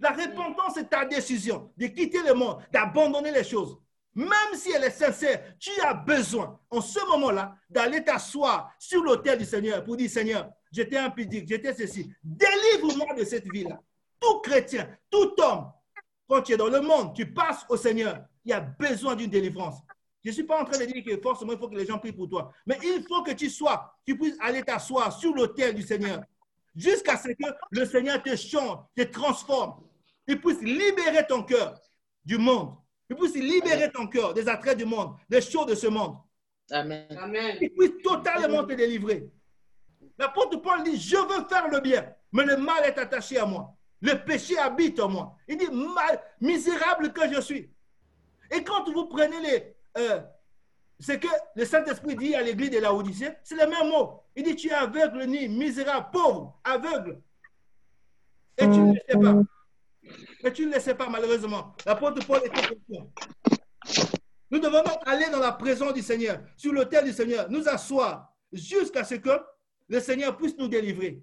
La 0.00 0.10
repentance 0.10 0.76
est 0.76 0.88
ta 0.88 1.04
décision 1.04 1.72
de 1.76 1.86
quitter 1.86 2.22
le 2.22 2.34
monde, 2.34 2.58
d'abandonner 2.72 3.30
les 3.30 3.44
choses. 3.44 3.78
Même 4.14 4.54
si 4.54 4.72
elle 4.72 4.84
est 4.84 4.90
sincère, 4.90 5.54
tu 5.58 5.70
as 5.80 5.94
besoin, 5.94 6.60
en 6.68 6.80
ce 6.80 6.98
moment-là, 7.06 7.56
d'aller 7.70 8.04
t'asseoir 8.04 8.72
sur 8.78 9.02
l'autel 9.02 9.38
du 9.38 9.44
Seigneur 9.44 9.82
pour 9.84 9.96
dire, 9.96 10.10
Seigneur, 10.10 10.50
j'étais 10.72 10.96
impudique, 10.96 11.48
j'étais 11.48 11.74
ceci. 11.74 12.12
Délivre-moi 12.22 13.14
de 13.14 13.24
cette 13.24 13.46
vie-là. 13.52 13.80
Tout 14.18 14.40
chrétien, 14.40 14.88
tout 15.10 15.34
homme, 15.38 15.70
quand 16.28 16.42
tu 16.42 16.52
es 16.52 16.56
dans 16.56 16.68
le 16.68 16.80
monde, 16.80 17.14
tu 17.14 17.32
passes 17.32 17.64
au 17.68 17.76
Seigneur, 17.76 18.24
il 18.44 18.50
y 18.50 18.52
a 18.52 18.60
besoin 18.60 19.14
d'une 19.14 19.30
délivrance. 19.30 19.80
Je 20.24 20.30
ne 20.30 20.34
suis 20.34 20.44
pas 20.44 20.60
en 20.60 20.64
train 20.64 20.78
de 20.78 20.84
dire 20.84 21.04
que 21.04 21.20
forcément 21.20 21.52
il 21.52 21.58
faut 21.58 21.68
que 21.68 21.76
les 21.76 21.86
gens 21.86 21.98
prient 21.98 22.12
pour 22.12 22.28
toi. 22.28 22.52
Mais 22.64 22.78
il 22.82 23.04
faut 23.08 23.22
que 23.22 23.32
tu 23.32 23.50
sois, 23.50 23.92
tu 24.06 24.16
puisses 24.16 24.36
aller 24.40 24.62
t'asseoir 24.62 25.12
sur 25.12 25.34
l'autel 25.34 25.74
du 25.74 25.82
Seigneur 25.82 26.22
jusqu'à 26.74 27.16
ce 27.16 27.28
que 27.28 27.44
le 27.70 27.84
Seigneur 27.84 28.22
te 28.22 28.34
change, 28.36 28.78
te 28.96 29.02
transforme. 29.02 29.82
Il 30.26 30.40
puisse 30.40 30.62
libérer 30.62 31.26
ton 31.28 31.42
cœur 31.42 31.80
du 32.24 32.38
monde. 32.38 32.76
Il 33.10 33.16
puisse 33.16 33.34
libérer 33.34 33.90
ton 33.90 34.06
cœur 34.06 34.32
des 34.32 34.48
attraits 34.48 34.78
du 34.78 34.84
monde, 34.84 35.16
des 35.28 35.40
choses 35.40 35.66
de 35.66 35.74
ce 35.74 35.88
monde. 35.88 36.16
Amen. 36.70 37.58
Il 37.60 37.72
puisse 37.72 38.02
totalement 38.02 38.64
te 38.64 38.72
délivrer. 38.72 39.28
L'apôtre 40.22 40.56
Paul 40.62 40.84
dit, 40.84 41.00
je 41.00 41.16
veux 41.16 41.48
faire 41.48 41.66
le 41.66 41.80
bien, 41.80 42.06
mais 42.30 42.44
le 42.44 42.56
mal 42.56 42.84
est 42.84 42.96
attaché 42.96 43.38
à 43.38 43.44
moi. 43.44 43.74
Le 44.00 44.14
péché 44.24 44.56
habite 44.56 45.00
en 45.00 45.08
moi. 45.08 45.36
Il 45.48 45.56
dit, 45.56 45.68
mal, 45.68 46.22
misérable 46.40 47.12
que 47.12 47.34
je 47.34 47.40
suis. 47.40 47.68
Et 48.52 48.62
quand 48.62 48.88
vous 48.88 49.06
prenez 49.06 49.40
les, 49.40 49.74
euh, 49.98 50.20
ce 51.00 51.10
que 51.12 51.26
le 51.56 51.64
Saint-Esprit 51.64 52.14
dit 52.14 52.36
à 52.36 52.40
l'église 52.40 52.70
de 52.70 52.78
la 52.78 52.94
Odyssée, 52.94 53.32
c'est 53.42 53.56
le 53.56 53.68
même 53.68 53.88
mot. 53.88 54.22
Il 54.36 54.44
dit, 54.44 54.54
tu 54.54 54.68
es 54.68 54.72
aveugle, 54.72 55.24
ni 55.24 55.48
misérable, 55.48 56.06
pauvre, 56.12 56.56
aveugle. 56.62 57.20
Et 58.58 58.62
tu 58.62 58.78
ne 58.78 58.92
le 58.92 59.00
sais 59.08 59.18
pas. 59.18 59.34
Mais 60.44 60.52
tu 60.52 60.66
ne 60.66 60.74
le 60.74 60.80
sais 60.80 60.94
pas, 60.94 61.08
malheureusement. 61.08 61.74
L'apôtre 61.84 62.24
Paul 62.24 62.42
était 62.44 62.60
conscient. 62.60 63.10
Nous 64.52 64.60
devons 64.60 64.84
aller 65.04 65.28
dans 65.30 65.40
la 65.40 65.50
présence 65.50 65.94
du 65.94 66.02
Seigneur, 66.02 66.38
sur 66.56 66.72
l'autel 66.72 67.06
du 67.06 67.12
Seigneur, 67.12 67.50
nous 67.50 67.68
asseoir 67.68 68.32
jusqu'à 68.52 69.02
ce 69.02 69.16
que 69.16 69.30
le 69.92 70.00
Seigneur 70.00 70.34
puisse 70.38 70.56
nous 70.56 70.68
délivrer, 70.68 71.22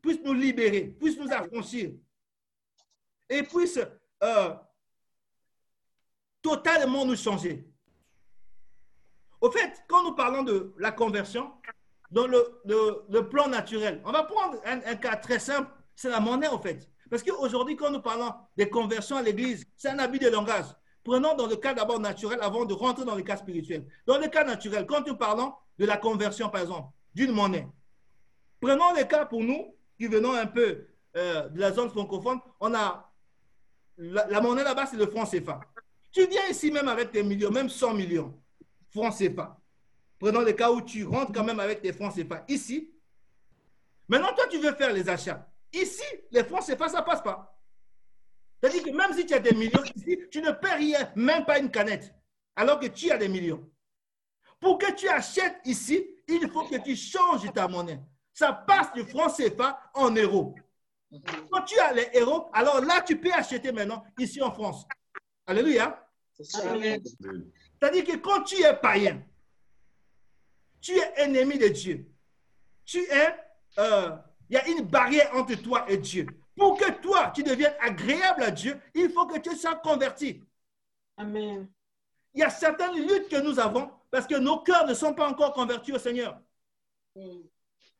puisse 0.00 0.20
nous 0.24 0.32
libérer, 0.32 0.84
puisse 0.98 1.18
nous 1.18 1.30
affranchir 1.30 1.90
et 3.28 3.42
puisse 3.42 3.78
euh, 4.22 4.54
totalement 6.40 7.04
nous 7.04 7.14
changer. 7.16 7.68
Au 9.38 9.50
fait, 9.50 9.84
quand 9.86 10.02
nous 10.02 10.14
parlons 10.14 10.44
de 10.44 10.72
la 10.78 10.92
conversion, 10.92 11.52
dans 12.10 12.26
le, 12.26 13.20
plan 13.28 13.48
naturel, 13.48 14.00
on 14.06 14.12
va 14.12 14.22
prendre 14.22 14.58
un, 14.64 14.96
cas 14.96 15.16
très 15.16 15.38
simple, 15.38 15.70
c'est 15.94 16.08
la 16.08 16.20
monnaie, 16.20 16.48
en 16.48 16.58
fait. 16.58 16.90
Parce 17.10 17.22
qu'aujourd'hui, 17.22 17.76
quand 17.76 17.90
nous 17.90 18.00
parlons 18.00 18.32
des 18.56 18.70
conversions 18.70 19.16
à 19.16 19.22
l'Église, 19.22 19.66
c'est 19.76 19.90
un 19.90 19.98
habit 19.98 20.20
de 20.20 20.28
langage. 20.28 20.64
Prenons 21.04 21.36
dans 21.36 21.46
le 21.48 21.56
cas 21.56 21.74
d'abord 21.74 22.00
naturel 22.00 22.38
avant 22.40 22.64
de 22.64 22.72
rentrer 22.72 23.04
dans 23.04 23.14
le 23.14 23.22
cas 23.22 23.36
spirituel. 23.36 23.86
Dans 24.06 24.16
le 24.16 24.28
cas 24.28 24.44
naturel, 24.44 24.86
quand 24.86 25.06
nous 25.06 25.16
parlons 25.16 25.52
de 25.78 25.84
la 25.84 25.98
conversion, 25.98 26.48
par 26.48 26.62
exemple, 26.62 26.88
d'une 27.14 27.32
monnaie, 27.32 27.68
prenons 28.66 28.92
le 28.94 29.04
cas 29.04 29.24
pour 29.24 29.42
nous 29.42 29.74
qui 29.96 30.06
venons 30.06 30.32
un 30.32 30.46
peu 30.46 30.88
euh, 31.16 31.48
de 31.48 31.60
la 31.60 31.72
zone 31.72 31.88
francophone, 31.88 32.40
on 32.58 32.74
a 32.74 33.12
la, 33.96 34.40
monnaie 34.40 34.64
là-bas, 34.64 34.86
c'est 34.86 34.96
le 34.96 35.06
franc 35.06 35.24
CFA. 35.24 35.60
Tu 36.10 36.26
viens 36.26 36.46
ici 36.50 36.70
même 36.70 36.88
avec 36.88 37.12
tes 37.12 37.22
millions, 37.22 37.50
même 37.50 37.68
100 37.68 37.94
millions 37.94 38.34
francs 38.90 39.14
CFA. 39.16 39.56
Prenons 40.18 40.40
le 40.40 40.52
cas 40.52 40.70
où 40.70 40.82
tu 40.82 41.04
rentres 41.04 41.32
quand 41.32 41.44
même 41.44 41.60
avec 41.60 41.80
tes 41.80 41.92
francs 41.92 42.14
CFA 42.14 42.44
ici. 42.48 42.90
Maintenant, 44.08 44.34
toi, 44.34 44.46
tu 44.50 44.58
veux 44.58 44.74
faire 44.74 44.92
les 44.92 45.08
achats. 45.08 45.48
Ici, 45.72 46.04
les 46.30 46.44
francs 46.44 46.64
CFA, 46.66 46.88
ça 46.88 47.00
ne 47.00 47.04
passe 47.06 47.22
pas. 47.22 47.56
C'est-à-dire 48.60 48.82
que 48.82 48.90
même 48.90 49.12
si 49.14 49.26
tu 49.26 49.34
as 49.34 49.40
des 49.40 49.54
millions 49.54 49.84
ici, 49.94 50.18
tu 50.30 50.42
ne 50.42 50.50
paies 50.50 50.74
rien, 50.74 51.12
même 51.14 51.44
pas 51.44 51.58
une 51.58 51.70
canette, 51.70 52.12
alors 52.56 52.80
que 52.80 52.86
tu 52.86 53.10
as 53.12 53.18
des 53.18 53.28
millions. 53.28 53.68
Pour 54.58 54.78
que 54.78 54.92
tu 54.92 55.08
achètes 55.08 55.60
ici, 55.64 56.04
il 56.26 56.48
faut 56.50 56.64
que 56.64 56.76
tu 56.82 56.96
changes 56.96 57.52
ta 57.52 57.68
monnaie. 57.68 58.00
Ça 58.36 58.52
passe 58.52 58.92
du 58.92 59.02
franc 59.04 59.30
CFA 59.30 59.80
en 59.94 60.10
euros. 60.10 60.54
Quand 61.50 61.62
tu 61.62 61.78
as 61.78 61.94
les 61.94 62.20
euros, 62.20 62.50
alors 62.52 62.82
là, 62.82 63.00
tu 63.00 63.18
peux 63.18 63.32
acheter 63.32 63.72
maintenant 63.72 64.04
ici 64.18 64.42
en 64.42 64.52
France. 64.52 64.86
Alléluia. 65.46 66.06
C'est-à-dire 66.38 68.04
que 68.04 68.16
quand 68.16 68.42
tu 68.42 68.62
es 68.62 68.76
païen, 68.76 69.22
tu 70.82 70.92
es 70.92 71.12
ennemi 71.16 71.56
de 71.56 71.68
Dieu. 71.68 72.06
Tu 72.84 72.98
es, 73.04 73.34
euh, 73.78 74.10
il 74.50 74.56
y 74.56 74.58
a 74.58 74.68
une 74.68 74.82
barrière 74.82 75.34
entre 75.34 75.54
toi 75.54 75.86
et 75.88 75.96
Dieu. 75.96 76.26
Pour 76.54 76.76
que 76.76 76.90
toi, 77.00 77.32
tu 77.34 77.42
deviennes 77.42 77.76
agréable 77.80 78.42
à 78.42 78.50
Dieu, 78.50 78.78
il 78.94 79.10
faut 79.12 79.26
que 79.26 79.38
tu 79.38 79.56
sois 79.56 79.76
converti. 79.76 80.44
Amen. 81.16 81.70
Il 82.34 82.40
y 82.40 82.44
a 82.44 82.50
certaines 82.50 82.96
luttes 82.96 83.30
que 83.30 83.40
nous 83.40 83.58
avons 83.58 83.90
parce 84.10 84.26
que 84.26 84.34
nos 84.34 84.58
cœurs 84.58 84.86
ne 84.86 84.92
sont 84.92 85.14
pas 85.14 85.26
encore 85.26 85.54
convertis 85.54 85.92
au 85.92 85.98
Seigneur. 85.98 86.38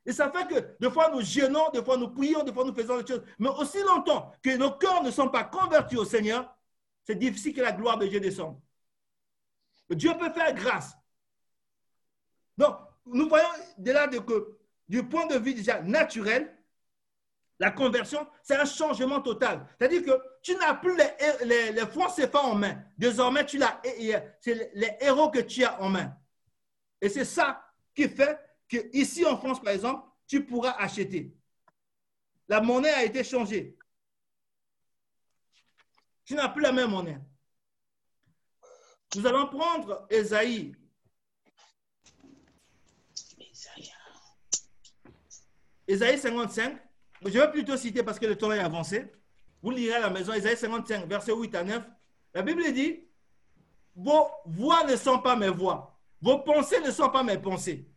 Et 0.07 0.13
ça 0.13 0.31
fait 0.31 0.47
que 0.47 0.77
des 0.79 0.91
fois 0.91 1.11
nous 1.11 1.21
gênons, 1.21 1.69
des 1.71 1.85
fois 1.85 1.97
nous 1.97 2.09
prions, 2.09 2.45
des 2.45 2.53
fois 2.53 2.65
nous 2.65 2.75
faisons 2.75 3.01
des 3.01 3.07
choses. 3.07 3.25
Mais 3.39 3.49
aussi 3.49 3.83
longtemps 3.83 4.33
que 4.43 4.57
nos 4.57 4.71
cœurs 4.71 5.03
ne 5.03 5.11
sont 5.11 5.29
pas 5.29 5.45
convertis 5.45 5.97
au 5.97 6.05
Seigneur, 6.05 6.57
c'est 7.05 7.17
difficile 7.17 7.53
que 7.53 7.61
la 7.61 7.73
gloire 7.73 7.99
de 7.99 8.07
Dieu 8.07 8.21
descende. 8.21 8.61
Dieu 9.91 10.13
peut 10.17 10.33
faire 10.33 10.55
grâce. 10.55 10.97
Donc, 12.57 12.77
nous 13.05 13.29
voyons 13.29 13.49
de 13.79 13.93
là 13.93 14.09
que, 14.09 14.59
du 14.89 15.03
point 15.07 15.27
de 15.27 15.39
vue 15.39 15.55
déjà 15.55 15.81
naturel, 15.83 16.57
la 17.59 17.71
conversion, 17.71 18.27
c'est 18.43 18.57
un 18.57 18.65
changement 18.65 19.21
total. 19.21 19.67
C'est-à-dire 19.79 20.05
que 20.05 20.23
tu 20.43 20.55
n'as 20.57 20.75
plus 20.75 20.97
les, 20.97 21.45
les, 21.45 21.73
les 21.73 21.87
francs 21.87 22.15
CFA 22.15 22.41
en 22.41 22.55
main. 22.55 22.83
Désormais, 22.99 23.47
tu 23.47 23.59
l'as, 23.59 23.81
c'est 24.41 24.71
les 24.75 24.97
héros 25.01 25.31
que 25.31 25.41
tu 25.41 25.65
as 25.65 25.81
en 25.81 25.89
main. 25.89 26.15
Et 27.01 27.09
c'est 27.09 27.25
ça 27.25 27.65
qui 27.95 28.09
fait 28.09 28.39
que 28.69 28.97
ici 28.97 29.25
en 29.25 29.37
France, 29.37 29.61
par 29.63 29.73
exemple, 29.73 30.09
tu 30.27 30.45
pourras 30.45 30.73
acheter. 30.79 31.35
La 32.49 32.61
monnaie 32.61 32.91
a 32.91 33.05
été 33.05 33.25
changée. 33.25 33.77
Tu 36.25 36.35
n'as 36.35 36.49
plus 36.49 36.63
la 36.63 36.73
même 36.73 36.91
monnaie. 36.91 37.19
Nous 39.15 39.27
allons 39.27 39.47
prendre 39.47 40.07
Esaïe. 40.11 40.75
Esaïe 45.87 46.19
55. 46.19 46.79
Je 47.25 47.31
vais 47.31 47.51
plutôt 47.51 47.77
citer 47.77 48.03
parce 48.03 48.19
que 48.19 48.27
le 48.27 48.37
temps 48.37 48.53
est 48.53 48.59
avancé. 48.59 49.11
Vous 49.63 49.71
lirez 49.71 49.95
à 49.95 50.01
la 50.01 50.11
maison, 50.11 50.33
Esaïe 50.33 50.57
55, 50.57 51.07
verset 51.07 51.33
8 51.33 51.55
à 51.55 51.65
9. 51.65 51.85
La 52.35 52.43
Bible 52.43 52.73
dit, 52.73 53.05
vos 53.95 54.29
voix 54.45 54.85
ne 54.85 54.97
sont 54.97 55.21
pas 55.21 55.37
mes 55.37 55.49
voix. 55.49 55.99
Vos 56.21 56.41
pensées 56.41 56.81
ne 56.81 56.91
sont 56.91 57.09
pas 57.09 57.23
mes 57.23 57.39
pensées. 57.39 57.89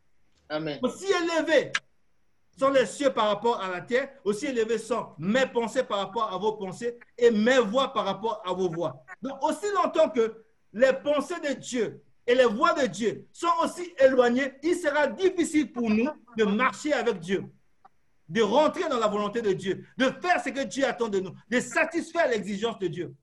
Amen. 0.50 0.80
Aussi 0.82 1.06
élevés 1.06 1.72
sont 2.58 2.72
les 2.72 2.86
cieux 2.86 3.12
par 3.12 3.28
rapport 3.28 3.62
à 3.62 3.70
la 3.70 3.82
terre, 3.82 4.10
aussi 4.24 4.48
élevés 4.48 4.80
sont 4.80 5.14
mes 5.18 5.46
pensées 5.46 5.84
par 5.84 6.00
rapport 6.00 6.34
à 6.34 6.38
vos 6.38 6.54
pensées 6.54 6.98
et 7.18 7.32
mes 7.32 7.60
voix 7.60 7.94
par 7.94 8.06
rapport 8.06 8.42
à 8.46 8.52
vos 8.52 8.70
voix. 8.70 9.04
Donc, 9.22 9.42
aussi 9.44 9.72
longtemps 9.74 10.10
que 10.10 10.44
les 10.74 10.92
pensées 10.94 11.40
de 11.40 11.54
Dieu 11.54 12.04
et 12.28 12.36
les 12.36 12.46
voix 12.46 12.74
de 12.74 12.88
Dieu 12.88 13.28
sont 13.32 13.48
aussi 13.64 13.94
éloignées, 13.98 14.54
il 14.62 14.76
sera 14.76 15.08
difficile 15.08 15.72
pour 15.72 15.90
nous 15.90 16.10
de 16.38 16.44
marcher 16.44 16.94
avec 16.94 17.20
Dieu, 17.20 17.46
de 18.28 18.42
rentrer 18.42 18.90
dans 18.90 19.00
la 19.00 19.08
volonté 19.08 19.42
de 19.42 19.54
Dieu, 19.54 19.86
de 19.98 20.06
faire 20.22 20.44
ce 20.44 20.50
que 20.50 20.64
Dieu 20.64 20.86
attend 20.86 21.08
de 21.08 21.20
nous, 21.20 21.32
de 21.50 21.60
satisfaire 21.60 22.28
l'exigence 22.28 22.78
de 22.80 22.88
Dieu. 22.88 23.16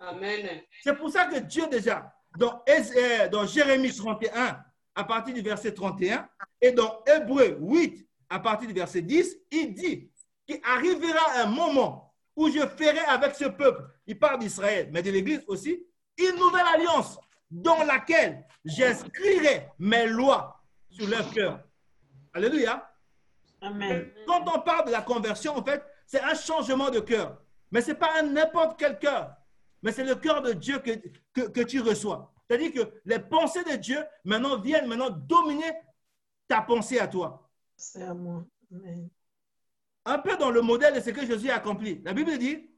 Amen. 0.00 0.62
C'est 0.82 0.96
pour 0.96 1.10
ça 1.10 1.26
que 1.26 1.38
Dieu 1.38 1.68
déjà, 1.68 2.12
dans, 2.36 2.62
euh, 2.68 3.28
dans 3.28 3.46
Jérémie 3.46 3.94
31, 3.94 4.58
à 4.94 5.04
partir 5.04 5.34
du 5.34 5.40
verset 5.40 5.72
31, 5.72 6.28
et 6.60 6.72
dans 6.72 7.02
Hébreu 7.06 7.56
8, 7.60 8.06
à 8.28 8.38
partir 8.38 8.68
du 8.68 8.74
verset 8.74 9.02
10, 9.02 9.36
il 9.50 9.74
dit 9.74 10.10
qu'il 10.46 10.60
arrivera 10.64 11.42
un 11.42 11.46
moment 11.46 12.14
où 12.36 12.48
je 12.48 12.60
ferai 12.60 13.00
avec 13.08 13.34
ce 13.34 13.44
peuple, 13.44 13.84
il 14.06 14.18
parle 14.18 14.38
d'Israël, 14.38 14.88
mais 14.92 15.02
de 15.02 15.10
l'Église 15.10 15.42
aussi, 15.46 15.84
une 16.18 16.36
nouvelle 16.36 16.66
alliance 16.74 17.18
dans 17.50 17.84
laquelle 17.84 18.44
j'inscrirai 18.64 19.68
mes 19.78 20.06
lois 20.06 20.62
sur 20.90 21.08
leur 21.08 21.30
cœur. 21.30 21.60
Alléluia. 22.32 22.90
Amen. 23.60 24.10
Quand 24.26 24.44
on 24.54 24.60
parle 24.60 24.86
de 24.86 24.92
la 24.92 25.02
conversion, 25.02 25.56
en 25.56 25.62
fait, 25.62 25.82
c'est 26.06 26.22
un 26.22 26.34
changement 26.34 26.90
de 26.90 27.00
cœur. 27.00 27.38
Mais 27.70 27.80
ce 27.80 27.88
n'est 27.88 27.98
pas 27.98 28.22
n'importe 28.22 28.78
quel 28.78 28.98
cœur. 28.98 29.34
mais 29.82 29.92
c'est 29.92 30.04
le 30.04 30.14
cœur 30.14 30.42
de 30.42 30.52
Dieu 30.52 30.78
que, 30.78 30.90
que, 31.32 31.48
que 31.48 31.60
tu 31.60 31.80
reçois. 31.80 32.31
C'est-à-dire 32.52 32.84
que 32.84 32.92
les 33.06 33.18
pensées 33.18 33.64
de 33.64 33.76
Dieu 33.76 34.04
maintenant 34.24 34.60
viennent 34.60 34.86
maintenant 34.86 35.08
dominer 35.08 35.72
ta 36.46 36.60
pensée 36.60 36.98
à 36.98 37.08
toi. 37.08 37.50
C'est 37.74 38.02
à 38.02 38.12
moi. 38.12 38.44
Amen. 38.70 39.08
Un 40.04 40.18
peu 40.18 40.36
dans 40.36 40.50
le 40.50 40.60
modèle 40.60 40.94
de 40.94 41.00
ce 41.00 41.08
que 41.10 41.24
Jésus 41.24 41.48
a 41.48 41.56
accompli. 41.56 42.02
La 42.04 42.12
Bible 42.12 42.36
dit 42.36 42.70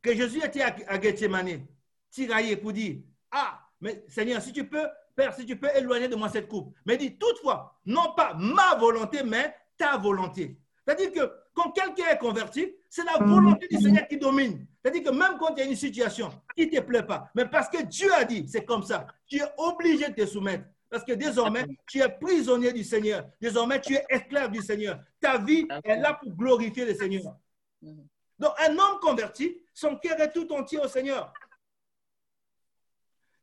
que 0.00 0.14
Jésus 0.14 0.42
était 0.42 0.62
à, 0.62 0.74
à 0.86 0.98
Gethsemane, 0.98 1.66
tiraillé 2.10 2.56
pour 2.56 2.72
dire 2.72 3.02
Ah, 3.30 3.68
mais 3.82 4.02
Seigneur, 4.08 4.40
si 4.40 4.52
tu 4.54 4.66
peux, 4.66 4.88
Père, 5.14 5.34
si 5.34 5.44
tu 5.44 5.58
peux 5.58 5.68
éloigner 5.76 6.08
de 6.08 6.16
moi 6.16 6.30
cette 6.30 6.48
coupe. 6.48 6.74
Mais 6.86 6.94
il 6.94 7.00
dit 7.00 7.18
toutefois, 7.18 7.78
non 7.84 8.14
pas 8.16 8.32
ma 8.32 8.76
volonté, 8.76 9.22
mais 9.22 9.54
ta 9.76 9.98
volonté. 9.98 10.58
C'est-à-dire 10.82 11.12
que 11.12 11.30
quand 11.54 11.70
quelqu'un 11.70 12.08
est 12.10 12.18
converti, 12.18 12.74
c'est 12.90 13.04
la 13.04 13.18
volonté 13.18 13.68
du 13.68 13.80
Seigneur 13.80 14.06
qui 14.08 14.18
domine. 14.18 14.66
C'est-à-dire 14.82 15.04
que 15.04 15.10
même 15.10 15.38
quand 15.38 15.54
il 15.54 15.58
y 15.60 15.62
a 15.62 15.70
une 15.70 15.76
situation 15.76 16.30
qui 16.56 16.66
ne 16.66 16.70
te 16.70 16.80
plaît 16.80 17.04
pas, 17.04 17.30
mais 17.34 17.46
parce 17.46 17.68
que 17.68 17.82
Dieu 17.82 18.12
a 18.12 18.24
dit, 18.24 18.46
c'est 18.48 18.64
comme 18.64 18.82
ça, 18.82 19.06
tu 19.26 19.36
es 19.36 19.44
obligé 19.56 20.08
de 20.08 20.14
te 20.14 20.26
soumettre. 20.26 20.64
Parce 20.90 21.04
que 21.04 21.12
désormais, 21.12 21.66
tu 21.88 22.00
es 22.00 22.08
prisonnier 22.08 22.72
du 22.72 22.84
Seigneur. 22.84 23.26
Désormais, 23.40 23.80
tu 23.80 23.94
es 23.94 24.04
esclave 24.08 24.52
du 24.52 24.62
Seigneur. 24.62 25.00
Ta 25.20 25.38
vie 25.38 25.66
est 25.82 25.96
là 25.96 26.14
pour 26.14 26.30
glorifier 26.32 26.84
le 26.84 26.94
Seigneur. 26.94 27.36
Donc, 27.82 28.52
un 28.60 28.78
homme 28.78 29.00
converti, 29.00 29.60
son 29.72 29.96
cœur 29.96 30.20
est 30.20 30.30
tout 30.30 30.52
entier 30.52 30.78
au 30.78 30.86
Seigneur. 30.86 31.32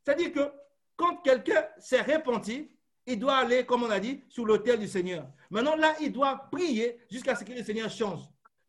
C'est-à-dire 0.02 0.32
que 0.32 0.50
quand 0.96 1.16
quelqu'un 1.16 1.66
s'est 1.78 2.00
repenti, 2.00 2.71
il 3.06 3.18
doit 3.18 3.36
aller, 3.36 3.64
comme 3.64 3.82
on 3.82 3.90
a 3.90 4.00
dit, 4.00 4.22
sur 4.28 4.44
l'autel 4.44 4.78
du 4.78 4.88
Seigneur. 4.88 5.26
Maintenant, 5.50 5.76
là, 5.76 5.94
il 6.00 6.12
doit 6.12 6.48
prier 6.50 6.98
jusqu'à 7.10 7.34
ce 7.34 7.44
que 7.44 7.52
le 7.52 7.62
Seigneur 7.62 7.90
change. 7.90 8.20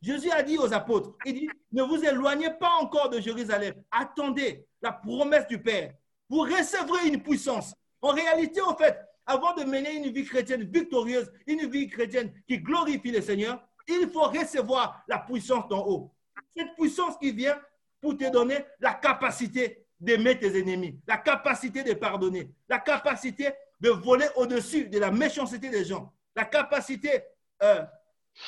Jésus 0.02 0.32
a 0.32 0.44
dit 0.44 0.58
aux 0.58 0.74
apôtres, 0.74 1.12
il 1.26 1.34
dit, 1.34 1.50
ne 1.72 1.84
vous 1.84 2.04
éloignez 2.04 2.50
pas 2.60 2.72
encore 2.82 3.10
de 3.10 3.22
Jérusalem. 3.22 3.74
Attendez 3.90 4.66
la 4.82 4.92
promesse 4.92 5.48
du 5.48 5.62
Père. 5.62 5.94
Vous 6.30 6.42
recevrez 6.42 7.08
une 7.08 7.22
puissance. 7.22 7.74
En 8.02 8.10
réalité, 8.10 8.62
en 8.62 8.76
fait, 8.76 9.00
avant 9.26 9.54
de 9.56 9.64
mener 9.64 9.96
une 9.96 10.12
vie 10.12 10.26
chrétienne 10.26 10.64
victorieuse, 10.64 11.32
une 11.48 11.70
vie 11.70 11.88
chrétienne 11.88 12.34
qui 12.48 12.60
glorifie 12.60 13.12
le 13.12 13.22
Seigneur, 13.22 13.64
il 13.88 14.10
faut 14.10 14.24
recevoir 14.24 15.04
la 15.08 15.20
puissance 15.20 15.68
d'en 15.70 15.86
haut. 15.86 16.14
Cette 16.56 16.76
puissance 16.76 17.18
qui 17.18 17.32
vient 17.32 17.58
pour 18.02 18.18
te 18.18 18.30
donner 18.30 18.58
la 18.80 18.94
capacité 18.94 19.86
d'aimer 20.00 20.38
tes 20.38 20.60
ennemis, 20.60 21.00
la 21.08 21.18
capacité 21.18 21.82
de 21.84 21.94
pardonner, 21.94 22.50
la 22.68 22.80
capacité 22.80 23.52
de 23.84 23.90
voler 23.90 24.28
au-dessus 24.38 24.86
de 24.86 24.98
la 24.98 25.12
méchanceté 25.12 25.70
des 25.70 25.84
gens, 25.84 26.14
la 26.38 26.46
capacité 26.46 27.22
euh, 27.62 27.84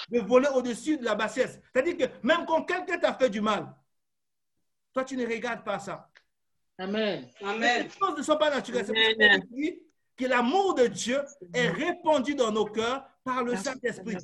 de 0.10 0.22
voler 0.22 0.48
au-dessus 0.56 0.98
de 0.98 1.04
la 1.04 1.14
bassesse. 1.14 1.60
C'est-à-dire 1.74 1.98
que 1.98 2.26
même 2.26 2.46
quand 2.48 2.64
quelqu'un 2.64 2.98
t'a 2.98 3.14
fait 3.14 3.30
du 3.30 3.42
mal, 3.42 3.68
toi, 4.94 5.04
tu 5.04 5.18
ne 5.18 5.28
regardes 5.28 5.66
pas 5.66 5.78
ça. 5.78 6.10
Amen. 6.78 7.30
Amen. 7.44 7.90
Ces 7.90 8.00
choses 8.00 8.18
ne 8.18 8.24
sont 8.24 8.38
pas 8.38 8.50
naturelles. 8.50 8.86
C'est 8.86 8.94
pour 8.94 9.30
ça 9.30 9.40
qu'il 9.40 9.56
dit 9.56 9.80
que 10.16 10.26
l'amour 10.26 10.74
de 10.74 10.88
Dieu 10.88 11.22
est 11.54 11.68
répandu 11.68 12.34
dans 12.34 12.52
nos 12.52 12.66
cœurs 12.66 13.06
par 13.26 13.44
le 13.44 13.58
Saint-Esprit. 13.58 14.16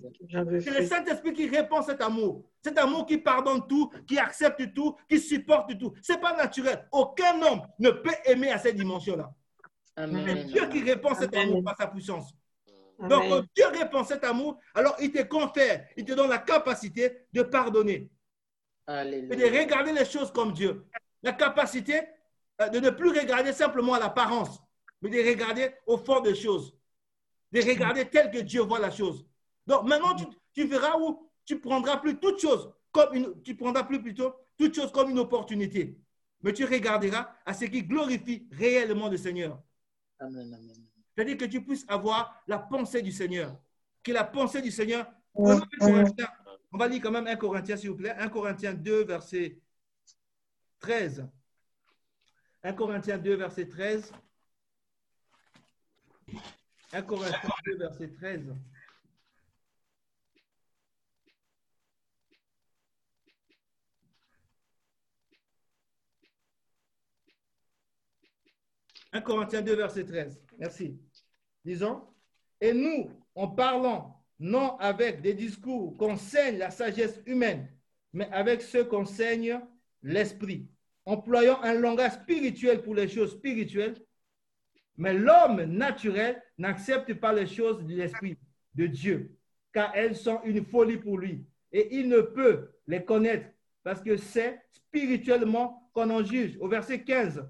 C'est 0.61 0.79
le 0.79 0.85
Saint-Esprit 0.85 1.33
qui 1.33 1.49
répand 1.49 1.83
cet 1.83 2.01
amour. 2.01 2.45
Cet 2.63 2.77
amour 2.77 3.05
qui 3.05 3.17
pardonne 3.17 3.67
tout, 3.67 3.91
qui 4.07 4.17
accepte 4.17 4.73
tout, 4.73 4.95
qui 5.09 5.19
supporte 5.19 5.77
tout. 5.77 5.93
Ce 6.01 6.13
n'est 6.13 6.19
pas 6.19 6.37
naturel. 6.37 6.87
Aucun 6.93 7.41
homme 7.41 7.67
ne 7.79 7.89
peut 7.89 8.15
aimer 8.23 8.51
à 8.51 8.57
cette 8.57 8.77
dimension-là. 8.77 9.33
C'est 9.97 10.45
Dieu 10.45 10.67
qui 10.67 10.83
répand 10.83 11.15
cet 11.15 11.35
amour 11.35 11.63
par 11.63 11.75
sa 11.77 11.87
puissance. 11.87 12.33
Donc, 12.99 13.29
quand 13.29 13.43
Dieu 13.55 13.67
répand 13.67 14.05
cet 14.05 14.23
amour, 14.23 14.59
alors 14.75 14.95
il 14.99 15.11
te 15.11 15.21
confère, 15.23 15.87
il 15.97 16.05
te 16.05 16.13
donne 16.13 16.29
la 16.29 16.37
capacité 16.37 17.25
de 17.33 17.41
pardonner. 17.41 18.09
Et 18.87 19.35
de 19.35 19.59
regarder 19.59 19.91
les 19.93 20.05
choses 20.05 20.31
comme 20.31 20.53
Dieu. 20.53 20.85
La 21.23 21.33
capacité 21.33 22.01
euh, 22.61 22.69
de 22.69 22.79
ne 22.79 22.89
plus 22.89 23.09
regarder 23.09 23.53
simplement 23.53 23.93
à 23.93 23.99
l'apparence, 23.99 24.61
mais 25.01 25.09
de 25.09 25.17
regarder 25.17 25.71
au 25.85 25.97
fond 25.97 26.19
des 26.19 26.35
choses. 26.35 26.75
De 27.51 27.61
regarder 27.61 28.05
tel 28.05 28.31
que 28.31 28.39
Dieu 28.39 28.61
voit 28.61 28.79
la 28.79 28.91
chose. 28.91 29.25
Donc 29.65 29.83
maintenant, 29.87 30.15
tu, 30.15 30.25
tu 30.53 30.65
verras 30.65 30.97
où 30.99 31.29
tu 31.45 31.59
prendras 31.59 31.97
plus 31.97 32.17
toute 32.17 32.39
chose 32.39 32.71
comme 32.91 33.13
une, 33.13 33.41
tu 33.43 33.55
prendras 33.55 33.83
plus 33.83 34.01
plutôt 34.01 34.33
toute 34.57 34.75
chose 34.75 34.91
comme 34.91 35.09
une 35.09 35.19
opportunité. 35.19 35.97
Mais 36.41 36.53
tu 36.53 36.65
regarderas 36.65 37.33
à 37.45 37.53
ce 37.53 37.65
qui 37.65 37.83
glorifie 37.83 38.47
réellement 38.51 39.09
le 39.09 39.17
Seigneur. 39.17 39.59
Amen, 40.21 40.53
amen. 40.53 40.87
C'est-à-dire 41.13 41.37
que 41.37 41.45
tu 41.45 41.63
puisses 41.63 41.85
avoir 41.87 42.41
la 42.47 42.59
pensée 42.59 43.01
du 43.01 43.11
Seigneur. 43.11 43.59
Que 44.03 44.11
la 44.11 44.23
pensée 44.23 44.61
du 44.61 44.71
Seigneur. 44.71 45.11
Corinthien. 45.33 46.27
On 46.71 46.77
va 46.77 46.87
lire 46.87 47.01
quand 47.01 47.11
même 47.11 47.27
1 47.27 47.35
Corinthiens, 47.35 47.75
s'il 47.75 47.89
vous 47.89 47.97
plaît. 47.97 48.11
1 48.11 48.29
Corinthiens 48.29 48.73
2, 48.73 49.03
verset 49.03 49.59
13. 50.79 51.27
1 52.63 52.73
Corinthiens 52.73 53.17
2, 53.17 53.35
verset 53.35 53.67
13. 53.67 54.13
1 56.93 57.01
Corinthiens 57.01 57.49
2, 57.65 57.77
verset 57.77 58.07
13. 58.13 58.55
«1 69.13 69.21
Corinthiens 69.21 69.61
2, 69.61 69.75
verset 69.75 70.05
13. 70.05 70.41
Merci. 70.57 70.99
Disons, 71.63 72.03
et 72.59 72.73
nous, 72.73 73.09
en 73.35 73.47
parlant, 73.47 74.23
non 74.39 74.77
avec 74.77 75.21
des 75.21 75.33
discours 75.33 75.95
qu'enseigne 75.97 76.57
la 76.57 76.71
sagesse 76.71 77.21
humaine, 77.25 77.67
mais 78.13 78.29
avec 78.31 78.61
ceux 78.61 78.83
qu'enseigne 78.83 79.59
l'esprit, 80.01 80.67
employant 81.05 81.61
un 81.61 81.73
langage 81.73 82.13
spirituel 82.13 82.81
pour 82.81 82.95
les 82.95 83.07
choses 83.07 83.33
spirituelles, 83.33 83.95
mais 84.97 85.13
l'homme 85.13 85.63
naturel 85.63 86.41
n'accepte 86.57 87.13
pas 87.15 87.33
les 87.33 87.47
choses 87.47 87.83
de 87.85 87.95
l'esprit 87.95 88.37
de 88.75 88.87
Dieu, 88.87 89.37
car 89.73 89.91
elles 89.95 90.15
sont 90.15 90.41
une 90.43 90.65
folie 90.65 90.97
pour 90.97 91.17
lui, 91.17 91.45
et 91.71 91.95
il 91.97 92.09
ne 92.09 92.21
peut 92.21 92.71
les 92.87 93.03
connaître, 93.03 93.47
parce 93.83 94.01
que 94.01 94.17
c'est 94.17 94.61
spirituellement 94.71 95.89
qu'on 95.93 96.09
en 96.09 96.23
juge. 96.23 96.57
Au 96.59 96.67
verset 96.67 97.03
15, 97.03 97.47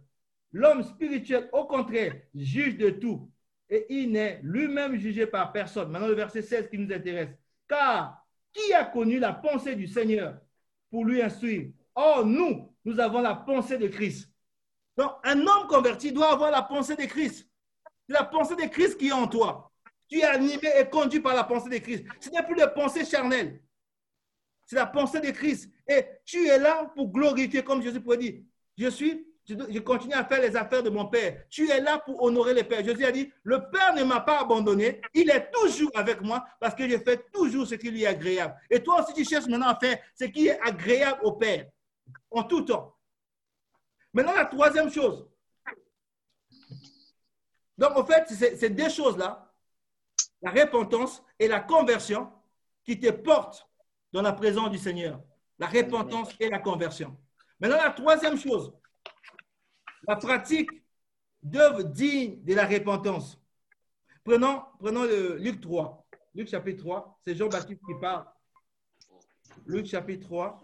L'homme 0.53 0.83
spirituel, 0.83 1.49
au 1.53 1.65
contraire, 1.65 2.13
juge 2.35 2.77
de 2.77 2.89
tout 2.89 3.29
et 3.69 3.85
il 3.89 4.11
n'est 4.11 4.41
lui-même 4.43 4.97
jugé 4.97 5.25
par 5.25 5.53
personne. 5.53 5.89
Maintenant, 5.89 6.07
le 6.07 6.13
verset 6.13 6.41
16 6.41 6.69
qui 6.69 6.77
nous 6.77 6.93
intéresse. 6.93 7.29
Car 7.67 8.21
qui 8.51 8.73
a 8.73 8.83
connu 8.83 9.17
la 9.17 9.31
pensée 9.31 9.75
du 9.75 9.87
Seigneur 9.87 10.37
pour 10.89 11.05
lui 11.05 11.21
instruire? 11.21 11.71
Or, 11.95 12.25
nous, 12.25 12.75
nous 12.83 12.99
avons 12.99 13.21
la 13.21 13.33
pensée 13.33 13.77
de 13.77 13.87
Christ. 13.87 14.29
Donc, 14.97 15.11
un 15.23 15.39
homme 15.39 15.67
converti 15.69 16.11
doit 16.11 16.33
avoir 16.33 16.51
la 16.51 16.63
pensée 16.63 16.97
de 16.97 17.05
Christ. 17.05 17.49
C'est 18.07 18.13
la 18.13 18.25
pensée 18.25 18.57
de 18.57 18.67
Christ 18.69 18.97
qui 18.97 19.07
est 19.07 19.13
en 19.13 19.27
toi. 19.27 19.71
Tu 20.09 20.19
es 20.19 20.23
animé 20.23 20.67
et 20.77 20.89
conduit 20.89 21.21
par 21.21 21.33
la 21.33 21.45
pensée 21.45 21.69
de 21.69 21.77
Christ. 21.77 22.05
Ce 22.19 22.29
n'est 22.29 22.43
plus 22.43 22.55
la 22.55 22.67
pensée 22.67 23.05
charnelle. 23.05 23.61
C'est 24.65 24.75
la 24.75 24.85
pensée 24.85 25.21
de 25.21 25.31
Christ. 25.31 25.71
Et 25.87 26.05
tu 26.25 26.45
es 26.45 26.59
là 26.59 26.91
pour 26.93 27.09
glorifier, 27.09 27.63
comme 27.63 27.81
Jésus 27.81 28.01
pourrait 28.01 28.17
dire, 28.17 28.41
je 28.77 28.87
suis 28.89 29.25
je 29.47 29.79
continue 29.79 30.13
à 30.13 30.23
faire 30.23 30.41
les 30.41 30.55
affaires 30.55 30.83
de 30.83 30.89
mon 30.89 31.05
Père. 31.07 31.45
Tu 31.49 31.69
es 31.69 31.79
là 31.81 31.99
pour 31.99 32.21
honorer 32.23 32.53
le 32.53 32.63
Père. 32.63 32.83
Jésus 32.83 33.05
a 33.05 33.11
dit, 33.11 33.31
le 33.43 33.69
Père 33.69 33.93
ne 33.95 34.03
m'a 34.03 34.21
pas 34.21 34.41
abandonné. 34.41 35.01
Il 35.13 35.29
est 35.29 35.51
toujours 35.51 35.91
avec 35.95 36.21
moi 36.21 36.45
parce 36.59 36.75
que 36.75 36.87
je 36.87 36.97
fais 36.97 37.17
toujours 37.33 37.67
ce 37.67 37.75
qui 37.75 37.89
lui 37.89 38.03
est 38.03 38.07
agréable. 38.07 38.55
Et 38.69 38.81
toi 38.81 39.03
aussi, 39.03 39.13
tu 39.13 39.25
cherches 39.25 39.47
maintenant 39.47 39.69
à 39.69 39.75
faire 39.75 39.97
ce 40.15 40.25
qui 40.25 40.47
est 40.47 40.59
agréable 40.61 41.19
au 41.23 41.33
Père 41.33 41.65
en 42.29 42.43
tout 42.43 42.61
temps. 42.61 42.95
Maintenant, 44.13 44.33
la 44.33 44.45
troisième 44.45 44.91
chose. 44.91 45.27
Donc, 47.77 47.97
en 47.97 48.05
fait, 48.05 48.27
c'est 48.29 48.69
deux 48.69 48.89
choses-là, 48.89 49.51
la 50.41 50.51
repentance 50.51 51.23
et 51.39 51.47
la 51.47 51.59
conversion, 51.59 52.31
qui 52.83 52.99
te 52.99 53.09
portent 53.11 53.67
dans 54.11 54.21
la 54.21 54.33
présence 54.33 54.69
du 54.71 54.77
Seigneur. 54.77 55.21
La 55.59 55.67
repentance 55.67 56.29
et 56.39 56.49
la 56.49 56.59
conversion. 56.59 57.17
Maintenant, 57.59 57.77
la 57.77 57.91
troisième 57.91 58.37
chose, 58.37 58.73
la 60.07 60.15
pratique 60.15 60.69
d'œuvres 61.43 61.83
dignes 61.83 62.43
de 62.43 62.53
la 62.53 62.65
repentance. 62.65 63.39
Prenons, 64.23 64.63
prenons 64.79 65.03
le 65.03 65.37
Luc 65.37 65.61
3. 65.61 66.07
Luc 66.33 66.47
chapitre 66.47 66.83
3, 66.83 67.19
c'est 67.23 67.35
Jean-Baptiste 67.35 67.81
qui 67.85 67.93
parle. 67.99 68.25
Luc 69.65 69.85
chapitre 69.85 70.27
3. 70.27 70.61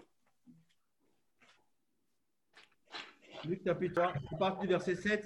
Luc 3.46 3.64
chapitre 3.64 3.96
3, 3.96 4.14
on 4.32 4.38
part 4.38 4.60
du 4.60 4.68
verset 4.68 4.96
7. 4.96 5.26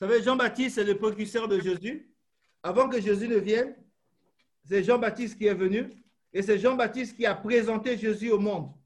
Vous 0.00 0.06
savez, 0.06 0.22
Jean-Baptiste, 0.22 0.76
c'est 0.76 0.84
le 0.84 0.96
précurseur 0.96 1.48
de 1.48 1.60
Jésus. 1.60 2.14
Avant 2.62 2.88
que 2.88 3.00
Jésus 3.00 3.28
ne 3.28 3.36
vienne, 3.36 3.76
c'est 4.64 4.82
Jean-Baptiste 4.84 5.36
qui 5.36 5.46
est 5.46 5.54
venu 5.54 6.04
et 6.32 6.42
c'est 6.42 6.58
Jean-Baptiste 6.58 7.16
qui 7.16 7.26
a 7.26 7.34
présenté 7.34 7.96
Jésus 7.96 8.30
au 8.30 8.38
monde. 8.38 8.77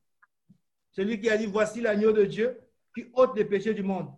Celui 0.93 1.21
qui 1.21 1.29
a 1.29 1.37
dit, 1.37 1.47
voici 1.47 1.81
l'agneau 1.81 2.13
de 2.13 2.25
Dieu 2.25 2.61
qui 2.95 3.07
ôte 3.15 3.37
les 3.37 3.45
péchés 3.45 3.75
du 3.75 3.83
monde. 3.83 4.09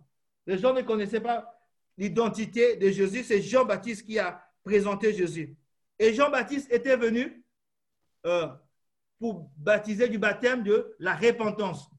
Les 0.45 0.57
gens 0.57 0.73
ne 0.73 0.81
connaissaient 0.81 1.21
pas 1.21 1.59
l'identité 1.97 2.75
de 2.75 2.89
Jésus. 2.89 3.23
C'est 3.23 3.41
Jean-Baptiste 3.41 4.05
qui 4.05 4.19
a 4.19 4.41
présenté 4.63 5.13
Jésus. 5.13 5.55
Et 5.97 6.13
Jean-Baptiste 6.13 6.71
était 6.71 6.97
venu 6.97 7.43
euh, 8.25 8.47
pour 9.19 9.49
baptiser 9.57 10.09
du 10.09 10.17
baptême 10.17 10.63
de 10.63 10.95
la 10.99 11.15
repentance. 11.15 11.89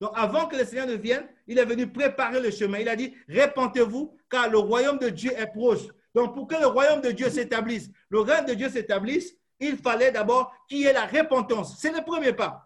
Donc, 0.00 0.10
avant 0.14 0.46
que 0.46 0.56
le 0.56 0.64
Seigneur 0.64 0.88
ne 0.88 0.94
vienne, 0.94 1.26
il 1.46 1.58
est 1.58 1.64
venu 1.64 1.86
préparer 1.86 2.40
le 2.40 2.50
chemin. 2.50 2.78
Il 2.78 2.88
a 2.88 2.96
dit, 2.96 3.14
répentez-vous, 3.28 4.16
car 4.28 4.50
le 4.50 4.58
royaume 4.58 4.98
de 4.98 5.08
Dieu 5.08 5.32
est 5.36 5.46
proche. 5.46 5.82
Donc, 6.14 6.34
pour 6.34 6.46
que 6.46 6.56
le 6.56 6.66
royaume 6.66 7.00
de 7.00 7.10
Dieu 7.10 7.30
s'établisse, 7.30 7.90
le 8.08 8.20
règne 8.20 8.46
de 8.46 8.54
Dieu 8.54 8.68
s'établisse, 8.68 9.36
il 9.60 9.76
fallait 9.76 10.10
d'abord 10.10 10.52
qu'il 10.68 10.78
y 10.78 10.84
ait 10.84 10.92
la 10.92 11.06
repentance. 11.06 11.78
C'est 11.78 11.92
le 11.92 12.02
premier 12.02 12.32
pas. 12.32 12.63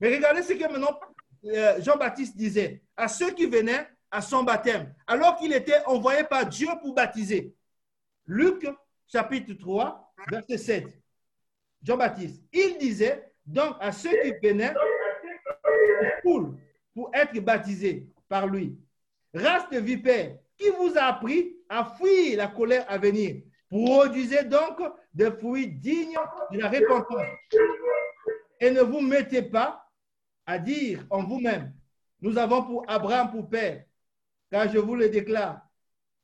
Mais 0.00 0.14
regardez 0.14 0.42
ce 0.42 0.52
que 0.52 0.70
maintenant 0.70 0.98
euh, 1.44 1.80
Jean-Baptiste 1.80 2.36
disait 2.36 2.82
à 2.96 3.08
ceux 3.08 3.32
qui 3.32 3.46
venaient 3.46 3.86
à 4.10 4.22
son 4.22 4.42
baptême, 4.42 4.94
alors 5.06 5.36
qu'il 5.36 5.52
était 5.52 5.84
envoyé 5.84 6.24
par 6.24 6.46
Dieu 6.46 6.68
pour 6.80 6.94
baptiser. 6.94 7.54
Luc 8.26 8.66
chapitre 9.06 9.52
3, 9.54 10.14
verset 10.30 10.58
7. 10.58 10.86
Jean-Baptiste, 11.82 12.42
il 12.52 12.78
disait 12.78 13.32
donc 13.44 13.76
à 13.80 13.92
ceux 13.92 14.10
qui 14.22 14.32
venaient 14.42 14.74
pour, 16.22 16.54
pour 16.94 17.10
être 17.14 17.38
baptisés 17.40 18.08
par 18.28 18.46
lui, 18.46 18.78
race 19.34 19.68
de 19.70 19.78
vipères, 19.78 20.36
qui 20.56 20.70
vous 20.70 20.92
a 20.96 21.04
appris 21.04 21.56
à 21.68 21.84
fuir 21.96 22.38
la 22.38 22.48
colère 22.48 22.84
à 22.88 22.98
venir? 22.98 23.42
Produisez 23.70 24.44
donc 24.44 24.80
des 25.12 25.30
fruits 25.30 25.68
dignes 25.68 26.18
de 26.50 26.58
la 26.58 26.68
repentance. 26.68 27.26
Et 28.60 28.70
ne 28.70 28.80
vous 28.80 29.00
mettez 29.00 29.42
pas 29.42 29.87
à 30.48 30.58
dire 30.58 31.06
en 31.10 31.22
vous-même, 31.24 31.74
nous 32.22 32.38
avons 32.38 32.64
pour 32.64 32.84
Abraham 32.88 33.30
pour 33.30 33.50
père, 33.50 33.84
car 34.50 34.66
je 34.66 34.78
vous 34.78 34.94
le 34.94 35.10
déclare, 35.10 35.60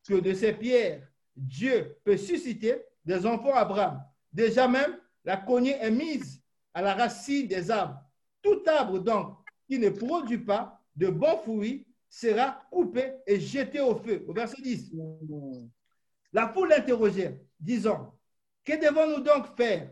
que 0.09 0.15
de 0.15 0.33
ces 0.33 0.55
pierres, 0.55 1.07
Dieu 1.37 1.99
peut 2.05 2.17
susciter 2.17 2.83
des 3.05 3.27
enfants 3.27 3.53
Abraham. 3.55 4.03
Déjà 4.33 4.67
même, 4.67 4.99
la 5.25 5.37
cognée 5.37 5.77
est 5.79 5.91
mise 5.91 6.43
à 6.73 6.81
la 6.81 6.95
racine 6.95 7.47
des 7.47 7.71
arbres. 7.71 8.01
Tout 8.41 8.63
arbre 8.67 8.99
donc 8.99 9.37
qui 9.69 9.79
ne 9.79 9.91
produit 9.91 10.39
pas 10.39 10.81
de 10.97 11.09
bons 11.09 11.39
fruits 11.39 11.87
sera 12.09 12.63
coupé 12.71 13.13
et 13.27 13.39
jeté 13.39 13.81
au 13.81 13.95
feu. 13.95 14.25
Au 14.27 14.33
verset 14.33 14.63
10. 14.63 14.91
La 16.33 16.49
foule 16.49 16.71
l'interrogeait, 16.71 17.45
disant, 17.61 18.19
que 18.65 18.73
devons-nous 18.73 19.23
donc 19.23 19.55
faire? 19.55 19.91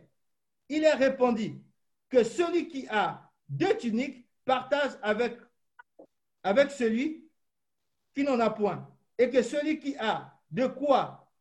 Il 0.70 0.86
a 0.86 0.96
répondu 0.96 1.60
que 2.08 2.24
celui 2.24 2.68
qui 2.68 2.86
a 2.88 3.30
deux 3.46 3.76
tuniques 3.76 4.21
partage 4.44 4.92
avec, 5.02 5.36
avec 6.42 6.70
celui 6.70 7.28
qui 8.14 8.24
n'en 8.24 8.38
a 8.40 8.50
point, 8.50 8.88
et 9.18 9.30
que 9.30 9.42
celui 9.42 9.78
qui 9.78 9.96
a 9.96 10.38
de 10.50 10.66
quoi 10.66 11.32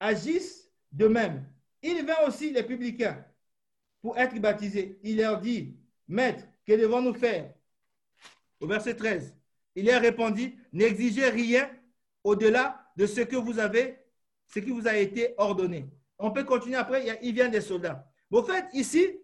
agisse 0.00 0.70
de 0.92 1.06
même. 1.06 1.46
Il 1.82 2.04
vint 2.06 2.26
aussi 2.26 2.50
les 2.50 2.62
publicains 2.62 3.24
pour 4.00 4.16
être 4.18 4.38
baptisés. 4.40 4.98
Il 5.02 5.18
leur 5.18 5.40
dit, 5.40 5.76
Maître, 6.08 6.44
que 6.66 6.72
devons-nous 6.72 7.14
faire? 7.14 7.52
Au 8.60 8.66
verset 8.66 8.96
13, 8.96 9.34
il 9.74 9.90
a 9.90 9.98
répondu, 9.98 10.56
n'exigez 10.72 11.28
rien 11.28 11.70
au-delà 12.22 12.90
de 12.96 13.06
ce 13.06 13.20
que 13.20 13.36
vous 13.36 13.58
avez 13.58 13.98
ce 14.46 14.60
qui 14.60 14.70
vous 14.70 14.86
a 14.86 14.96
été 14.96 15.34
ordonné. 15.36 15.90
On 16.18 16.30
peut 16.30 16.44
continuer 16.44 16.76
après, 16.76 17.18
il 17.22 17.34
vient 17.34 17.48
des 17.48 17.60
soldats. 17.60 18.08
Au 18.30 18.42
fait, 18.42 18.66
ici, 18.72 19.18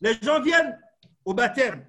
les 0.00 0.14
gens 0.14 0.40
viennent 0.40 0.78
au 1.24 1.34
baptême. 1.34 1.84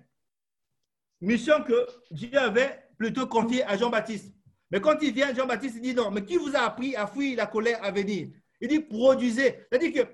Mission 1.21 1.63
que 1.63 1.87
Dieu 2.11 2.37
avait 2.37 2.87
plutôt 2.97 3.27
confiée 3.27 3.63
à 3.63 3.77
Jean-Baptiste. 3.77 4.33
Mais 4.71 4.81
quand 4.81 4.97
il 5.01 5.13
vient, 5.13 5.33
Jean-Baptiste 5.33 5.81
dit 5.81 5.93
non, 5.93 6.11
mais 6.11 6.25
qui 6.25 6.37
vous 6.37 6.55
a 6.55 6.61
appris 6.61 6.95
à 6.95 7.07
fuir 7.07 7.37
la 7.37 7.45
colère 7.45 7.83
à 7.83 7.91
venir? 7.91 8.29
Il 8.59 8.67
dit 8.67 8.79
produisez. 8.79 9.67
C'est-à-dire 9.69 9.93
que 9.93 10.09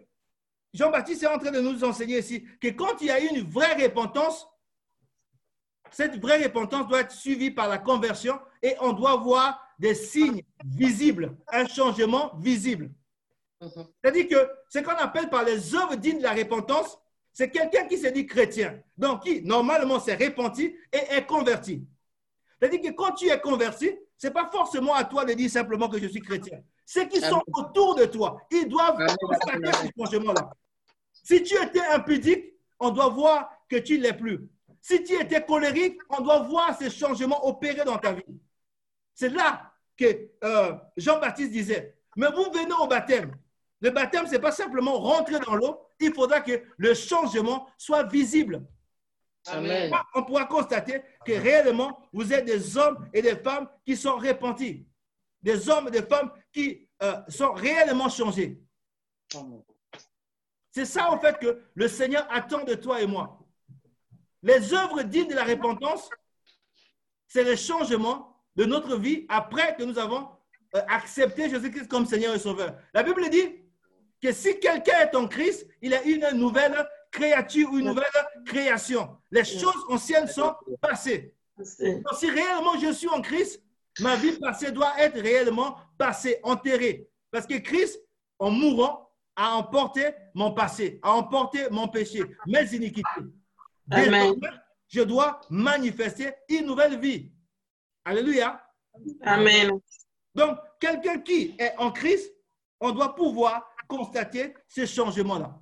Jean-Baptiste 0.74 1.24
est 1.24 1.28
en 1.28 1.38
train 1.38 1.52
de 1.52 1.62
nous 1.62 1.84
enseigner 1.84 2.20
ici 2.20 2.46
que 2.60 2.70
quand 2.70 3.02
il 3.02 3.08
y 3.08 3.12
a 3.12 3.20
une 3.20 3.42
vraie 3.42 3.82
repentance, 3.82 4.48
cette 5.92 6.20
vraie 6.22 6.42
repentance 6.44 6.88
doit 6.88 7.02
être 7.02 7.12
suivie 7.12 7.52
par 7.52 7.68
la 7.68 7.78
conversion 7.78 8.40
et 8.62 8.76
on 8.80 8.94
doit 8.94 9.18
voir 9.18 9.62
des 9.78 9.96
signes 9.96 10.44
visibles, 10.64 11.36
un 11.52 11.68
changement 11.68 12.36
visible. 12.38 12.92
Mhm. 13.62 13.88
C'est-à-dire 14.02 14.28
que 14.28 14.50
ce 14.70 14.80
qu'on 14.80 14.92
appelle 14.92 15.30
par 15.30 15.44
les 15.44 15.76
œuvres 15.76 15.96
dignes 15.96 16.20
de 16.20 16.24
la 16.24 16.34
repentance, 16.34 16.98
c'est 17.34 17.50
quelqu'un 17.50 17.86
qui 17.86 17.98
se 17.98 18.08
dit 18.08 18.26
chrétien, 18.26 18.80
donc 18.98 19.24
qui 19.24 19.42
normalement 19.42 20.00
s'est 20.00 20.16
repenti 20.16 20.76
et 20.92 21.16
est 21.16 21.26
converti. 21.26 21.84
C'est-à-dire 22.60 22.82
que 22.82 22.96
quand 22.96 23.14
tu 23.14 23.30
es 23.30 23.40
converti, 23.40 23.90
ce 24.18 24.28
n'est 24.28 24.34
pas 24.34 24.50
forcément 24.52 24.94
à 24.94 25.04
toi 25.04 25.26
de 25.26 25.34
dire 25.34 25.50
simplement 25.50 25.90
que 25.90 26.00
je 26.00 26.08
suis 26.08 26.22
chrétien. 26.22 26.60
Ceux 26.86 27.06
qui 27.06 27.22
sont 27.22 27.42
autour 27.54 27.96
de 27.96 28.06
toi, 28.06 28.38
ils 28.52 28.68
doivent 28.68 28.98
constater 29.20 29.72
ce 29.72 29.88
changement-là. 29.98 30.52
Si 31.24 31.42
tu 31.44 31.56
étais 31.56 31.86
impudique, 31.94 32.54
on 32.80 32.90
doit 32.90 33.10
voir 33.10 33.50
que 33.70 33.78
tu 33.78 33.98
ne 33.98 34.04
l'es 34.04 34.14
plus. 34.14 34.40
Si 34.82 35.04
tu 35.04 35.14
étais 35.14 35.44
colérique, 35.46 36.00
on 36.10 36.22
doit 36.22 36.40
voir 36.40 36.78
ces 36.78 36.90
changements 36.90 37.48
opérer 37.48 37.86
dans 37.86 37.98
ta 37.98 38.14
vie. 38.14 38.24
C'est 39.14 39.30
là 39.30 39.72
que 39.96 40.30
euh, 40.44 40.74
Jean-Baptiste 40.98 41.52
disait, 41.52 41.96
mais 42.16 42.28
vous 42.32 42.52
venez 42.52 42.74
au 42.80 42.88
baptême. 42.88 43.32
Le 43.82 43.90
baptême, 43.90 44.28
ce 44.28 44.32
n'est 44.32 44.40
pas 44.40 44.52
simplement 44.52 45.00
rentrer 45.00 45.40
dans 45.40 45.56
l'eau, 45.56 45.82
il 46.00 46.14
faudra 46.14 46.40
que 46.42 46.64
le 46.78 46.94
changement 46.94 47.68
soit 47.78 48.04
visible. 48.04 48.64
Amen. 49.48 49.92
On 50.14 50.24
pourra 50.24 50.46
constater 50.46 51.02
que 51.26 51.32
réellement, 51.34 52.00
vous 52.14 52.32
êtes 52.32 52.46
des 52.46 52.78
hommes 52.78 53.10
et 53.12 53.24
des 53.24 53.36
femmes 53.36 53.68
qui 53.84 53.98
sont 53.98 54.16
repentis. 54.16 54.86
Des 55.42 55.68
hommes 55.68 55.88
et 55.88 55.92
des 55.92 56.04
femmes 56.04 56.32
qui 56.54 56.88
euh, 57.02 57.16
sont 57.28 57.52
réellement 57.54 58.08
changés. 58.08 58.62
C'est 60.70 60.86
ça, 60.86 61.12
en 61.12 61.20
fait, 61.20 61.40
que 61.40 61.64
le 61.74 61.88
Seigneur 61.88 62.28
attend 62.30 62.64
de 62.64 62.76
toi 62.76 63.02
et 63.02 63.08
moi. 63.08 63.40
Les 64.44 64.74
œuvres 64.74 65.02
dignes 65.02 65.28
de 65.28 65.36
la 65.36 65.44
repentance, 65.44 66.08
c'est 67.28 67.44
le 67.44 67.56
changement 67.56 68.38
de 68.56 68.66
notre 68.66 68.98
vie 68.98 69.26
après 69.28 69.76
que 69.76 69.84
nous 69.84 69.98
avons 69.98 70.30
euh, 70.76 70.82
accepté 70.88 71.50
Jésus-Christ 71.50 71.88
comme 71.88 72.06
Seigneur 72.06 72.36
et 72.36 72.40
Sauveur. 72.40 72.78
La 72.94 73.02
Bible 73.02 73.28
dit 73.30 73.62
que 74.22 74.32
si 74.32 74.60
quelqu'un 74.60 75.00
est 75.00 75.16
en 75.16 75.28
Christ, 75.28 75.68
il 75.82 75.94
a 75.94 76.04
une 76.04 76.30
nouvelle 76.34 76.88
créature, 77.12 77.70
une 77.76 77.88
nouvelle 77.88 78.06
création. 78.46 79.18
Les 79.32 79.44
choses 79.44 79.84
anciennes 79.90 80.28
sont 80.28 80.56
passées. 80.80 81.36
Donc, 81.58 82.14
si 82.18 82.30
réellement 82.30 82.80
je 82.80 82.92
suis 82.92 83.10
en 83.10 83.22
Christ, 83.22 83.62
ma 84.00 84.16
vie 84.16 84.38
passée 84.40 84.72
doit 84.72 84.94
être 85.00 85.20
réellement 85.20 85.78
passée, 85.98 86.40
enterrée. 86.44 87.10
Parce 87.32 87.46
que 87.46 87.58
Christ, 87.58 88.00
en 88.40 88.52
mourant, 88.52 89.10
a 89.36 89.56
emporté 89.56 90.12
mon 90.34 90.52
passé, 90.52 91.00
a 91.04 91.14
emporté 91.14 91.70
mon 91.70 91.88
péché, 91.88 92.24
mes 92.48 92.74
iniquités. 92.74 93.10
Désormais, 93.88 94.32
je 94.88 95.02
dois 95.02 95.42
manifester 95.50 96.34
une 96.50 96.66
nouvelle 96.66 97.00
vie. 97.00 97.32
Alléluia. 98.06 98.62
Amen. 99.22 99.72
Donc, 100.36 100.58
quelqu'un 100.80 101.20
qui 101.20 101.56
est 101.58 101.74
en 101.78 101.92
Christ, 101.92 102.32
on 102.80 102.92
doit 102.92 103.16
pouvoir 103.16 103.71
constater 103.92 104.54
ce 104.68 104.86
changement-là. 104.86 105.60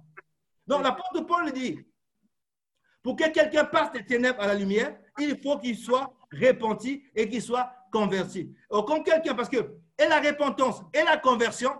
Donc, 0.68 0.84
l'apôtre 0.84 1.26
Paul 1.26 1.52
dit, 1.52 1.80
pour 3.02 3.16
que 3.16 3.28
quelqu'un 3.30 3.66
passe 3.66 3.92
des 3.92 4.06
ténèbres 4.06 4.42
à 4.42 4.48
la 4.48 4.54
lumière, 4.54 4.96
il 5.18 5.40
faut 5.42 5.58
qu'il 5.58 5.76
soit 5.76 6.14
repenti 6.32 7.04
et 7.16 7.28
qu'il 7.28 7.42
soit 7.42 7.72
converti. 7.92 8.54
Comme 8.70 9.04
quelqu'un, 9.04 9.34
parce 9.34 9.50
que 9.50 9.58
et 9.98 10.08
la 10.08 10.20
repentance 10.20 10.82
et 10.94 11.04
la 11.04 11.18
conversion, 11.18 11.72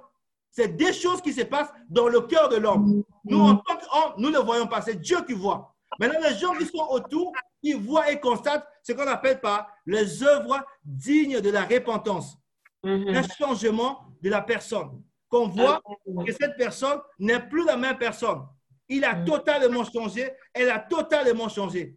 c'est 0.50 0.76
des 0.76 0.92
choses 0.92 1.22
qui 1.22 1.32
se 1.32 1.44
passent 1.44 1.72
dans 1.88 2.08
le 2.08 2.22
cœur 2.22 2.50
de 2.50 2.58
l'homme. 2.58 3.04
Nous, 3.24 3.40
en 3.40 3.58
tant 3.58 3.78
qu'homme, 3.78 4.14
nous 4.18 4.32
ne 4.32 4.40
voyons 4.40 4.66
pas, 4.66 4.82
c'est 4.82 5.00
Dieu 5.00 5.24
qui 5.26 5.34
voit. 5.34 5.76
Maintenant, 6.00 6.20
les 6.28 6.36
gens 6.36 6.54
qui 6.54 6.66
sont 6.66 6.88
autour, 6.90 7.32
ils 7.62 7.78
voient 7.78 8.12
et 8.12 8.20
constatent 8.20 8.66
ce 8.82 8.94
qu'on 8.94 9.08
appelle 9.08 9.40
par 9.40 9.68
les 9.86 10.24
œuvres 10.24 10.66
dignes 10.84 11.42
de 11.42 11.50
la 11.52 11.66
repentance. 11.66 12.38
Mhm. 12.84 13.10
Un 13.10 13.24
changement 13.38 14.08
de 14.22 14.30
la 14.30 14.42
personne. 14.42 15.04
Qu'on 15.30 15.48
voit 15.48 15.82
que 16.26 16.32
cette 16.32 16.58
personne 16.58 17.00
n'est 17.20 17.40
plus 17.40 17.66
la 17.66 17.78
même 17.78 17.98
personne. 17.98 18.42
Il 18.88 19.04
a 19.06 19.16
mhm. 19.16 19.26
totalement 19.26 19.84
changé, 19.84 20.32
elle 20.54 20.70
a 20.70 20.80
totalement 20.80 21.48
changé. 21.48 21.96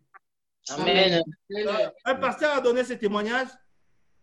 Amen. 0.69 1.23
Euh, 1.51 1.89
un 2.05 2.15
pasteur 2.17 2.57
a 2.57 2.61
donné 2.61 2.85
ce 2.85 2.93
témoignage 2.93 3.49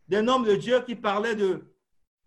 d'un 0.07 0.27
homme 0.27 0.45
de 0.45 0.55
Dieu 0.55 0.81
qui 0.85 0.95
parlait 0.95 1.35
de, 1.35 1.73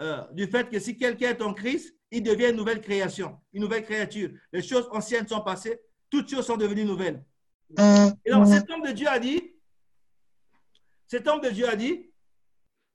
euh, 0.03 0.23
du 0.33 0.47
fait 0.47 0.69
que 0.69 0.79
si 0.79 0.97
quelqu'un 0.97 1.31
est 1.31 1.43
en 1.43 1.55
Christ, 1.55 1.97
il 2.11 2.23
devient 2.23 2.51
une 2.51 2.57
nouvelle 2.57 2.81
création, 2.81 3.39
une 3.53 3.63
nouvelle 3.63 3.85
créature. 3.85 4.31
Les 4.53 4.63
choses 4.63 4.89
anciennes 4.93 5.27
sont 5.27 5.41
passées, 5.41 5.81
toutes 6.11 6.29
choses 6.29 6.47
sont 6.47 6.57
devenues 6.57 6.85
nouvelles. 6.85 7.25
Et 8.25 8.31
donc, 8.31 8.47
cet 8.49 8.71
homme 8.71 8.83
de 8.83 8.93
Dieu 8.93 9.09
a 9.09 9.19
dit, 9.19 9.55
cet 11.07 11.27
homme 11.27 11.41
de 11.41 11.49
Dieu 11.49 11.69
a 11.69 11.75
dit, 11.75 12.12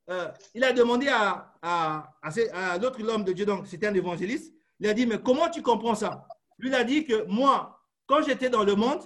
euh, 0.09 0.29
il 0.53 0.63
a 0.63 0.71
demandé 0.71 1.07
à, 1.09 1.53
à, 1.61 2.13
à, 2.21 2.77
l'autre 2.77 3.01
homme 3.07 3.23
de 3.23 3.33
Dieu, 3.33 3.45
donc 3.45 3.67
c'était 3.67 3.87
un 3.87 3.93
évangéliste, 3.93 4.53
il 4.79 4.87
a 4.87 4.93
dit, 4.93 5.05
mais 5.05 5.19
comment 5.19 5.49
tu 5.49 5.61
comprends 5.61 5.95
ça? 5.95 6.27
Lui, 6.59 6.69
il 6.69 6.75
a 6.75 6.83
dit 6.83 7.05
que 7.05 7.25
moi, 7.25 7.81
quand 8.05 8.21
j'étais 8.23 8.49
dans 8.49 8.63
le 8.63 8.75
monde, 8.75 9.01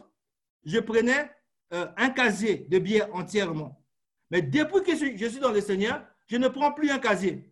je 0.64 0.80
prenais 0.80 1.32
euh, 1.74 1.88
un 1.97 2.10
casier 2.10 2.68
de 2.70 2.78
bière 2.78 3.10
entièrement. 3.14 3.82
Mais 4.30 4.41
depuis 4.41 4.84
que 4.84 4.91
je, 4.95 5.28
suis 5.28 5.39
dans 5.39 5.52
le 5.52 5.62
Seigneur, 5.62 6.06
je 6.28 6.38
ne 6.38 6.47
prends 6.47 6.72
plus 6.72 6.91
un 6.91 6.99
casier. 6.99 7.52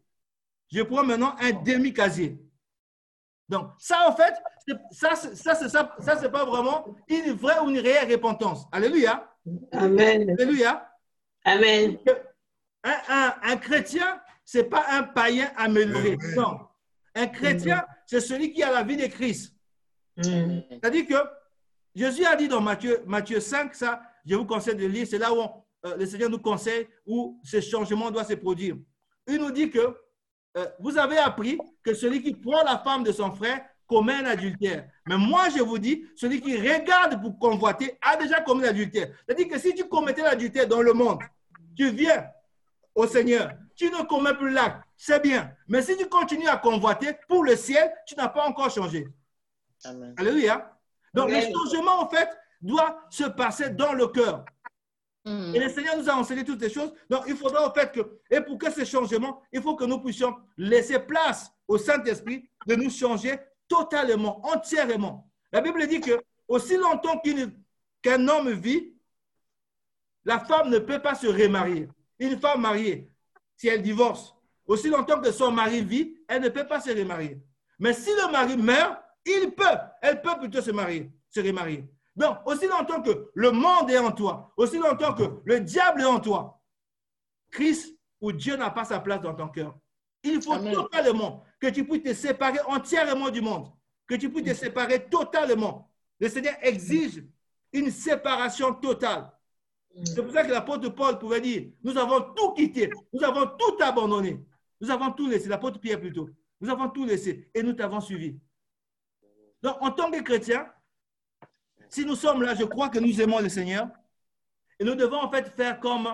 Je 0.72 0.82
prends 0.82 1.04
maintenant 1.04 1.36
un 1.40 1.52
demi-casier. 1.52 2.40
Donc, 3.50 3.72
ça, 3.80 4.08
en 4.08 4.16
fait, 4.16 4.36
ça, 4.92 5.16
ça, 5.16 5.56
ça, 5.56 5.96
ça, 6.00 6.18
c'est 6.22 6.32
pas 6.32 6.46
vraiment 6.46 6.86
une 7.08 7.34
vraie 7.34 7.60
ou 7.60 7.70
une 7.70 7.80
réelle 7.80 8.12
repentance. 8.12 8.68
Alléluia. 8.72 9.28
Amen. 9.72 10.30
Alléluia. 10.30 10.88
Amen. 11.44 11.98
Un, 12.84 12.98
un, 13.10 13.34
un 13.44 13.58
chrétien, 13.58 14.22
c'est 14.46 14.64
pas 14.66 14.86
un 14.92 15.04
païen 15.04 15.52
amélioré. 15.58 16.18
Amen. 16.22 16.36
Non. 16.36 16.60
Un 17.16 17.28
chrétien, 17.28 17.86
c'est 18.06 18.22
celui 18.22 18.52
qui 18.54 18.64
a 18.64 18.72
la 18.72 18.84
vie 18.84 18.96
de 18.98 19.08
Christ. 19.08 19.54
Mm. 20.18 20.60
C'est-à-dire 20.72 21.08
que 21.08 21.16
Jésus 21.96 22.26
a 22.26 22.36
dit 22.36 22.48
dans 22.48 22.62
Matthieu, 22.62 23.02
Matthieu 23.06 23.40
5, 23.40 23.74
ça, 23.76 24.02
je 24.26 24.36
vous 24.36 24.46
conseille 24.46 24.76
de 24.76 24.86
lire, 24.86 25.08
c'est 25.10 25.18
là 25.18 25.34
où 25.34 25.38
on- 25.40 25.64
euh, 25.86 25.96
le 25.98 26.06
Seigneur 26.06 26.30
nous 26.30 26.40
conseille 26.40 26.88
où 27.06 27.40
ce 27.44 27.62
changement 27.62 28.12
doit 28.12 28.24
se 28.26 28.34
produire. 28.34 28.76
Il 29.28 29.38
nous 29.38 29.52
dit 29.52 29.70
que 29.70 29.80
euh, 30.58 30.66
vous 30.80 30.98
avez 30.98 31.18
appris 31.18 31.58
que 31.84 31.94
celui 31.94 32.22
qui 32.22 32.34
prend 32.34 32.64
la 32.64 32.80
femme 32.80 33.04
de 33.04 33.12
son 33.12 33.32
frère 33.32 33.62
commet 33.88 34.14
un 34.14 34.26
adultère. 34.26 34.88
Mais 35.08 35.18
moi, 35.18 35.50
je 35.56 35.62
vous 35.64 35.80
dis, 35.80 36.06
celui 36.16 36.42
qui 36.42 36.56
regarde 36.58 37.22
pour 37.22 37.38
convoiter 37.40 37.98
a 38.02 38.16
déjà 38.18 38.42
commis 38.42 38.62
l'adultère. 38.64 39.10
C'est-à-dire 39.26 39.48
que 39.48 39.58
si 39.60 39.74
tu 39.74 39.88
commettais 39.88 40.22
l'adultère 40.22 40.68
dans 40.68 40.82
le 40.82 40.94
monde, 40.94 41.20
tu 41.76 41.90
viens 41.92 42.26
au 42.96 43.08
Seigneur, 43.08 43.52
tu 43.76 43.90
ne 43.90 44.04
commets 44.04 44.36
plus 44.36 44.52
l'acte, 44.52 44.82
c'est 44.98 45.22
bien. 45.22 45.52
Mais 45.68 45.82
si 45.82 45.96
tu 45.96 46.08
continues 46.08 46.48
à 46.48 46.58
convoiter 46.58 47.14
pour 47.28 47.44
le 47.44 47.56
ciel, 47.56 47.92
tu 48.06 48.16
n'as 48.16 48.28
pas 48.28 48.46
encore 48.46 48.70
changé. 48.70 49.08
Amen. 49.86 50.14
Alléluia. 50.18 50.78
Donc, 51.14 51.30
Amen. 51.30 51.48
le 51.48 51.54
changement, 51.54 52.02
en 52.02 52.10
fait, 52.10 52.30
doit 52.62 53.02
se 53.10 53.24
passer 53.24 53.70
dans 53.70 53.94
le 53.94 54.08
cœur. 54.08 54.44
Mm. 55.26 55.56
Et 55.56 55.60
le 55.60 55.70
Seigneur 55.70 55.98
nous 55.98 56.10
a 56.10 56.14
enseigné 56.14 56.44
toutes 56.44 56.62
ces 56.62 56.70
choses. 56.70 56.94
Donc, 57.10 57.24
il 57.28 57.36
faudra, 57.36 57.68
en 57.68 57.74
fait, 57.74 57.92
que, 57.92 58.20
et 58.30 58.42
pour 58.42 58.58
que 58.58 58.72
ce 58.72 58.84
changement, 58.84 59.42
il 59.52 59.62
faut 59.62 59.76
que 59.76 59.86
nous 59.86 60.00
puissions 60.00 60.36
laisser 60.58 61.00
place 61.00 61.52
au 61.68 61.78
Saint-Esprit 61.78 62.50
de 62.68 62.76
nous 62.76 62.90
changer 62.90 63.40
totalement, 63.68 64.46
entièrement. 64.46 65.30
La 65.52 65.62
Bible 65.62 65.88
dit 65.88 66.02
que, 66.02 66.20
aussi 66.48 66.78
longtemps 66.78 67.22
qu'un 68.02 68.28
homme 68.28 68.52
vit, 68.52 68.94
la 70.26 70.40
femme 70.40 70.70
ne 70.70 70.80
peut 70.80 71.02
pas 71.02 71.16
se 71.16 71.28
remarier. 71.28 71.88
Une 72.20 72.40
femme 72.40 72.62
mariée, 72.62 73.10
si 73.56 73.68
elle 73.68 73.82
divorce, 73.82 74.36
aussi 74.66 74.90
longtemps 74.90 75.20
que 75.20 75.32
son 75.32 75.52
mari 75.52 75.82
vit, 75.82 76.16
elle 76.28 76.42
ne 76.42 76.50
peut 76.50 76.68
pas 76.68 76.80
se 76.80 76.92
remarier. 76.92 77.42
Mais 77.80 77.94
si 77.94 78.10
le 78.10 78.32
mari 78.32 78.58
meurt, 78.58 79.02
il 79.26 79.52
peut, 79.52 79.64
elle 80.02 80.22
peut 80.22 80.38
plutôt 80.40 80.62
se 80.62 80.72
marier, 80.72 81.12
se 81.30 81.40
remarier. 81.40 81.86
Donc, 82.16 82.38
aussi 82.46 82.68
longtemps 82.68 83.02
que 83.02 83.32
le 83.34 83.52
monde 83.52 83.90
est 83.90 83.98
en 83.98 84.12
toi, 84.12 84.52
aussi 84.58 84.78
longtemps 84.78 85.14
que 85.14 85.42
le 85.46 85.62
diable 85.62 86.02
est 86.02 86.06
en 86.06 86.20
toi, 86.20 86.62
Christ 87.50 87.96
ou 88.20 88.32
Dieu 88.32 88.58
n'a 88.58 88.70
pas 88.70 88.86
sa 88.86 89.00
place 89.00 89.22
dans 89.22 89.34
ton 89.34 89.48
cœur. 89.48 89.76
Il 90.24 90.42
faut 90.42 90.54
Amen. 90.54 90.74
totalement 90.74 91.44
que 91.60 91.68
tu 91.68 91.86
puisses 91.86 92.04
te 92.04 92.14
séparer 92.14 92.60
entièrement 92.68 93.30
du 93.30 93.42
monde, 93.42 93.72
que 94.06 94.16
tu 94.16 94.30
puisses 94.30 94.46
te 94.46 94.54
séparer 94.54 95.06
totalement. 95.06 95.90
Le 96.20 96.28
Seigneur 96.28 96.56
exige 96.62 97.24
une 97.72 97.92
séparation 97.92 98.74
totale. 98.74 99.32
C'est 100.04 100.22
pour 100.24 100.32
ça 100.32 100.44
que 100.44 100.52
l'apôtre 100.52 100.90
Paul 100.90 101.18
pouvait 101.20 101.42
dire, 101.42 101.72
nous 101.84 101.98
avons 101.98 102.34
tout 102.34 102.54
quitté, 102.54 102.90
nous 103.12 103.24
avons 103.24 103.48
tout 103.58 103.78
abandonné, 103.82 104.46
nous 104.80 104.90
avons 104.90 105.12
tout 105.12 105.28
laissé, 105.28 105.50
l'apôtre 105.50 105.80
Pierre 105.80 106.00
plutôt, 106.00 106.30
nous 106.62 106.70
avons 106.70 106.90
tout 106.90 107.06
laissé 107.06 107.50
et 107.54 107.64
nous 107.64 107.74
t'avons 107.74 108.00
suivi. 108.00 108.40
Donc, 109.62 109.76
en 109.82 109.92
tant 109.92 110.10
que 110.10 110.22
chrétien, 110.22 110.72
si 111.90 112.06
nous 112.06 112.16
sommes 112.16 112.44
là, 112.44 112.56
je 112.56 112.64
crois 112.64 112.90
que 112.90 113.00
nous 113.00 113.20
aimons 113.20 113.40
le 113.40 113.50
Seigneur 113.50 113.90
et 114.80 114.84
nous 114.84 114.96
devons 114.96 115.18
en 115.18 115.30
fait 115.30 115.50
faire 115.50 115.80
comme 115.80 116.08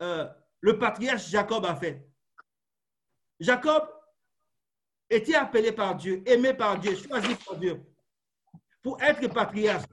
euh, 0.00 0.26
le 0.60 0.78
patriarche 0.78 1.28
Jacob 1.28 1.64
a 1.66 1.74
fait. 1.74 2.08
Jacob 3.40 3.88
était 5.10 5.34
appelé 5.34 5.72
par 5.72 5.96
Dieu, 5.96 6.22
aimé 6.26 6.54
par 6.54 6.78
Dieu, 6.78 6.96
choisi 6.96 7.34
par 7.34 7.56
Dieu 7.56 7.82
pour 8.82 9.00
être 9.02 9.28
patriarche. 9.28 9.84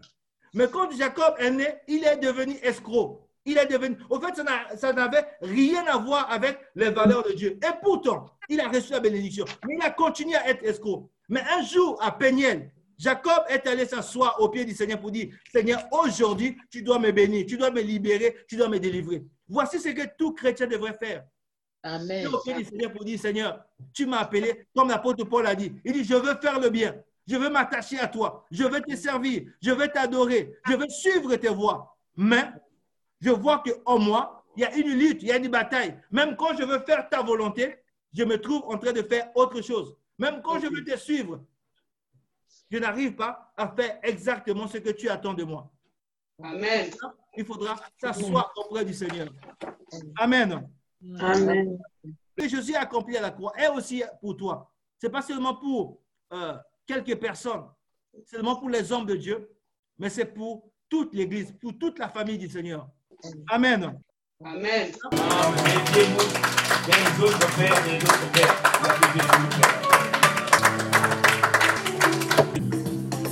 Mais 0.56 0.68
quand 0.70 0.90
Jacob 0.98 1.36
est 1.38 1.52
né, 1.52 1.68
il 1.88 2.04
est 2.06 2.18
devenu 2.18 2.56
escroc. 2.64 3.22
Il 3.46 3.58
est 3.60 3.68
devenu. 3.68 3.96
Au 4.10 4.20
fait, 4.20 4.34
ça 4.36 4.44
n'a- 4.44 4.76
ça 4.76 4.92
n'avait 4.94 5.24
rien 5.42 5.86
à 5.86 5.98
voir 5.98 6.32
avec 6.32 6.58
les 6.76 6.90
valeurs 6.90 7.24
de 7.24 7.34
Dieu. 7.34 7.60
Et 7.62 7.74
pourtant, 7.84 8.26
il 8.50 8.60
a 8.60 8.68
reçu 8.70 8.92
la 8.94 9.00
bénédiction. 9.00 9.46
Mais 9.68 9.76
il 9.76 9.82
a 9.84 9.92
continué 9.92 10.36
à 10.36 10.50
être 10.50 10.64
escroc. 10.64 11.10
Mais 11.30 11.42
un 11.56 11.62
jour, 11.64 12.02
à 12.02 12.12
Péniel, 12.12 12.72
Jacob 12.98 13.44
est 13.50 13.68
allé 13.68 13.86
s'asseoir 13.86 14.42
au 14.42 14.50
pied 14.50 14.64
du 14.66 14.74
Seigneur 14.74 15.00
pour 15.00 15.12
dire 15.12 15.28
Seigneur, 15.52 15.80
aujourd'hui, 15.92 16.58
tu 16.72 16.82
dois 16.82 16.98
me 16.98 17.12
bénir, 17.12 17.46
tu 17.46 17.58
dois 17.58 17.70
me 17.70 17.82
libérer, 17.82 18.36
tu 18.48 18.56
dois 18.56 18.70
me 18.70 18.80
délivrer. 18.80 19.24
Voici 19.50 19.80
ce 19.80 19.90
que 19.90 20.08
tout 20.18 20.34
chrétien 20.34 20.66
devrait 20.66 20.98
faire. 20.98 21.26
Amen. 21.84 22.28
Au 22.34 22.40
pied 22.40 22.54
du 22.54 22.64
Seigneur 22.66 22.92
pour 22.94 23.04
dire 23.06 23.20
Seigneur, 23.20 23.64
tu 23.94 24.06
m'as 24.08 24.20
appelé, 24.20 24.68
comme 24.76 24.88
l'apôtre 24.90 25.24
Paul 25.26 25.46
a 25.46 25.54
dit. 25.54 25.72
Il 25.84 25.94
dit 25.94 26.04
Je 26.04 26.16
veux 26.16 26.36
faire 26.42 26.60
le 26.60 26.70
bien. 26.70 26.96
Je 27.28 27.38
veux 27.38 27.50
m'attacher 27.50 28.00
à 28.00 28.08
toi. 28.08 28.46
Je 28.52 28.64
veux 28.64 28.82
te 28.82 28.96
servir. 28.96 29.44
Je 29.62 29.72
veux 29.72 29.88
t'adorer. 29.88 30.56
Je 30.68 30.74
veux 30.74 30.90
suivre 30.90 31.36
tes 31.36 31.50
voies. 31.50 31.98
Mais 32.16 32.48
je 33.20 33.32
vois 33.32 33.64
qu'en 33.64 34.00
moi, 34.00 34.46
il 34.56 34.62
y 34.62 34.66
a 34.66 34.76
une 34.76 34.92
lutte, 34.98 35.22
il 35.22 35.30
y 35.30 35.32
a 35.32 35.38
une 35.38 35.50
bataille. 35.50 36.00
Même 36.12 36.36
quand 36.36 36.56
je 36.56 36.64
veux 36.64 36.80
faire 36.80 37.10
ta 37.10 37.22
volonté, 37.22 37.76
je 38.14 38.24
me 38.24 38.40
trouve 38.40 38.64
en 38.66 38.78
train 38.78 38.94
de 38.94 39.02
faire 39.02 39.30
autre 39.36 39.62
chose. 39.62 39.96
Même 40.18 40.42
quand 40.42 40.60
je 40.60 40.68
veux 40.68 40.84
te 40.84 40.96
suivre, 40.98 41.44
je 42.72 42.78
n'arrive 42.78 43.16
pas 43.16 43.54
à 43.58 43.68
faire 43.68 44.00
exactement 44.04 44.68
ce 44.68 44.78
que 44.78 44.92
tu 44.92 45.10
attends 45.10 45.34
de 45.34 45.44
moi. 45.44 45.70
Amen. 46.42 46.90
Il 47.36 47.46
faudra 47.46 47.76
s'asseoir 47.98 48.54
auprès 48.56 48.86
du 48.86 48.94
Seigneur. 48.94 49.28
Amen. 50.18 50.68
Amen. 51.20 51.78
que 52.38 52.48
Jésus 52.48 52.76
a 52.76 52.82
accompli 52.82 53.18
à 53.18 53.22
la 53.22 53.32
croix 53.32 53.54
est 53.58 53.68
aussi 53.68 54.04
pour 54.22 54.36
toi. 54.38 54.72
Ce 55.00 55.08
n'est 55.08 55.12
pas 55.12 55.22
seulement 55.22 55.56
pour 55.56 56.00
euh, 56.34 56.58
quelques 56.86 57.16
personnes, 57.20 57.66
seulement 58.26 58.56
pour 58.58 58.70
les 58.70 58.92
hommes 58.92 59.06
de 59.06 59.16
Dieu, 59.16 59.50
mais 59.98 60.10
c'est 60.10 60.26
pour 60.26 60.70
toute 60.90 61.14
l'Église, 61.14 61.54
pour 61.60 61.78
toute 61.78 62.00
la 62.00 62.10
famille 62.10 62.38
du 62.38 62.50
Seigneur. 62.50 62.88
Amen. 63.50 64.00
Amen. 64.44 64.92
Amen. 65.12 65.42